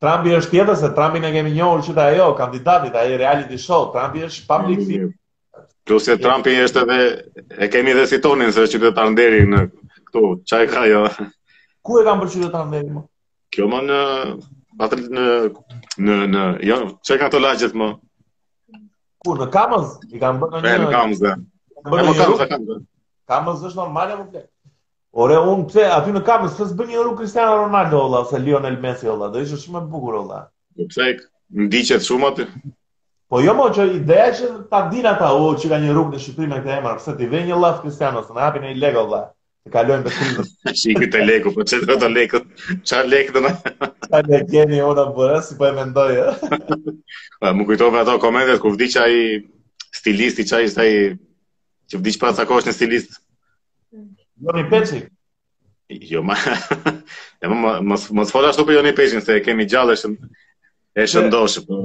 Trumpi 0.00 0.30
është 0.32 0.54
tjetër 0.54 0.76
se 0.80 0.88
Trumpi 0.96 1.20
në 1.20 1.30
kemi 1.34 1.50
njohur 1.52 1.82
që 1.84 1.92
ta 1.98 2.06
ajo 2.08 2.30
kandidatit, 2.38 2.94
ai 2.96 3.18
reality 3.20 3.58
show, 3.60 3.90
Trumpi 3.92 4.22
është 4.30 4.46
public 4.48 4.86
figure. 4.86 5.10
Plus 5.84 6.06
se 6.08 6.14
Trumpi 6.16 6.54
është 6.56 6.84
edhe 6.86 7.02
e 7.50 7.68
kemi 7.68 7.92
edhe 7.92 8.06
si 8.08 8.16
tonin 8.24 8.48
se 8.52 8.64
është 8.64 8.78
qytetar 8.80 9.10
nderi 9.12 9.42
në 9.52 9.60
këtu, 10.10 10.44
çaj 10.44 10.68
ka 10.70 10.86
jo. 10.86 11.06
Ku 11.84 12.00
e 12.00 12.04
kam 12.04 12.20
përfshirë 12.20 12.50
ta 12.52 12.64
ndërim? 12.68 12.98
Kjo 13.52 13.68
më 13.72 13.78
në 13.88 14.00
atë 14.84 14.96
në 15.16 15.26
në 16.06 16.16
në 16.34 16.42
jo, 16.68 16.76
çaj 17.06 17.18
ka 17.22 17.30
to 17.32 17.38
lagjet 17.40 17.72
më. 17.74 17.88
Ku 19.24 19.34
në 19.38 19.46
Kamëz? 19.54 19.94
I 20.12 20.18
kam 20.20 20.40
bënë 20.40 20.62
një. 20.66 20.76
Në 20.84 20.90
Kamaz. 20.90 21.22
Në 21.84 22.48
Kamaz. 22.48 22.82
Kamaz 23.30 23.62
është 23.68 23.78
normale 23.82 24.14
apo 24.16 24.26
ke? 24.32 24.44
Ore 25.24 25.38
un 25.52 25.64
pëse 25.68 25.86
aty 25.92 26.12
në 26.16 26.22
Kamëz, 26.26 26.58
s'e 26.58 26.68
bën 26.76 26.92
një 26.92 27.00
rrugë 27.04 27.18
Cristiano 27.22 27.56
Ronaldo 27.64 28.00
ola, 28.04 28.20
ose 28.26 28.38
Lionel 28.40 28.76
Messi 28.82 29.08
ola, 29.10 29.30
do 29.32 29.42
ishte 29.42 29.58
shumë 29.64 29.82
e 29.84 29.88
bukur 29.94 30.20
olla. 30.20 30.42
Në 30.76 30.84
po 30.86 30.92
pse 30.92 31.08
ndiqet 31.64 32.06
shumë 32.06 32.30
aty? 32.32 32.46
Po 33.30 33.40
jo 33.44 33.52
më 33.56 33.66
që 33.76 33.88
ideja 33.98 34.30
që 34.40 34.48
ta 34.72 34.84
din 34.90 35.06
ata 35.06 35.32
o, 35.36 35.50
që 35.58 35.68
ka 35.72 35.78
një 35.82 35.92
rrugë 35.94 36.14
në 36.16 36.22
Shqipëri 36.24 36.48
me 36.50 36.60
këtë 36.64 36.76
emër, 36.78 37.00
pse 37.02 37.14
ti 37.18 37.28
vjen 37.30 37.48
një 37.50 37.58
llaf 37.62 37.80
Cristiano, 37.84 38.22
s'na 38.26 38.48
hapin 38.48 38.64
një 38.66 38.76
lego, 38.82 39.04
olla 39.06 39.22
e 39.66 39.70
kalojnë 39.74 40.06
për 40.06 40.16
të 40.16 40.74
shiku 40.80 41.02
po 41.04 41.10
të 41.12 41.20
leku, 41.26 41.50
po 41.56 41.64
çet 41.68 41.82
të 41.88 41.96
të 42.00 42.08
leku, 42.14 42.40
qa 42.88 43.00
lek 43.08 43.32
të 43.34 43.42
në? 43.44 43.50
Qa 44.08 44.20
në 44.30 44.40
keni 44.48 44.78
ora 44.84 45.04
bërë, 45.16 45.40
si 45.44 45.56
po 45.58 45.68
e 45.68 45.72
mendoj, 45.76 46.12
e? 46.16 46.56
Eh? 46.56 47.50
Më 47.58 47.66
kujtove 47.68 48.00
ato 48.02 48.14
komendet, 48.22 48.60
ku 48.62 48.72
vdi 48.74 48.90
që 48.94 49.04
stilisti, 50.00 50.44
që 50.48 50.60
aji 50.60 50.70
që 50.80 50.86
që 51.90 51.98
vdi 52.00 52.14
që 52.16 52.22
pa 52.22 52.30
të 52.38 52.46
në 52.70 52.74
stilist. 52.76 53.18
Joni 54.48 54.64
Peqik? 54.70 55.08
Jo, 56.08 56.22
ma, 56.22 56.36
e 57.42 57.48
më, 57.50 57.70
mos 57.90 58.30
fola 58.32 58.52
shtu 58.54 58.64
për 58.68 58.78
Joni 58.78 58.94
Peqik, 58.96 59.24
se 59.26 59.38
kemi 59.44 59.66
gjallë, 59.72 59.98
e 60.96 61.08
shëndoshë, 61.10 61.66
po, 61.68 61.80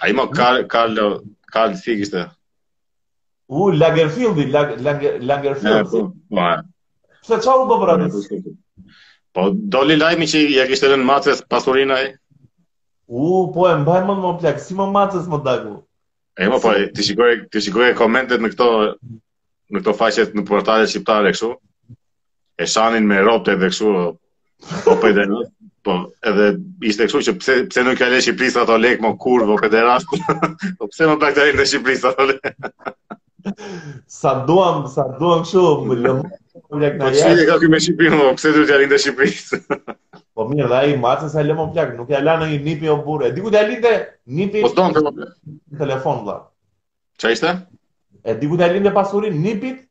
a 0.00 0.08
i 0.10 0.14
më 0.18 0.28
kallë, 0.34 0.68
kallë, 0.68 0.68
kallë, 0.68 1.00
U, 1.00 1.22
kallë, 1.50 2.04
kallë, 3.98 4.52
kallë, 4.52 5.56
kallë, 5.64 5.80
po, 5.90 6.04
po 6.30 6.48
Se 7.26 7.36
qa 7.44 7.54
u 7.56 7.64
të 7.68 7.76
rëndës? 7.88 8.28
Po, 9.36 9.42
doli 9.74 9.96
lajmi 10.00 10.26
që 10.30 10.40
ja 10.54 10.64
kishtë 10.70 10.86
edhe 10.88 10.96
në 11.00 11.06
macës 11.10 11.42
pasurina 11.54 11.98
e? 12.04 12.10
U, 13.06 13.42
po 13.56 13.66
e 13.70 13.74
mbaj 13.82 14.00
më 14.08 14.14
në 14.18 14.22
më 14.22 14.30
plakë, 14.44 14.62
si 14.68 14.76
më 14.78 14.86
macës 14.94 15.26
më 15.32 15.40
dagu? 15.48 15.74
E 16.40 16.48
më 16.48 16.60
po, 16.64 16.70
po 16.72 16.88
të 16.96 17.06
shikoj, 17.08 17.32
të 17.52 17.62
shikoj 17.66 17.88
e 17.90 17.96
komentet 17.98 18.42
në 18.44 18.50
këto, 18.54 18.68
në 19.70 19.82
këto 19.82 19.94
faqet 20.00 20.34
në 20.38 20.46
portale 20.52 20.88
shqiptare 20.92 21.30
e 21.30 21.36
këshu. 21.38 21.52
e 22.60 22.66
shanin 22.70 23.06
me 23.08 23.18
ropte 23.26 23.54
dhe 23.60 23.68
këshu. 23.72 23.92
po 24.86 24.92
për 25.02 25.14
po, 25.14 25.20
dhe 25.20 25.46
po 25.84 25.94
edhe 26.30 26.46
ishte 26.90 27.06
këshu 27.08 27.20
që 27.28 27.36
pse 27.40 27.54
pse 27.70 27.80
nuk 27.84 27.98
ka 28.00 28.10
lënë 28.12 28.24
Shqipërisë 28.26 28.60
ato 28.62 28.76
lek 28.82 28.98
më 29.04 29.12
kurvë 29.22 29.56
federatë. 29.62 30.06
po 30.80 30.88
pse 30.92 31.08
më 31.08 31.16
praktikojnë 31.22 31.60
në 31.60 31.66
Shqipërisë 31.70 32.10
ato 32.10 32.26
lekë? 32.30 32.68
sa 34.06 34.34
duam, 34.46 34.86
sa 34.88 35.06
duam 35.18 35.44
shumë, 35.46 35.88
më 35.88 35.96
lëmë. 36.04 36.38
Po 36.50 36.78
që 36.78 36.90
po 37.00 37.08
e 37.08 37.46
ka 37.48 37.56
këmë 37.62 37.78
e 37.78 37.82
Shqipinë, 37.84 38.18
po 38.20 38.30
pëse 38.36 38.52
du 38.56 38.62
t'ja 38.68 38.78
rinë 38.80 38.92
dhe 38.94 38.98
Shqipinë? 39.04 39.80
Po 40.36 40.46
mirë, 40.48 40.68
dhe 40.72 40.78
aji, 40.78 40.96
ma 41.02 41.14
se 41.28 41.44
lëmë 41.46 41.64
o 41.64 41.68
plakë, 41.74 41.94
nuk 42.00 42.10
ja 42.14 42.22
lanë 42.24 42.48
një 42.52 42.60
nipi 42.66 42.88
o 42.88 42.96
burë. 43.06 43.28
E 43.30 43.34
diku 43.36 43.52
t'ja 43.54 43.64
linde 43.68 43.92
nipi... 44.38 44.64
Po 44.64 44.70
s'donë 44.74 45.04
po. 45.08 45.28
Telefon, 45.80 46.24
dhe. 46.28 46.36
Qa 47.22 47.32
ishte? 47.36 47.54
E 48.24 48.36
diku 48.42 48.58
t'ja 48.60 48.70
linde 48.74 48.92
pasurin 48.96 49.38
nipit, 49.44 49.82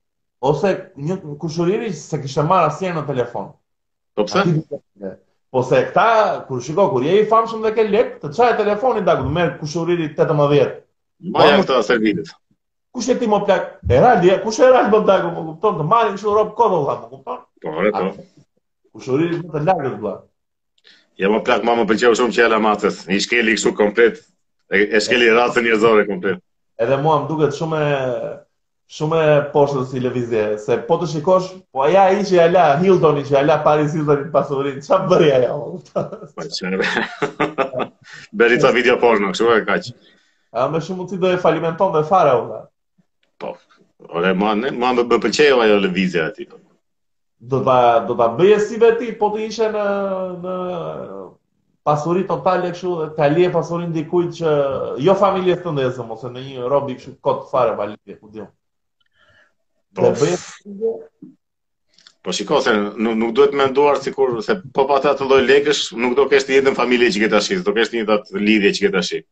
ose 0.50 0.74
një 1.04 1.20
kushuriri 1.41 1.91
se 1.93 2.20
kështë 2.24 2.45
marrë 2.50 2.70
asjenë 2.74 2.97
në 3.02 3.08
telefon. 3.12 3.50
Po 4.18 4.28
pëse? 4.28 4.45
Po 5.50 5.64
se 5.66 5.80
këta, 5.88 6.08
kur 6.47 6.60
shiko, 6.64 6.84
kur 6.93 7.06
je 7.08 7.22
i 7.22 7.26
famshëm 7.30 7.64
dhe 7.66 7.72
ke 7.78 7.88
lekë, 7.89 8.20
të 8.24 8.30
qaj 8.38 8.52
e 8.54 8.58
telefonin, 8.62 9.06
dhe 9.08 9.16
ku 9.24 9.28
të 9.30 9.36
merë 9.39 9.56
kushuriri 9.64 10.12
18. 10.14 10.76
Maja 11.36 11.56
këta 11.64 11.80
servitit. 11.88 12.30
Kush 12.91 13.09
e 13.09 13.15
ti 13.19 13.27
më 13.29 13.37
plak? 13.45 13.65
Eraldi, 13.93 14.31
kush 14.43 14.59
e 14.59 14.65
Eraldi 14.67 14.95
më 14.95 14.99
plak, 15.07 15.25
më 15.33 15.41
kupton, 15.47 15.75
të 15.79 15.83
marrin 15.89 16.15
kështu 16.15 16.31
rrobë 16.33 16.55
kodë 16.59 16.77
u 16.77 16.81
më 16.85 16.95
kupton? 17.11 17.41
Po, 17.65 17.73
e 17.85 17.91
to. 17.93 18.05
Po. 18.17 19.03
uri 19.15 19.27
më 19.35 19.51
të 19.53 19.61
lagët 19.67 19.99
vlla. 20.01 20.13
Ja 21.21 21.29
më 21.29 21.41
plak 21.45 21.65
mama 21.67 21.83
pëlqeu 21.91 22.15
shumë 22.17 22.33
që 22.37 22.43
ela 22.47 22.57
matës. 22.63 23.03
Një 23.11 23.19
skeli 23.27 23.53
kështu 23.57 23.73
komplet. 23.77 24.23
E 24.73 25.01
skeli 25.05 25.29
rrafën 25.29 25.65
e 25.65 26.05
komplet. 26.07 26.39
Edhe 26.85 26.97
mua 27.03 27.19
më 27.21 27.27
duket 27.29 27.53
shumë 27.59 27.79
e 27.85 28.31
shumë 28.97 29.17
e 29.27 29.35
poshtë 29.53 29.83
si 29.91 29.99
lëvizje, 30.01 30.43
se 30.65 30.77
po 30.89 30.95
të 30.97 31.07
shikosh, 31.11 31.49
po 31.71 31.83
aja 31.85 32.05
ai 32.09 32.23
që 32.25 32.35
ja 32.39 32.47
la 32.49 32.63
Hiltoni 32.81 33.21
që 33.27 33.33
ja 33.35 33.41
la 33.45 33.59
Paris 33.61 33.93
Hilton 33.93 34.23
të 34.23 34.31
pasurin, 34.33 34.79
çfarë 34.81 35.09
bëri 35.11 35.29
ajo? 35.35 35.77
Bëri 38.33 38.57
ta 38.63 38.71
video 38.79 38.97
porno, 39.03 39.29
kështu 39.35 39.51
e 39.59 39.61
kaq. 39.69 39.91
A 40.57 40.65
më 40.73 40.81
shumë 40.87 41.05
ti 41.11 41.21
do 41.21 41.29
e 41.29 41.37
falimenton 41.43 41.93
dhe 41.93 42.01
fare 42.09 42.33
Ore, 44.12 44.32
ma, 44.38 44.53
ne, 44.60 44.70
ma 44.80 44.89
më 44.97 45.03
përqejo 45.22 45.60
ajo 45.64 45.78
lëvizja 45.84 46.26
ati. 46.30 46.45
Po. 46.49 46.57
Do 47.51 47.60
ta, 47.66 47.76
do 48.07 48.16
ta 48.20 48.28
bëje 48.38 48.57
si 48.66 48.80
veti, 48.82 49.12
po 49.18 49.30
të 49.34 49.41
ishe 49.49 49.68
në, 49.74 49.84
në 50.43 50.53
pasuri 51.88 52.26
total 52.30 52.66
e 52.66 52.72
kështu, 52.76 52.93
të 53.18 53.24
alie 53.28 53.51
pasurin 53.53 53.93
dikujt 53.95 54.34
që, 54.39 54.55
jo 55.05 55.16
familje 55.24 55.60
të 55.62 55.76
ndezë, 55.78 56.07
ose 56.16 56.32
në 56.34 56.43
një 56.47 56.72
robi 56.74 56.97
kështu 56.99 57.14
kot 57.30 57.45
fare, 57.53 57.78
valitje, 57.80 58.18
ku 58.20 58.34
dhjo. 58.34 58.49
Po, 59.97 60.10
bëje... 60.10 60.36
po 62.26 62.36
shiko, 62.36 62.60
se 62.66 62.76
nuk, 62.82 63.14
nuk 63.24 63.34
duhet 63.38 63.55
me 63.55 63.70
nduar, 63.72 64.01
si 64.03 64.12
kur, 64.14 64.36
se 64.45 64.57
po 64.76 64.88
pa 64.91 64.99
ta 65.05 65.14
të 65.18 65.30
lloj 65.30 65.41
lekësh, 65.45 65.86
nuk 66.01 66.18
do 66.20 66.26
kështë 66.34 66.60
të 66.64 66.68
në 66.74 66.78
familje 66.82 67.14
që 67.16 67.24
ke 67.28 67.32
tash, 67.38 67.53
do 67.70 67.78
kështë 67.78 67.99
një 68.01 68.10
datë 68.12 68.41
lidhje 68.49 68.74
që 68.82 68.89
këtë 68.89 69.05
ashtë. 69.05 69.26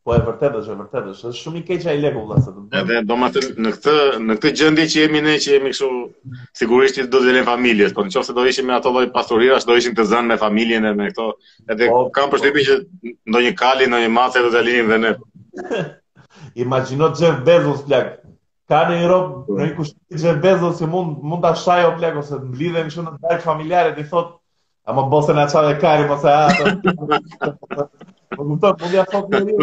Po 0.00 0.14
e 0.16 0.20
vërtet 0.24 0.54
është, 0.58 0.72
e 0.72 0.76
vërtet 0.80 1.08
është. 1.12 1.30
shumë 1.38 1.58
i 1.60 1.64
keq 1.70 1.82
ai 1.92 1.96
lekë 2.02 2.16
vëlla 2.20 2.36
se 2.44 2.52
të 2.56 2.78
Edhe 2.78 3.00
do 3.08 3.16
në 3.20 3.72
këtë 3.74 3.94
në 4.28 4.36
këtë 4.44 4.52
gjendje 4.60 4.84
që 4.92 5.02
jemi 5.02 5.20
ne 5.26 5.34
që 5.46 5.50
jemi 5.54 5.72
kështu 5.74 5.88
sigurisht 6.60 7.00
do 7.12 7.18
të 7.24 7.34
vjen 7.34 7.44
familje, 7.48 7.88
po 7.98 8.06
nëse 8.06 8.32
do 8.38 8.44
ishim 8.52 8.66
me 8.66 8.72
ato 8.78 8.92
lloj 8.94 9.02
pasurirash 9.16 9.66
do 9.70 9.74
ishim 9.82 9.92
të 9.98 10.06
zënë 10.12 10.30
me 10.30 10.38
familjen 10.44 10.88
e 10.88 10.94
me 11.00 11.10
këto. 11.10 11.26
Edhe 11.74 11.88
po, 11.92 11.98
kam 12.16 12.30
po. 12.32 12.38
përshtypjen 12.38 12.64
po. 12.64 12.64
që 12.68 13.12
ndonjë 13.34 13.52
kali, 13.60 13.88
ndonjë 13.92 14.12
mace 14.16 14.44
do 14.46 14.52
të 14.56 14.62
dhe 14.70 14.98
ne. 15.04 15.10
Imagjino 16.64 17.10
Jeff 17.20 17.42
Bezos 17.50 17.82
plak. 17.90 18.10
Ka 18.72 18.80
në 18.88 18.96
Europë, 19.02 19.42
po. 19.50 19.58
në 19.60 19.66
një 19.68 19.74
kushtë 19.82 20.22
Jeff 20.24 20.40
Bezos 20.46 20.80
që 20.80 20.88
mund 20.96 21.18
mund 21.34 21.44
ta 21.44 21.52
shajë 21.66 21.90
o 21.90 21.98
plak 22.00 22.16
ose 22.24 22.38
të 22.40 22.46
mblidhen 22.54 22.88
kështu 22.88 23.04
në 23.04 23.12
darkë 23.28 23.44
familjare, 23.52 23.92
ti 24.00 24.06
thot, 24.14 24.32
ama 24.94 25.04
bosen 25.12 25.44
atë 25.44 25.58
çave 25.58 25.76
kari 25.84 26.08
mos 26.08 26.24
e 26.24 26.40
Po 28.36 28.44
kuptoj, 28.46 28.72
po 28.78 28.86
ja 28.94 29.04
sot 29.10 29.26
njëri. 29.32 29.54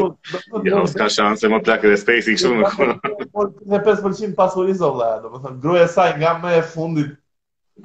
Ja, 0.68 0.82
ka 1.00 1.06
shanse 1.12 1.48
më 1.52 1.62
plakë 1.64 1.92
dhe 1.94 1.98
spacing 2.02 2.40
këtu 2.40 2.58
më 2.58 2.72
kono. 2.76 2.96
Po 3.36 3.46
ne 3.72 3.80
5% 3.86 4.34
pas 4.36 4.52
Horizon 4.58 4.92
vëlla, 4.98 5.12
domethënë 5.24 5.62
gruaja 5.64 5.86
e 5.88 5.92
saj 5.94 6.16
nga 6.20 6.34
më 6.42 6.54
e 6.60 6.64
fundit. 6.74 7.14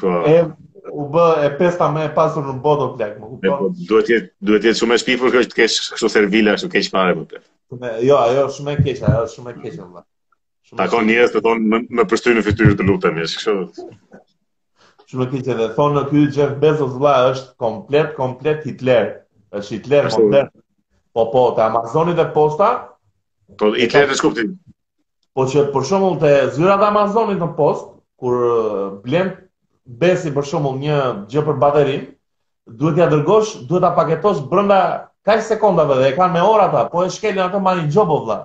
Po. 0.00 0.14
E 0.26 0.40
u 0.90 1.04
b 1.12 1.20
e 1.44 1.50
pesta 1.60 1.86
më 1.94 2.08
e 2.08 2.12
pasur 2.16 2.48
në 2.48 2.54
botë 2.64 2.88
plak, 2.96 3.12
më 3.22 3.30
kupton. 3.30 3.58
Po 3.60 3.70
duhet 3.78 4.08
të 4.08 4.14
jetë 4.14 4.48
duhet 4.48 4.64
të 4.64 4.70
jetë 4.72 4.80
shumë 4.80 4.96
e 4.98 5.02
shpifur 5.04 5.34
kjo 5.36 5.44
të 5.52 5.58
kesh 5.60 5.78
kështu 5.94 6.10
servila 6.16 6.56
ashtu 6.58 6.70
keq 6.74 6.88
fare 6.96 7.14
po. 7.18 7.42
Jo, 8.08 8.18
ajo 8.24 8.48
është 8.48 8.56
shumë 8.58 8.74
e 8.74 8.82
keq, 8.82 9.02
ajo 9.12 9.20
është 9.28 9.36
shumë 9.38 9.52
e 9.54 9.58
keq 9.62 9.76
vëlla. 9.84 10.02
Takon 10.72 11.04
kanë 11.04 11.12
njerëz 11.12 11.30
të 11.36 11.44
thonë 11.46 11.70
më 11.70 11.80
më 12.00 12.08
përshtyn 12.10 12.38
në 12.40 12.46
fytyrë 12.48 12.78
të 12.80 12.88
lutem, 12.90 13.20
është 13.28 13.44
kështu. 13.44 13.86
Shumë 15.12 15.30
keq 15.30 15.52
edhe 15.54 15.70
thonë 15.78 16.02
ky 16.10 16.26
Jeff 16.40 16.58
Bezos 16.62 16.96
vëlla 16.98 17.14
është 17.30 17.54
komplet 17.62 18.16
komplet 18.18 18.66
Hitler 18.66 19.12
është 19.52 19.78
Hitler 19.78 20.10
modern. 20.18 20.52
Po 21.12 21.26
po, 21.32 21.40
të 21.56 21.62
Amazoni 21.66 22.12
dhe 22.18 22.24
posta. 22.34 22.68
Po 23.60 23.68
i 23.84 23.88
kanë 23.92 24.12
të 24.12 24.18
kuptim. 24.22 24.52
Po 25.36 25.44
që 25.52 25.64
për 25.74 25.84
shembull 25.88 26.16
te 26.22 26.30
zyra 26.54 26.78
e 26.80 26.86
Amazonit 26.88 27.40
në 27.40 27.48
post, 27.58 27.88
kur 28.20 28.38
uh, 28.46 28.86
blen 29.04 29.30
besi 30.02 30.32
për 30.34 30.48
shembull 30.48 30.76
një 30.82 30.98
gjë 31.32 31.44
për 31.48 31.58
baterin, 31.64 32.04
duhet 32.80 32.96
t'ja 32.98 33.10
dërgosh, 33.12 33.52
duhet 33.70 33.84
ta 33.86 33.90
paketosh 33.98 34.42
brenda 34.52 34.80
kaq 35.28 35.44
sekondave 35.46 35.96
dhe 36.00 36.08
e 36.10 36.14
kanë 36.18 36.36
me 36.38 36.44
orata, 36.52 36.84
po 36.92 37.04
e 37.06 37.12
shkelin 37.16 37.44
ato 37.46 37.60
marrin 37.68 37.90
xhobo 37.92 38.18
vëlla. 38.22 38.38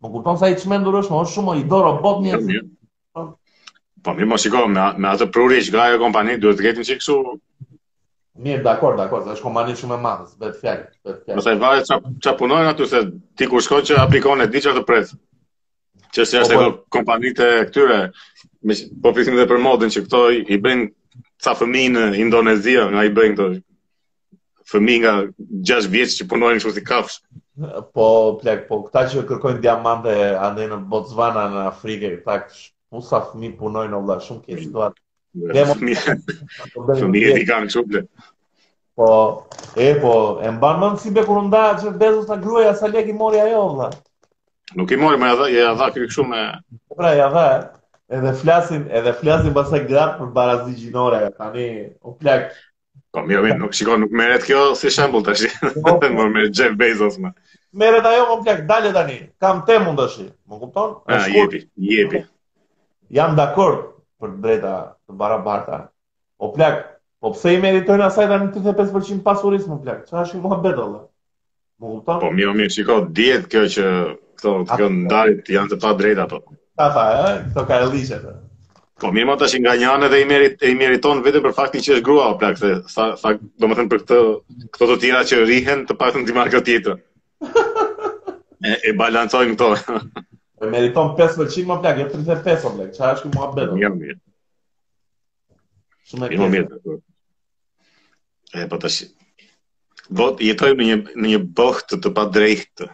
Po 0.00 0.12
kupton 0.14 0.36
sa 0.40 0.50
i 0.52 0.58
çmendur 0.60 1.00
është, 1.02 1.20
është 1.24 1.38
shumë 1.38 1.56
i 1.62 1.66
dorë 1.74 1.94
bot 2.04 2.20
një. 2.24 2.44
Po 4.08 4.16
mi 4.16 4.24
mos 4.28 4.44
shikoj 4.44 4.68
me 4.72 4.88
me 5.04 5.08
atë 5.14 5.28
prurje 5.36 5.64
që 5.68 5.80
ajo 5.86 6.02
kompani 6.06 6.36
duhet 6.40 6.56
të 6.62 6.68
ketin 6.70 6.88
çiksu 6.92 7.18
Mirë, 8.38 8.60
dakor, 8.64 8.94
dakor, 8.98 9.24
është 9.32 9.42
kompani 9.42 9.72
shumë 9.78 9.96
e 9.96 10.02
madhe, 10.04 10.26
vetë 10.42 10.58
fjalë, 10.60 10.84
vetë 11.08 11.16
fjalë. 11.22 11.36
Mos 11.38 11.46
e 11.50 11.54
vaje 11.62 11.80
ç'a 11.88 11.96
ç'a 12.26 12.34
punojnë 12.40 12.68
aty 12.72 12.86
se 12.90 13.00
ti 13.38 13.48
kur 13.50 13.64
shkon 13.66 13.82
që 13.88 13.96
aplikon 14.04 14.44
e 14.44 14.46
di 14.52 14.62
çfarë 14.62 14.76
të 14.78 14.82
pres. 14.90 15.10
Që 16.14 16.26
si 16.30 16.38
është 16.42 16.54
po, 16.54 16.60
po. 16.60 16.68
ajo 16.68 16.94
kompanitë 16.96 17.48
këtyre 17.72 17.98
po 19.02 19.12
flisim 19.16 19.34
edhe 19.38 19.48
për 19.54 19.60
modën 19.66 19.92
që 19.96 20.04
këto 20.06 20.20
i 20.56 20.60
bëjnë 20.66 20.86
ca 21.44 21.56
fëmijë 21.58 21.92
në 21.96 22.04
Indonezi, 22.24 22.76
nga 22.94 23.04
i 23.08 23.12
bëjnë 23.18 23.34
këto 23.40 23.48
fëmijë 24.70 25.02
nga 25.02 25.16
6 25.74 25.90
vjeç 25.96 26.16
që 26.22 26.28
punojnë 26.30 26.62
kështu 26.62 26.74
si 26.78 26.86
kafsh. 26.92 27.18
Po, 27.96 28.06
plak, 28.42 28.64
po 28.70 28.78
këta 28.86 29.04
që 29.10 29.26
kërkojnë 29.32 29.62
diamante 29.66 30.14
anë 30.48 30.70
në 30.70 30.80
Botswana, 30.94 31.48
në 31.56 31.66
Afrikë, 31.74 32.14
këta 32.20 32.42
që 32.46 33.06
fëmijë 33.34 33.58
punojnë, 33.64 33.96
valla, 34.04 34.22
shumë 34.28 34.46
keq 34.46 34.66
situatë. 34.70 34.94
Mm. 35.00 35.06
Demo 35.32 35.74
mi. 35.84 35.94
Fëmijë 35.94 37.38
i 37.40 37.44
kanë 37.48 37.70
çuple. 37.72 38.02
Po, 39.00 39.08
e 39.80 39.90
po, 40.02 40.14
e 40.44 40.50
mban 40.56 40.80
mend 40.82 40.98
si 41.00 41.12
be 41.14 41.22
kur 41.24 41.42
nda 41.46 41.60
që 41.80 41.92
Bezos 42.00 42.26
na 42.28 42.36
gruaj 42.42 42.72
sa 42.78 42.90
lek 42.90 43.08
i 43.08 43.14
mori 43.16 43.38
ajo 43.40 43.60
vëlla. 43.68 43.86
Nuk 44.78 44.90
i 44.92 44.98
mori 45.00 45.16
më 45.18 45.28
ja 45.54 45.70
dha 45.78 45.90
këtu 45.94 46.08
kështu 46.10 46.24
me. 46.32 46.40
Po 46.90 46.98
pra, 46.98 47.12
ja 47.18 47.28
dha. 47.32 47.44
Edhe 48.10 48.32
flasin, 48.40 48.88
edhe 48.90 49.12
flasin 49.20 49.54
pas 49.54 49.70
sa 49.70 49.78
grat 49.86 50.16
për 50.18 50.32
barazi 50.34 50.74
gjinore 50.80 51.22
tani, 51.38 51.68
u 52.02 52.16
flak. 52.18 52.50
Po 53.14 53.22
mirë, 53.26 53.44
mirë, 53.44 53.58
nuk 53.62 53.74
shikon 53.78 54.02
nuk 54.02 54.12
merret 54.18 54.42
kjo 54.46 54.66
si 54.78 54.90
shembull 54.94 55.22
tash. 55.26 55.46
Po, 55.78 55.94
po. 56.02 56.10
mor 56.16 56.28
me 56.34 56.48
Jeff 56.50 56.74
Bezos 56.78 57.20
më. 57.22 57.30
Merret 57.78 58.10
ajo 58.12 58.26
më 58.34 58.42
flak, 58.42 58.64
Dalje 58.70 58.90
tani. 58.98 59.20
Kam 59.40 59.62
tem 59.70 59.86
undashi, 59.92 60.26
më 60.50 60.60
kupton? 60.64 60.98
Ja 61.14 61.22
jepi, 61.30 61.62
jepi. 61.94 62.24
Jam 63.14 63.38
dakord 63.38 63.86
për 64.20 64.34
të 64.34 64.44
drejta 64.44 64.74
të 65.10 65.18
barabarta. 65.20 65.78
O 66.40 66.50
plak, 66.54 66.78
po 67.20 67.34
pse 67.34 67.54
i 67.56 67.60
meritojnë 67.60 68.06
asaj 68.06 68.30
tani 68.30 68.50
35% 68.54 69.22
pasurisë 69.26 69.70
më 69.74 69.78
plak? 69.84 70.04
Çfarë 70.08 70.26
është 70.28 70.42
mohabet 70.44 70.78
olla? 70.86 71.02
Po 71.80 71.94
kupton? 71.96 72.20
Po 72.24 72.30
mirë, 72.36 72.54
mirë, 72.60 72.74
shikoj, 72.78 73.04
dihet 73.18 73.50
kjo 73.52 73.66
që 73.76 73.86
këto 74.40 74.54
këto 74.70 74.88
ndarit 75.02 75.50
janë 75.52 75.74
të 75.74 75.80
pa 75.82 75.92
drejtë 76.00 76.24
apo. 76.24 76.40
Ta 76.80 76.88
tha, 76.94 77.06
ë, 77.16 77.34
këto 77.50 77.66
ka 77.68 77.80
Elisa. 77.88 78.20
Po 79.00 79.10
mirë, 79.16 79.28
më 79.32 79.36
tash 79.42 79.58
nga 79.64 79.74
një 79.80 79.90
anë 79.96 80.10
dhe 80.12 80.22
i 80.22 80.28
merit 80.30 80.64
i 80.70 80.72
meriton 80.78 81.20
vetëm 81.26 81.44
për 81.50 81.56
faktin 81.60 81.84
që 81.84 81.98
është 81.98 82.06
grua 82.08 82.30
o 82.32 82.38
plak, 82.40 82.58
se 82.60 82.72
sa 82.92 83.10
sa 83.20 83.34
domethënë 83.64 83.92
për 83.94 84.02
këtë 84.06 84.24
këto 84.76 84.90
të 84.90 84.98
tjera 85.04 85.22
që 85.30 85.44
rihen 85.50 85.86
të 85.88 85.96
paktën 86.00 86.26
di 86.28 86.36
marr 86.36 86.54
këtë 86.56 86.68
tjetër. 86.70 87.02
E 88.68 88.74
e 88.90 88.90
balancojnë 88.92 89.54
këto. 89.54 89.96
E 90.60 90.68
Meriton 90.68 91.14
5% 91.16 91.62
më 91.64 91.76
plak, 91.80 91.98
jo 92.02 92.08
35% 92.12 92.40
më 92.44 92.76
plak, 92.76 92.90
çfarë 92.92 93.16
është 93.16 93.30
mohabet? 93.32 93.70
Mirë, 93.72 93.88
mirë. 93.94 94.16
Shumë 96.10 96.28
e 96.34 96.46
mirë. 96.52 96.94
E 98.60 98.64
po 98.72 98.78
tash. 98.82 99.02
Bot 100.20 100.40
i 100.42 100.48
jetoj 100.50 100.72
në 100.74 100.86
një 100.90 100.94
në 101.14 101.26
një 101.32 101.40
botë 101.58 101.98
të 102.04 102.10
padrejtë. 102.16 102.88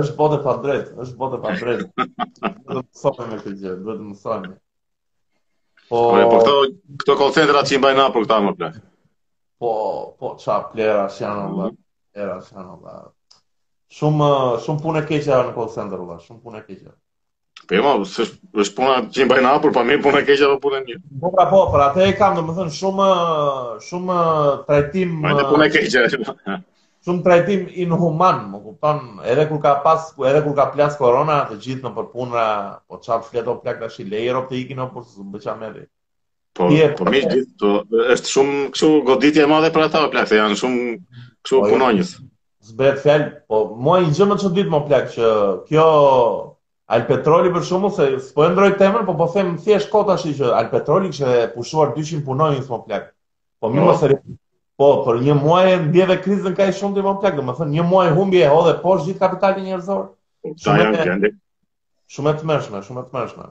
Është 0.00 0.14
botë 0.18 0.36
e 0.38 0.42
padrejtë, 0.44 0.92
është 1.04 1.18
botë 1.22 1.38
e 1.38 1.44
padrejtë. 1.46 2.06
Do 2.68 2.84
të 2.84 3.00
thonë 3.00 3.26
me 3.32 3.38
këtë 3.40 3.56
gjë, 3.64 3.72
do 3.88 3.96
të 3.98 4.04
më 4.10 4.18
thonë. 4.26 4.52
Po 5.90 6.02
po, 6.06 6.22
po 6.22 6.36
këto 6.38 6.54
këto 7.02 7.16
koncentrat 7.24 7.70
që 7.70 7.74
i 7.78 7.82
bajnë 7.86 8.04
apo 8.04 8.22
këta 8.22 8.38
më 8.46 8.52
plan. 8.60 8.78
Po 9.60 9.72
po 10.20 10.30
ça 10.44 10.60
plera 10.70 11.08
si 11.10 11.26
janë 11.26 11.42
ata? 11.48 11.66
Mhm. 11.72 11.76
Era 12.22 12.38
janë 12.46 12.78
ata. 12.78 13.36
Shumë 13.98 14.30
shumë 14.66 14.84
punë 14.86 15.06
keqe 15.10 15.24
janë 15.32 15.50
në 15.50 15.58
koncentrat, 15.58 16.26
shumë 16.28 16.44
punë 16.46 16.64
keqe. 16.70 16.92
Po 17.70 17.76
jo, 17.78 17.90
është 18.02 18.74
puna 18.74 18.94
që 19.14 19.24
mbajnë 19.28 19.46
hapur, 19.46 19.70
pa 19.74 19.84
mirë 19.86 20.02
puna 20.02 20.22
keqe 20.26 20.42
apo 20.42 20.56
puna 20.64 20.80
një. 20.82 20.96
Po 21.22 21.28
pra 21.30 21.44
po, 21.50 21.60
për 21.70 21.84
atë 21.84 22.06
e 22.08 22.14
kam 22.18 22.34
domethën 22.38 22.70
shumë 22.74 23.06
shumë 23.86 24.16
trajtim. 24.66 25.12
Po 25.22 25.36
ne 25.38 25.44
puna 25.52 25.68
keqe. 25.70 26.02
shumë 27.06 27.22
trajtim 27.28 27.62
inhuman, 27.84 28.40
më 28.50 28.60
kupton, 28.64 29.02
edhe 29.22 29.44
kur 29.52 29.62
ka 29.62 29.76
pas, 29.86 30.08
edhe 30.32 30.42
kur 30.48 30.56
ka 30.58 30.66
plas 30.74 30.98
korona, 30.98 31.36
të 31.50 31.60
gjithë 31.62 31.86
në 31.86 31.92
përpunra, 32.00 32.48
po 32.90 32.98
çfarë 33.06 33.28
fleto 33.28 33.54
o 33.54 33.60
plak 33.62 33.78
tash 33.84 34.02
i 34.02 34.08
lejer 34.10 34.40
op 34.42 34.50
të 34.50 34.58
ikin 34.64 34.82
apo 34.88 35.04
të 35.06 35.28
bëja 35.36 35.54
me 35.62 35.70
vetë. 35.76 35.90
Po, 36.58 36.66
po 36.66 36.74
Je, 36.74 36.90
po 36.98 37.06
mirë 37.06 37.32
gjithë, 37.36 37.72
është 38.16 38.34
shumë 38.34 38.64
kështu 38.74 38.90
goditje 39.06 39.46
e 39.46 39.50
madhe 39.50 39.70
për 39.76 39.86
ata 39.86 40.06
plak, 40.10 40.26
se 40.28 40.42
janë 40.42 40.58
shumë 40.58 40.84
kështu 40.98 41.54
po, 41.54 41.56
jo. 41.56 41.66
punonjës. 41.70 42.16
Zbret 42.72 42.98
fjalë, 43.06 43.30
po 43.48 43.62
mua 43.78 44.02
i 44.02 44.10
gjë 44.10 44.26
më 44.32 44.40
çudit 44.42 44.68
më 44.74 44.82
plak 44.90 45.08
që 45.14 45.28
kjo 45.70 45.86
Al 46.90 47.04
Petroli 47.06 47.52
për 47.54 47.64
shumë, 47.68 47.88
se 47.94 48.06
s'po 48.26 48.42
e 48.42 48.50
ndroj 48.50 48.72
temën, 48.80 49.04
po 49.06 49.12
po 49.18 49.26
them 49.30 49.52
thjesht 49.62 49.90
kot 49.92 50.08
ashtë 50.14 50.32
që 50.40 50.48
Al 50.60 50.70
Petroli 50.72 51.12
kështë 51.12 51.34
e 51.42 51.44
pushuar 51.54 51.92
200 51.94 52.24
punoj 52.26 52.48
në 52.56 52.64
s'mo 52.64 52.80
plak. 52.88 53.04
Po 53.62 53.70
mi 53.70 53.78
jo. 53.78 53.84
më 53.86 53.94
sërë, 54.00 54.16
po 54.80 54.88
për 55.06 55.20
një 55.28 55.36
muaj 55.38 55.68
e 55.70 55.76
ndjeve 55.84 56.16
krizën 56.24 56.56
ka 56.58 56.66
i 56.66 56.74
shumë 56.74 56.96
të 56.98 57.02
i 57.02 57.06
më 57.06 57.12
plak, 57.22 57.36
dhe 57.38 57.44
më 57.50 57.54
thënë 57.60 57.74
një 57.76 57.84
muaj 57.92 58.08
humbje 58.16 58.42
e 58.42 58.50
hodhe 58.56 58.72
poshtë 58.82 59.06
gjithë 59.10 59.22
kapitalin 59.22 59.68
njërzor. 59.68 60.02
Shumë 60.64 60.88
e 60.88 61.30
shumë 62.16 62.32
të 62.40 62.48
mërshme, 62.50 62.82
shumë 62.88 63.06
të 63.06 63.18
mërshme. 63.20 63.46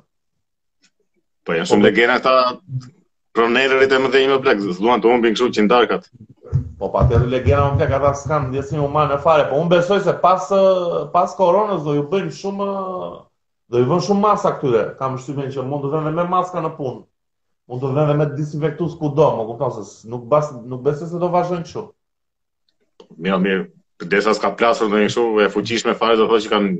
Po 1.47 1.55
janë 1.55 1.69
po 1.69 1.71
shumë 1.71 1.87
legena 1.87 2.19
këta 2.19 2.91
pronerërit 3.39 3.95
e 3.95 4.01
më 4.03 4.11
dhe 4.17 4.25
një 4.25 4.33
më 4.33 4.41
plak, 4.49 4.65
zë 4.67 4.83
duan 4.83 4.99
të 5.05 5.13
humbin 5.13 5.39
kështë 5.39 5.49
qindarkat. 5.61 6.11
Po 6.79 6.91
pa 6.91 7.07
të 7.07 7.23
legjera 7.31 7.69
më 7.71 7.79
pjak, 7.85 7.95
ata 8.01 8.11
s'kanë 8.19 8.51
ndjesin 8.51 8.83
u 8.83 8.91
manë 8.91 9.15
e 9.15 9.23
fare, 9.23 9.47
po 9.51 9.61
unë 9.63 9.73
besoj 9.77 10.01
se 10.03 10.17
pas, 10.23 10.43
pas 11.15 11.35
koronës 11.39 11.85
do 11.87 11.93
ju 11.95 12.05
bëjnë 12.11 12.35
shumë 12.41 12.67
Do 13.69 13.77
i 13.83 13.85
vën 13.85 13.99
shumë 14.01 14.23
masa 14.23 14.51
këtyre. 14.57 14.83
Kam 14.97 15.17
shtypën 15.21 15.51
që 15.53 15.63
mund 15.69 15.83
të 15.85 15.91
vënë 15.93 16.13
me 16.17 16.23
maska 16.31 16.61
në 16.65 16.71
punë. 16.79 17.03
Mund 17.69 17.83
të 17.83 17.91
vënë 17.95 18.15
me 18.17 18.25
disinfektues 18.33 18.95
kudo, 18.97 19.27
më 19.37 19.45
kupton 19.51 19.75
se 19.77 20.09
nuk 20.09 20.23
bas 20.31 20.47
nuk 20.55 20.81
besoj 20.87 21.11
se 21.11 21.19
do 21.21 21.29
vazhdojnë 21.29 21.67
kështu. 21.67 21.83
Mirë, 23.27 23.37
mirë. 23.45 23.67
Përdesa 23.99 24.33
s'ka 24.33 24.55
plasur 24.57 24.89
në 24.89 25.03
një 25.03 25.09
kështu, 25.11 25.25
e 25.45 25.49
fuqishme 25.53 25.93
fare 25.99 26.17
do 26.17 26.25
thotë 26.31 26.47
që 26.47 26.53
kanë 26.55 26.71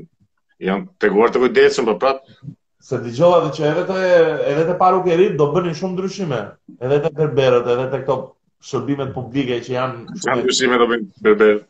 janë 0.66 0.88
treguar 1.02 1.30
të 1.32 1.44
kujdesshëm 1.44 1.86
për 1.90 1.96
po 2.00 2.06
prapë. 2.06 2.34
Se 2.82 2.98
dëgjova 3.04 3.38
dhe 3.46 3.52
që 3.58 3.66
edhe 3.70 3.86
të 3.86 4.02
edhe 4.50 4.66
të 4.70 4.76
parukerit 4.82 5.38
do 5.38 5.46
bënin 5.54 5.78
shumë 5.78 5.94
ndryshime. 5.94 6.42
Edhe 6.82 6.98
të 7.04 7.12
berberët, 7.20 7.70
edhe 7.76 7.86
të 7.92 8.02
këto 8.02 8.18
shërbimet 8.66 9.14
publike 9.14 9.62
që 9.64 9.76
janë 9.76 10.18
shumë 10.24 10.42
ndryshime 10.42 10.80
do 10.82 10.90
bëjnë 10.90 11.26
berberët. 11.28 11.66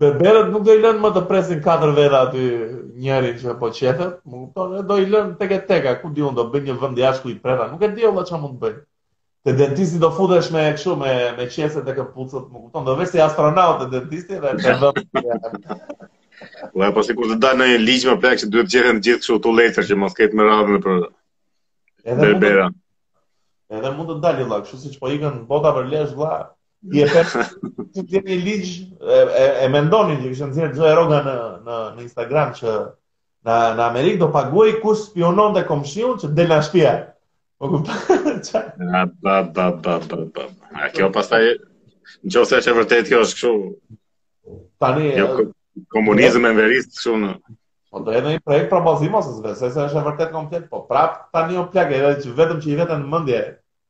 Berberët 0.00 0.52
nuk 0.52 0.64
do 0.68 0.74
i 0.76 0.80
lënë 0.84 1.00
më 1.04 1.14
të 1.16 1.24
presin 1.28 1.60
katër 1.64 1.94
veta 1.96 2.20
aty 2.26 2.44
njëri 3.00 3.30
që 3.40 3.54
po 3.60 3.70
qetet, 3.74 4.18
më 4.28 4.36
kupton, 4.44 4.72
do 4.86 4.98
i 5.00 5.06
lën 5.08 5.34
tek 5.40 5.54
e 5.56 5.58
teka, 5.68 5.96
ku 6.02 6.12
diun 6.14 6.36
do 6.36 6.44
bëj 6.52 6.66
një 6.68 6.76
vend 6.82 7.00
jashtë 7.00 7.22
ku 7.24 7.30
i 7.32 7.36
preta, 7.42 7.68
nuk 7.72 7.82
e 7.86 7.92
di 7.96 8.04
valla 8.06 8.24
çfarë 8.28 8.42
mund 8.44 8.58
të 8.58 8.64
bëj. 8.64 8.76
Te 9.44 9.54
dentisti 9.56 9.98
do 10.02 10.10
futesh 10.12 10.50
me 10.52 10.66
kështu 10.76 10.96
me 11.00 11.12
me 11.38 11.46
qeset 11.48 11.88
e 11.88 11.94
këpucët, 11.96 12.50
më 12.52 12.58
kupton, 12.66 12.84
do 12.88 12.96
vesh 12.98 13.14
si 13.14 13.22
astronaut 13.24 13.80
te 13.84 13.88
dentisti 13.94 14.36
dhe 14.42 14.50
të 14.60 14.76
vë. 14.82 15.24
Ua 16.76 16.90
po 16.96 17.04
sikur 17.06 17.30
të 17.30 17.38
dalë 17.44 17.58
në 17.60 17.70
një 17.72 17.80
ligj 17.86 18.06
më 18.10 18.18
pak 18.20 18.36
që 18.44 18.50
duhet 18.52 18.68
të 18.68 18.74
gjehen 18.76 19.00
gjithë 19.06 19.24
kështu 19.24 19.38
to 19.44 19.54
letra 19.56 19.84
që 19.88 19.96
mos 20.00 20.14
ketë 20.18 20.36
më 20.38 20.46
radhën 20.48 20.78
për. 20.84 21.00
Edhe 22.12 22.34
bera. 22.44 22.68
Edhe 23.76 23.94
mund 23.96 24.12
të 24.12 24.20
dalë 24.24 24.48
valla, 24.48 24.64
kështu 24.64 24.84
siç 24.86 25.00
po 25.00 25.12
ikën 25.16 25.42
bota 25.48 25.72
për 25.76 25.88
lesh 25.92 26.12
valla 26.20 26.50
i 26.80 27.04
e 27.04 27.08
për 27.12 27.26
të 27.94 28.02
të 28.08 28.20
një 28.26 28.36
ligjë, 28.46 28.74
e, 29.00 29.16
e, 29.64 29.66
mendonin 29.72 30.20
që 30.22 30.30
kështë 30.32 30.46
nëzirë 30.48 30.70
Gjoj 30.78 30.92
Roga 30.98 31.18
në, 31.26 31.34
në, 31.66 31.78
në 31.96 32.04
Instagram 32.06 32.54
që 32.56 32.72
në, 33.48 33.56
në 33.80 33.84
Amerikë 33.86 34.20
do 34.22 34.28
paguaj 34.36 34.70
ku 34.80 34.94
spionon 34.96 35.56
dhe 35.58 35.64
komshion 35.68 36.16
që 36.22 36.30
del 36.38 36.48
në 36.54 36.60
shpia. 36.68 36.94
Po 37.60 37.70
kuptoj. 37.74 37.98
Ba 38.88 39.04
ba 39.26 39.36
ba 39.58 39.66
ba 39.82 39.98
ba. 40.06 40.44
A 40.80 40.88
kjo 40.94 41.10
pastaj 41.12 41.42
nëse 42.24 42.60
është 42.62 42.72
e 42.72 42.76
vërtet 42.78 43.10
kjo 43.12 43.20
është 43.26 43.38
kështu. 43.38 43.54
Tani 44.80 45.12
jo, 45.18 45.26
e 45.44 46.52
verist 46.56 46.94
kështu 46.96 47.18
në. 47.26 47.34
Po 47.92 48.00
do 48.06 48.14
edhe 48.16 48.36
një 48.36 48.40
projekt 48.46 48.70
propozim 48.72 49.16
ose 49.20 49.34
vetë, 49.42 49.58
se 49.76 49.84
është 49.84 50.00
e 50.00 50.06
vërtet 50.08 50.32
komplet, 50.32 50.70
po 50.72 50.80
prap 50.88 51.26
tani 51.36 51.60
o 51.60 51.68
plagë 51.74 51.98
edhe 52.00 52.14
që 52.24 52.36
vetëm 52.40 52.64
që 52.64 52.70
i 52.72 52.80
veten 52.80 53.04
në 53.04 53.12
mendje 53.16 53.42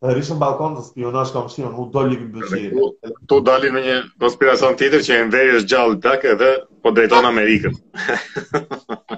Të 0.05 0.13
rishën 0.17 0.39
balkon 0.41 0.75
të 0.79 0.83
spionash 0.87 1.31
kam 1.35 1.49
shion, 1.55 1.75
u 1.77 1.83
doli 1.95 2.15
këmë 2.21 2.31
bëgjiri. 2.45 2.85
Tu 3.33 3.37
doli 3.49 3.73
me 3.75 3.81
një 3.87 3.97
konspiracion 4.23 4.79
tjetër 4.81 5.03
që 5.09 5.17
e 5.19 5.25
nderi 5.29 5.57
është 5.59 5.69
gjallë 5.73 5.99
të 5.99 6.05
takë 6.07 6.31
edhe 6.37 6.49
po 6.87 6.93
drejton 6.99 7.29
Amerikën. 7.31 7.75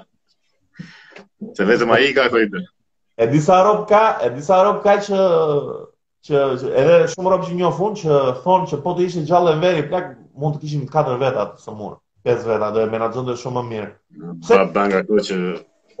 Se 1.59 1.69
vetëm 1.71 1.93
a 1.97 2.01
i 2.03 2.09
ka 2.17 2.25
këtë 2.33 2.65
E 3.23 3.29
disa 3.31 3.61
ropë 3.69 3.87
ka, 3.93 4.03
e 4.27 4.33
disa 4.37 4.59
ka 4.87 4.99
që... 5.07 5.23
Që, 6.23 6.41
që 6.59 6.69
edhe 6.79 6.93
shumë 7.11 7.27
rrobë 7.31 7.47
që 7.49 7.55
një 7.59 7.69
fund 7.77 7.97
që 7.99 8.19
thonë 8.45 8.67
që 8.71 8.77
po 8.85 8.91
të 8.95 9.07
ishin 9.09 9.25
gjallë 9.27 9.57
e 9.57 9.57
veri 9.63 9.81
plak 9.89 10.05
mund 10.39 10.55
të 10.55 10.61
kishim 10.61 10.85
4 10.93 11.17
vetat 11.19 11.57
së 11.59 11.73
murë 11.75 11.97
5 12.29 12.47
vetat 12.53 12.77
dhe 12.77 12.85
menadzën 12.93 13.27
dhe 13.27 13.35
shumë 13.41 13.57
më 13.65 13.71
mirë 13.73 13.89
Pse? 14.45 14.55
Pa 14.55 14.63
banga 14.77 15.01
ku 15.09 15.17
që 15.19 15.39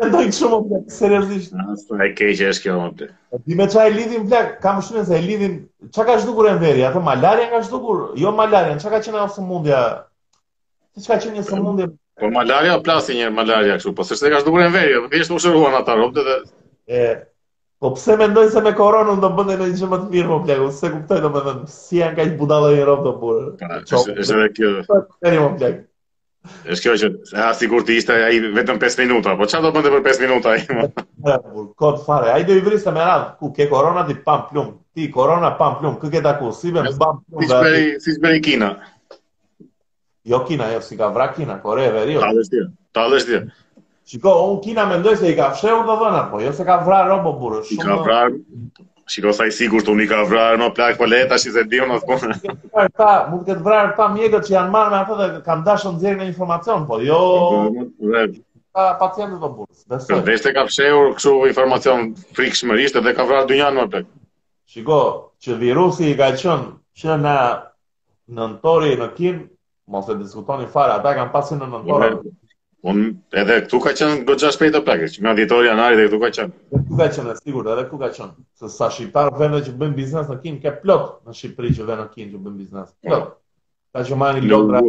E 0.01 0.07
të 0.09 0.21
shumë, 0.33 0.57
më 0.69 0.77
të 0.85 0.93
seriëzisht. 0.95 1.91
E 1.93 2.07
keqë 2.17 2.45
e 2.47 2.53
shkjo, 2.57 2.77
më 2.81 2.87
të. 3.01 3.07
me 3.59 3.67
qa 3.73 3.83
e 3.85 3.91
lidhin, 3.93 4.23
vlek, 4.29 4.55
kam 4.63 4.79
shumë 4.85 5.03
se 5.09 5.19
e 5.19 5.21
lidhin, 5.25 5.57
qa 5.93 6.05
ka 6.07 6.15
shdukur 6.23 6.47
e 6.49 6.53
atë 6.87 7.01
malaria 7.07 7.49
ka 7.51 7.59
shdukur, 7.67 7.99
jo 8.17 8.31
malarjen, 8.37 8.81
qa 8.81 8.93
ka 8.95 9.03
qenë 9.05 9.19
e 9.21 9.27
sëmundja? 9.35 9.83
mundja, 9.83 9.83
të 10.97 11.19
qenë 11.19 11.35
një 11.37 11.45
sëmundje? 11.49 11.89
Po 11.91 12.21
Por 12.27 12.33
malarja, 12.33 12.79
plasi 12.85 13.15
një 13.17 13.29
malarja, 13.33 13.75
kështu, 13.79 13.93
po 13.97 14.05
sështë 14.05 14.33
ka 14.33 14.41
shdukur 14.43 14.65
e 14.65 15.07
thjesht 15.13 15.31
u 15.31 15.37
dhe 15.37 15.75
ata 15.81 15.95
nuk 15.95 16.03
ropte 16.05 16.25
dhe... 16.27 16.35
E, 16.93 17.03
po 17.81 17.93
pse 17.95 18.17
mendoj 18.21 18.49
se 18.53 18.61
me 18.61 18.73
koronu 18.77 19.15
në 19.21 19.29
bënden 19.37 19.61
e 19.65 19.69
një 19.71 19.79
që 19.81 19.89
më 19.93 20.01
të 20.03 20.11
mirë, 20.17 20.29
më 20.33 20.43
plekë, 20.45 20.69
se 20.81 20.93
kuptoj 20.97 21.65
si 21.77 22.01
janë 22.01 22.17
kaq 22.21 22.37
budalla 22.41 22.73
i 22.77 22.85
ropte, 22.85 23.15
por... 23.21 23.55
Ka, 23.61 23.81
që, 23.81 23.89
kjo. 23.89 24.85
që, 24.89 24.93
që, 25.21 25.49
që, 25.61 25.75
Është 26.73 26.83
kjo 26.83 26.93
që 27.01 27.07
ha 27.41 27.51
sigurt 27.57 27.85
të 27.87 27.93
ishte 27.99 28.15
ai 28.29 28.39
vetëm 28.55 28.79
5 28.81 28.97
minuta, 29.03 29.35
po 29.41 29.45
çfarë 29.51 29.63
do 29.65 29.69
bënte 29.75 29.91
për 29.93 30.01
5 30.07 30.21
minuta 30.23 30.55
ai? 30.55 30.63
Kur 30.67 31.69
kod 31.83 32.01
fare, 32.07 32.33
ai 32.35 32.41
do 32.49 32.55
i 32.59 32.63
vrisë 32.65 32.91
me 32.97 33.03
radh 33.05 33.29
ku 33.41 33.51
ke 33.59 33.67
korona 33.71 34.03
di 34.09 34.17
pam 34.27 34.43
plum. 34.49 34.73
Ti 34.97 35.07
korona 35.15 35.53
pam 35.61 35.77
plum, 35.79 35.95
kë 36.01 36.11
ke 36.15 36.23
ta 36.25 36.33
kur 36.41 36.51
si 36.57 36.73
me 36.75 36.83
pam 37.03 37.21
plum. 37.23 37.45
Si 37.45 37.51
bëri, 37.53 37.83
si 38.05 38.15
bëri 38.25 38.43
Kina. 38.47 38.73
Jo 40.33 40.41
Kina, 40.49 40.67
jo 40.75 40.83
si 40.89 40.99
ka 40.99 41.11
vrak 41.15 41.37
Kina, 41.39 41.61
Kore 41.63 41.87
e 41.87 41.93
Veriut. 41.95 42.47
Jo. 42.59 42.67
Ta 42.95 43.07
dësh 43.13 43.29
Ta 43.31 43.43
Shiko, 44.11 44.31
un 44.51 44.57
Kina 44.67 44.83
mendoj 44.89 45.15
se 45.23 45.29
i 45.31 45.35
ka 45.39 45.53
fshehur 45.55 45.85
do 45.87 45.93
vëna, 46.03 46.25
po 46.33 46.43
jo 46.43 46.51
se 46.59 46.67
ka 46.67 46.81
vrar 46.83 47.07
robo 47.13 47.37
burrë. 47.39 47.63
Shumë. 47.69 47.85
Ka 47.87 48.01
vrar. 48.03 48.35
Shiko 49.09 49.33
sa 49.35 49.45
i 49.47 49.51
sigur 49.51 49.83
të 49.83 49.93
mi 49.99 50.05
ka 50.09 50.19
vrarë 50.27 50.59
në 50.59 50.67
plak 50.75 50.93
për 50.95 50.99
po 51.01 51.07
leta, 51.13 51.37
shi 51.43 51.51
se 51.53 51.63
dion 51.71 51.89
në 51.91 51.99
mund 52.07 52.43
të 52.71 53.09
këtë 53.31 53.59
vrarë 53.65 53.89
pa 53.97 54.05
mjekët 54.13 54.45
që 54.47 54.53
janë 54.53 54.71
marrë 54.75 54.91
me 54.93 54.99
atë 54.99 55.17
dhe 55.21 55.27
kam 55.47 55.63
dashë 55.65 55.91
në 55.95 55.99
djerë 56.03 56.19
në 56.21 56.27
informacion, 56.31 56.85
po 56.91 56.99
jo... 57.07 57.17
ta 58.73 58.93
të 59.01 59.27
do 59.33 59.41
të 59.41 59.49
burës, 59.57 59.81
dhe 59.91 60.37
së... 60.37 60.53
ka 60.59 60.63
fshehur 60.69 61.11
këshu 61.19 61.33
informacion 61.51 62.07
frikë 62.37 62.61
shmërishtë 62.61 63.03
dhe 63.07 63.13
ka 63.19 63.27
vrarë 63.31 63.49
dë 63.51 63.59
janë 63.59 63.81
në 63.83 63.87
plak. 63.95 64.07
Shiko, 64.73 65.01
që 65.43 65.59
virusi 65.65 66.07
i 66.13 66.15
ka 66.21 66.29
qënë 66.39 66.95
që 67.03 67.19
në 67.27 67.35
nëntori 68.39 68.95
në 69.03 69.09
kim, 69.19 69.43
mos 69.93 70.07
e 70.07 70.15
diskutoni 70.23 70.69
fare, 70.77 70.95
ata 70.97 71.13
kam 71.19 71.35
pasin 71.35 71.59
në 71.65 71.73
nëntori 71.75 72.13
në 72.15 72.37
Un 72.83 72.99
edhe 73.39 73.55
këtu 73.63 73.77
ka 73.83 73.91
qenë 73.95 74.23
do 74.27 74.33
të 74.35 74.43
jash 74.49 74.57
për 74.61 74.71
të 74.75 74.79
pagë. 74.87 75.05
Nga 75.23 75.33
Vitoria 75.37 75.69
janari 75.71 75.95
dhe 75.99 76.07
këtu 76.09 76.17
ka 76.23 76.29
qenë. 76.35 76.53
Dhe 76.71 76.79
këtu 76.85 76.97
ka 76.99 77.05
qenë 77.15 77.35
sigurt, 77.39 77.69
edhe 77.73 77.83
këtu 77.87 77.99
ka 78.01 78.09
qenë. 78.17 78.33
Se 78.61 78.71
sa 78.73 78.89
shqiptar 78.91 79.29
vënë 79.41 79.59
që 79.67 79.75
bën 79.83 79.93
biznes 79.99 80.27
në 80.27 80.35
Kinë, 80.41 80.59
ka 80.65 80.73
plot 80.81 81.05
në 81.29 81.35
Shqipëri 81.37 81.71
që 81.77 81.85
vënë 81.89 82.01
në 82.03 82.09
Kinë 82.17 82.33
që 82.33 82.41
bëjnë 82.47 82.59
biznes. 82.63 82.89
Plot. 83.07 83.29
Ka 83.95 84.03
që 84.09 84.17
marrin 84.25 84.49
lodra. 84.51 84.81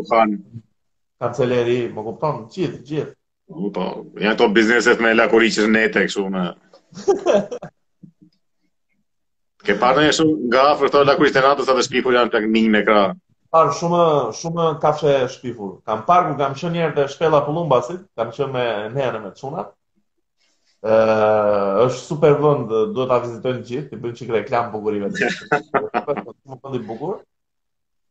Kanceleri, 1.22 1.76
më 1.95 2.05
kupton, 2.09 2.40
gjithë, 2.57 2.82
gjithë. 2.88 3.12
po. 3.76 3.86
janë 4.24 4.32
ato 4.34 4.49
bizneset 4.57 5.01
me 5.05 5.14
lakuri 5.14 5.51
që 5.55 5.68
ne 5.70 5.84
tek 5.95 6.09
kështu 6.11 6.26
me. 6.34 6.45
Ke 9.64 9.78
parë 9.84 10.09
ashtu 10.11 10.26
nga 10.51 10.66
afër 10.72 10.90
këto 10.90 11.05
lakuri 11.12 11.30
të 11.32 11.47
natës 11.47 11.70
sa 11.70 11.78
të 11.78 11.86
shpikur 11.86 12.18
janë 12.18 12.34
tek 12.34 12.51
minimë 12.57 12.82
krah 12.90 13.14
parë 13.55 13.70
shumë 13.78 13.98
shumë 14.34 14.64
kafshë 14.82 15.12
shpifur. 15.36 15.68
Kam 15.86 16.00
parë 16.09 16.32
kam 16.40 16.57
qenë 16.59 16.74
një 16.74 16.82
herë 16.84 16.94
te 16.96 17.05
shpella 17.12 17.42
Pullumbasit, 17.46 18.00
kam 18.18 18.32
qenë 18.34 18.50
me 18.57 18.64
nenën 18.96 19.20
me 19.22 19.30
çunat. 19.38 19.68
Ë, 20.82 20.96
është 21.84 22.00
super 22.09 22.34
vend, 22.42 22.74
duhet 22.96 23.12
ta 23.12 23.20
vizitojnë 23.22 23.62
të 23.62 23.70
gjithë, 23.70 23.86
ti 23.92 24.00
bën 24.02 24.16
çik 24.18 24.32
reklam 24.34 24.72
bukurive. 24.74 25.12
Shumë 25.14 26.59
vend 26.59 26.80
i 26.80 26.82
bukur. 26.88 27.20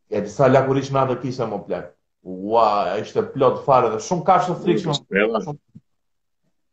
E 0.08 0.24
disa 0.24 0.48
lakurish 0.48 0.90
me 0.96 1.02
atë 1.04 1.20
kisha 1.22 1.46
më 1.52 1.60
plak. 1.68 1.92
Ua, 2.24 2.64
wow, 2.64 3.04
ishte 3.04 3.20
plot 3.34 3.58
fare 3.66 3.90
dhe 3.92 3.98
shumë 4.00 4.22
kafshë 4.26 4.54
frikshme. 4.64 4.94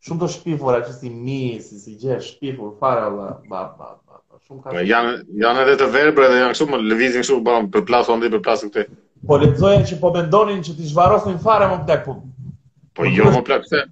Shumë 0.07 0.22
të 0.24 0.30
shpifur, 0.38 0.78
a 0.80 0.86
që 0.88 0.93
si 1.01 1.11
mi, 1.11 1.41
si 1.63 1.80
si 1.84 1.97
gjesh, 2.01 2.38
shpifur, 2.38 2.72
fare, 2.80 3.03
Allah, 3.11 3.36
bab, 3.51 3.74
shumë 4.47 4.61
ka. 4.65 4.81
Janë 4.91 5.11
janë 5.41 5.63
edhe 5.65 5.73
të 5.81 5.87
verbër 5.93 6.29
dhe 6.31 6.37
janë 6.43 6.55
kështu 6.55 6.67
më 6.71 6.79
lëvizin 6.91 7.25
kështu 7.25 7.39
bam 7.47 7.67
për 7.73 7.85
plasë 7.89 8.17
ndër 8.21 8.35
për 8.37 8.43
plasë 8.47 8.69
këtë. 8.69 8.85
Po 9.29 9.39
lexoja 9.41 9.81
që 9.89 9.97
po 10.01 10.13
mendonin 10.15 10.61
që 10.65 10.77
ti 10.79 10.87
zhvarosin 10.91 11.41
fare 11.43 11.67
më 11.73 11.81
tek 11.89 12.05
punë. 12.05 12.53
Po 12.97 13.09
jo 13.17 13.31
më 13.35 13.41
plak 13.49 13.67
se 13.69 13.83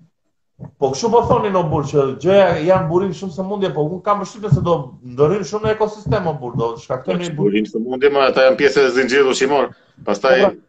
Po 0.82 0.90
kështu 0.94 1.10
po 1.14 1.20
thonin 1.28 1.56
o 1.56 1.62
burr 1.72 1.86
që 1.90 2.04
gjëja 2.24 2.48
janë 2.68 2.90
burim 2.90 3.12
shumë 3.16 3.32
sëmundje, 3.36 3.70
po 3.76 3.86
un 3.88 4.02
kam 4.04 4.24
përshtypjen 4.26 4.52
se 4.58 4.64
do 4.66 4.74
ndërrin 5.14 5.46
shumë 5.48 5.68
në 5.70 5.74
ekosistem 5.78 6.26
o 6.28 6.34
burr, 6.42 6.58
do 6.60 6.70
shkaktojnë 6.84 7.20
po 7.22 7.24
burim, 7.24 7.38
burim 7.40 7.70
sëmundje, 7.70 8.12
më 8.12 8.26
ata 8.26 8.44
janë 8.50 8.60
pjesë 8.60 8.84
e 8.90 8.92
zinxhirit 8.98 9.30
ushqimor. 9.32 9.70
Pastaj 10.04 10.44
po 10.44 10.50
pra, 10.52 10.60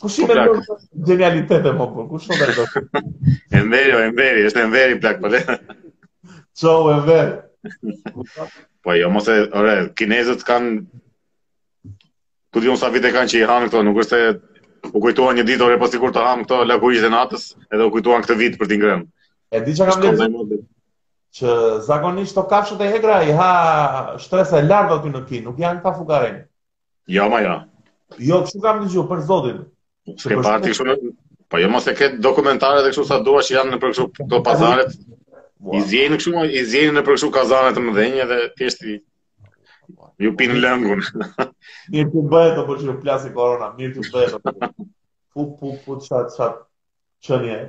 Kush 0.00 0.18
i 0.22 0.26
merr 0.28 0.60
genialitetet 1.08 1.72
më 1.76 1.84
po? 1.88 2.04
po 2.08 2.08
kush 2.14 2.28
do 2.32 2.36
të 2.38 2.56
do? 2.56 3.02
Enveri, 3.60 3.94
Enveri, 4.06 4.44
është 4.48 4.64
Enveri 4.64 4.98
plak 5.02 5.20
po. 5.20 5.32
Ciao 6.56 6.88
Po 8.84 8.92
jo, 8.94 9.08
mos 9.10 9.24
e, 9.32 9.36
ore, 9.56 9.76
kinezët 9.96 10.44
kanë 10.44 10.74
ku 12.52 12.60
unë 12.60 12.76
sa 12.78 12.90
vite 12.92 13.10
kanë 13.16 13.32
që 13.32 13.40
i 13.40 13.46
hanë 13.48 13.70
këto, 13.70 13.80
nuk 13.86 14.00
është 14.04 14.18
se 14.20 14.34
u 14.92 15.00
kujtuan 15.00 15.38
një 15.40 15.44
ditë 15.48 15.64
ore 15.66 15.78
pas 15.80 15.88
po 15.88 15.94
sikur 15.94 16.12
të 16.12 16.22
hanë 16.26 16.44
këto 16.44 16.58
lagurishtë 16.68 17.08
natës, 17.14 17.46
edhe 17.72 17.86
u 17.88 17.92
kujtuan 17.94 18.24
këtë 18.26 18.36
vit 18.42 18.58
për 18.60 18.70
t'ingrem. 18.74 19.06
ngrënë. 19.06 19.08
E 19.56 19.62
di 19.64 19.76
që 19.78 19.88
kam 20.02 20.18
thënë? 20.20 20.58
Që 21.38 21.54
zakonisht 21.86 22.36
të 22.36 22.44
kafshët 22.52 22.84
e 22.84 22.90
hegra 22.92 23.16
i 23.24 23.32
ha 23.38 23.48
shtresa 24.26 24.60
e 24.60 24.68
lartë 24.68 24.98
aty 24.98 25.08
në 25.14 25.24
Kin, 25.30 25.48
nuk 25.48 25.58
janë 25.64 25.82
ka 25.86 25.94
fugarën. 25.96 26.36
Jo, 27.16 27.28
ma 27.32 27.40
jo. 27.46 27.56
Jo, 28.28 28.42
kështu 28.44 28.62
kam 28.68 28.84
dëgju, 28.84 29.06
për 29.10 29.24
zotin. 29.32 29.64
Se 30.20 30.36
parti 30.44 30.70
kështu, 30.74 30.98
pa 31.48 31.56
po 31.56 31.64
jo 31.64 31.72
mos 31.72 31.88
e 31.90 31.96
ketë 32.02 32.20
dokumentare 32.28 32.84
dhe 32.84 32.92
kështu 32.92 33.08
sa 33.08 33.22
duash 33.26 33.50
janë 33.56 33.72
në 33.72 33.80
për 33.80 33.96
kështu 33.96 34.06
këto 34.20 34.44
pazaret 34.50 34.94
i 35.78 35.82
zjenë 35.88 36.16
kështu 36.18 36.42
i 36.50 36.62
zjeni 36.66 36.94
në 36.96 37.02
përkësu 37.08 37.28
kazane 37.34 37.74
të 37.74 37.82
mëdhenje 37.82 38.24
dhe 38.30 38.38
thjesht 38.60 38.80
ju 40.24 40.32
pinë 40.40 40.56
lëngun. 40.64 41.02
Mirë 41.94 42.10
të 42.12 42.22
bëhet 42.32 42.56
të 42.58 42.64
bëshë 42.70 42.86
në 42.88 42.94
plasë 43.04 43.30
i 43.30 43.34
korona, 43.36 43.68
mirë 43.78 43.94
të 43.96 44.06
bëhet 44.14 44.38
të 44.38 44.68
Pu, 45.34 45.44
pu, 45.60 45.70
pu, 45.84 45.96
të 45.98 46.26
qatë, 46.30 46.48
që 47.26 47.36
një 47.42 47.54
e. 47.54 47.62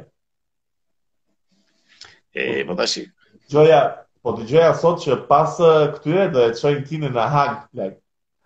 E, 2.38 2.44
po 2.68 2.76
të 2.78 2.86
shikë. 2.92 3.10
Gjoja, 3.54 3.80
po 4.26 4.34
të 4.38 4.46
gjoja 4.52 4.70
sot 4.82 5.02
që 5.06 5.18
pas 5.32 5.56
këtyre 5.96 6.28
dhe 6.36 6.44
të 6.52 6.62
qojnë 6.62 6.84
tine 6.92 7.10
në 7.16 7.26
hangë, 7.34 7.58
like, 7.82 7.98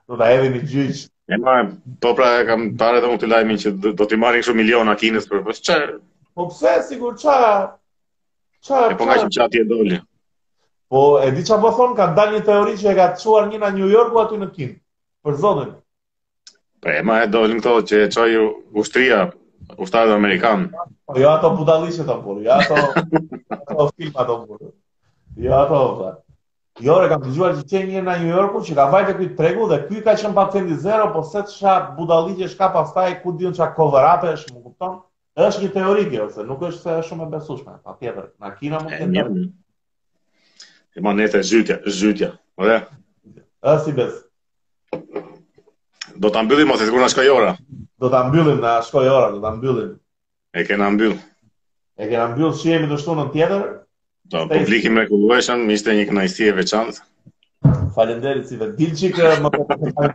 do 0.07 0.19
të 0.21 0.29
edhe 0.37 0.53
një 0.53 0.61
gjyqë. 0.71 1.03
E 1.35 1.41
ma, 1.43 1.57
po 2.05 2.13
pra 2.19 2.29
kam 2.47 2.69
pare 2.79 3.03
të 3.03 3.11
më 3.11 3.19
të 3.25 3.31
lajmin 3.33 3.59
që 3.65 3.75
do 3.99 4.07
t'i 4.07 4.21
marrin 4.23 4.47
shumë 4.47 4.61
miliona 4.61 4.95
kines 5.03 5.27
për, 5.33 5.43
për 5.49 5.59
po, 5.59 5.81
po 6.39 6.47
pse, 6.53 6.77
sigur 6.87 7.19
qa, 7.25 7.35
Çfarë? 8.65 8.93
e 8.93 8.97
po 8.99 9.05
nga 9.07 9.15
që 9.33 9.61
e 9.63 9.65
doli. 9.69 9.97
Po, 10.91 11.01
e 11.25 11.29
di 11.35 11.43
që 11.47 11.57
po 11.63 11.69
thonë, 11.77 11.95
ka 11.99 12.07
dalë 12.19 12.31
një 12.37 12.45
teori 12.49 12.73
që 12.83 12.89
e 12.91 12.95
ka 12.99 13.05
të 13.15 13.21
quar 13.23 13.47
një 13.49 13.59
nga 13.61 13.69
New 13.77 13.89
York 13.93 14.15
aty 14.23 14.39
në 14.41 14.47
kinë, 14.57 14.73
për 15.25 15.35
zotën. 15.43 15.69
Pre, 16.83 16.93
po, 16.93 16.95
e 16.97 17.03
ma 17.07 17.19
e 17.23 17.27
doli 17.33 17.57
në 17.59 17.63
këto 17.63 17.75
që 17.91 17.99
e 18.05 18.09
çoi 18.15 18.39
ushtria, 18.83 19.19
ushtarë 19.83 20.09
dhe 20.11 20.17
Amerikanë. 20.21 20.85
Po, 21.07 21.19
jo 21.23 21.29
ato 21.35 21.53
budalishe 21.59 22.07
të 22.09 22.17
mburë, 22.21 22.47
jo 22.47 22.57
ato, 22.57 22.97
ato 23.71 23.91
filma 23.93 24.27
të 24.29 24.39
mburë. 24.43 24.71
Jo 25.45 25.55
ato, 25.63 25.81
pra. 26.01 26.11
Jo, 26.87 26.95
e 27.05 27.09
ka 27.11 27.17
dëgjuar 27.25 27.57
që 27.59 27.65
qenë 27.73 27.91
një 27.93 28.01
nga 28.07 28.13
New 28.23 28.31
Yorku 28.33 28.59
që 28.67 28.75
ka 28.81 28.85
vajtë 28.95 29.11
e 29.11 29.15
kujtë 29.19 29.33
tregu 29.41 29.65
dhe 29.71 29.81
kujtë 29.87 30.03
ka 30.09 30.13
qënë 30.19 30.35
pa 30.35 30.45
zero, 30.87 31.09
po 31.15 31.23
se 31.31 31.43
të 31.43 31.97
të 32.37 32.49
shka 32.55 32.67
pastaj 32.77 33.21
ku 33.23 33.31
të 33.31 33.51
të 33.51 33.59
të 33.59 33.75
të 33.75 34.15
të 34.21 34.35
të 34.35 34.63
kupton? 34.63 34.99
është 35.37 35.61
një 35.63 35.67
teori 35.73 36.05
kjo, 36.11 36.23
se 36.33 36.43
nuk 36.47 36.61
është 36.67 36.81
se 36.81 37.07
shumë 37.09 37.25
e 37.27 37.31
besushme, 37.33 37.75
pa 37.83 37.93
tjetër, 37.99 38.29
na 38.41 38.49
kina 38.57 38.79
mund 38.81 38.95
të 38.99 39.07
ndërë. 39.11 39.43
E 40.97 41.03
ma 41.05 41.13
nete 41.13 41.41
zytja, 41.45 41.77
zytja, 41.85 42.31
më 42.57 42.67
dhe? 42.71 42.77
E 43.73 43.75
si 43.85 43.93
bes. 43.95 44.15
Do 46.19 46.31
të 46.33 46.45
mbyllim, 46.45 46.71
o 46.73 46.77
të 46.77 46.89
kur 46.91 47.03
në 47.03 47.11
shkoj 47.13 47.29
ora? 47.35 47.51
Do 47.99 48.09
të 48.11 48.23
mbyllim, 48.29 48.59
në 48.63 48.73
shkoj 48.89 49.09
ora, 49.11 49.29
do 49.35 49.41
të 49.43 49.51
mbyllim. 49.59 49.93
E 50.59 50.65
kena 50.65 50.89
mbyll. 50.97 51.15
E 51.99 52.07
kena 52.09 52.25
mbyll, 52.33 52.51
si 52.57 52.73
jemi 52.73 52.89
të 52.91 52.97
shtunën 53.03 53.23
në 53.29 53.33
tjetër? 53.35 53.67
Do, 54.29 54.43
publikim 54.49 54.99
e 55.01 55.05
kulluashan, 55.09 55.63
mi 55.65 55.73
ishte 55.77 55.93
një 55.97 56.07
kënajsti 56.09 56.49
e 56.49 56.55
veçantë. 56.57 57.05
Falenderit 57.95 58.47
si 58.47 58.57
vetë, 58.59 58.75
dilë 58.77 58.97
që 58.97 59.31
më 59.45 59.49
të 59.53 59.59
të 59.59 59.65
të 59.69 59.79
të 59.79 60.07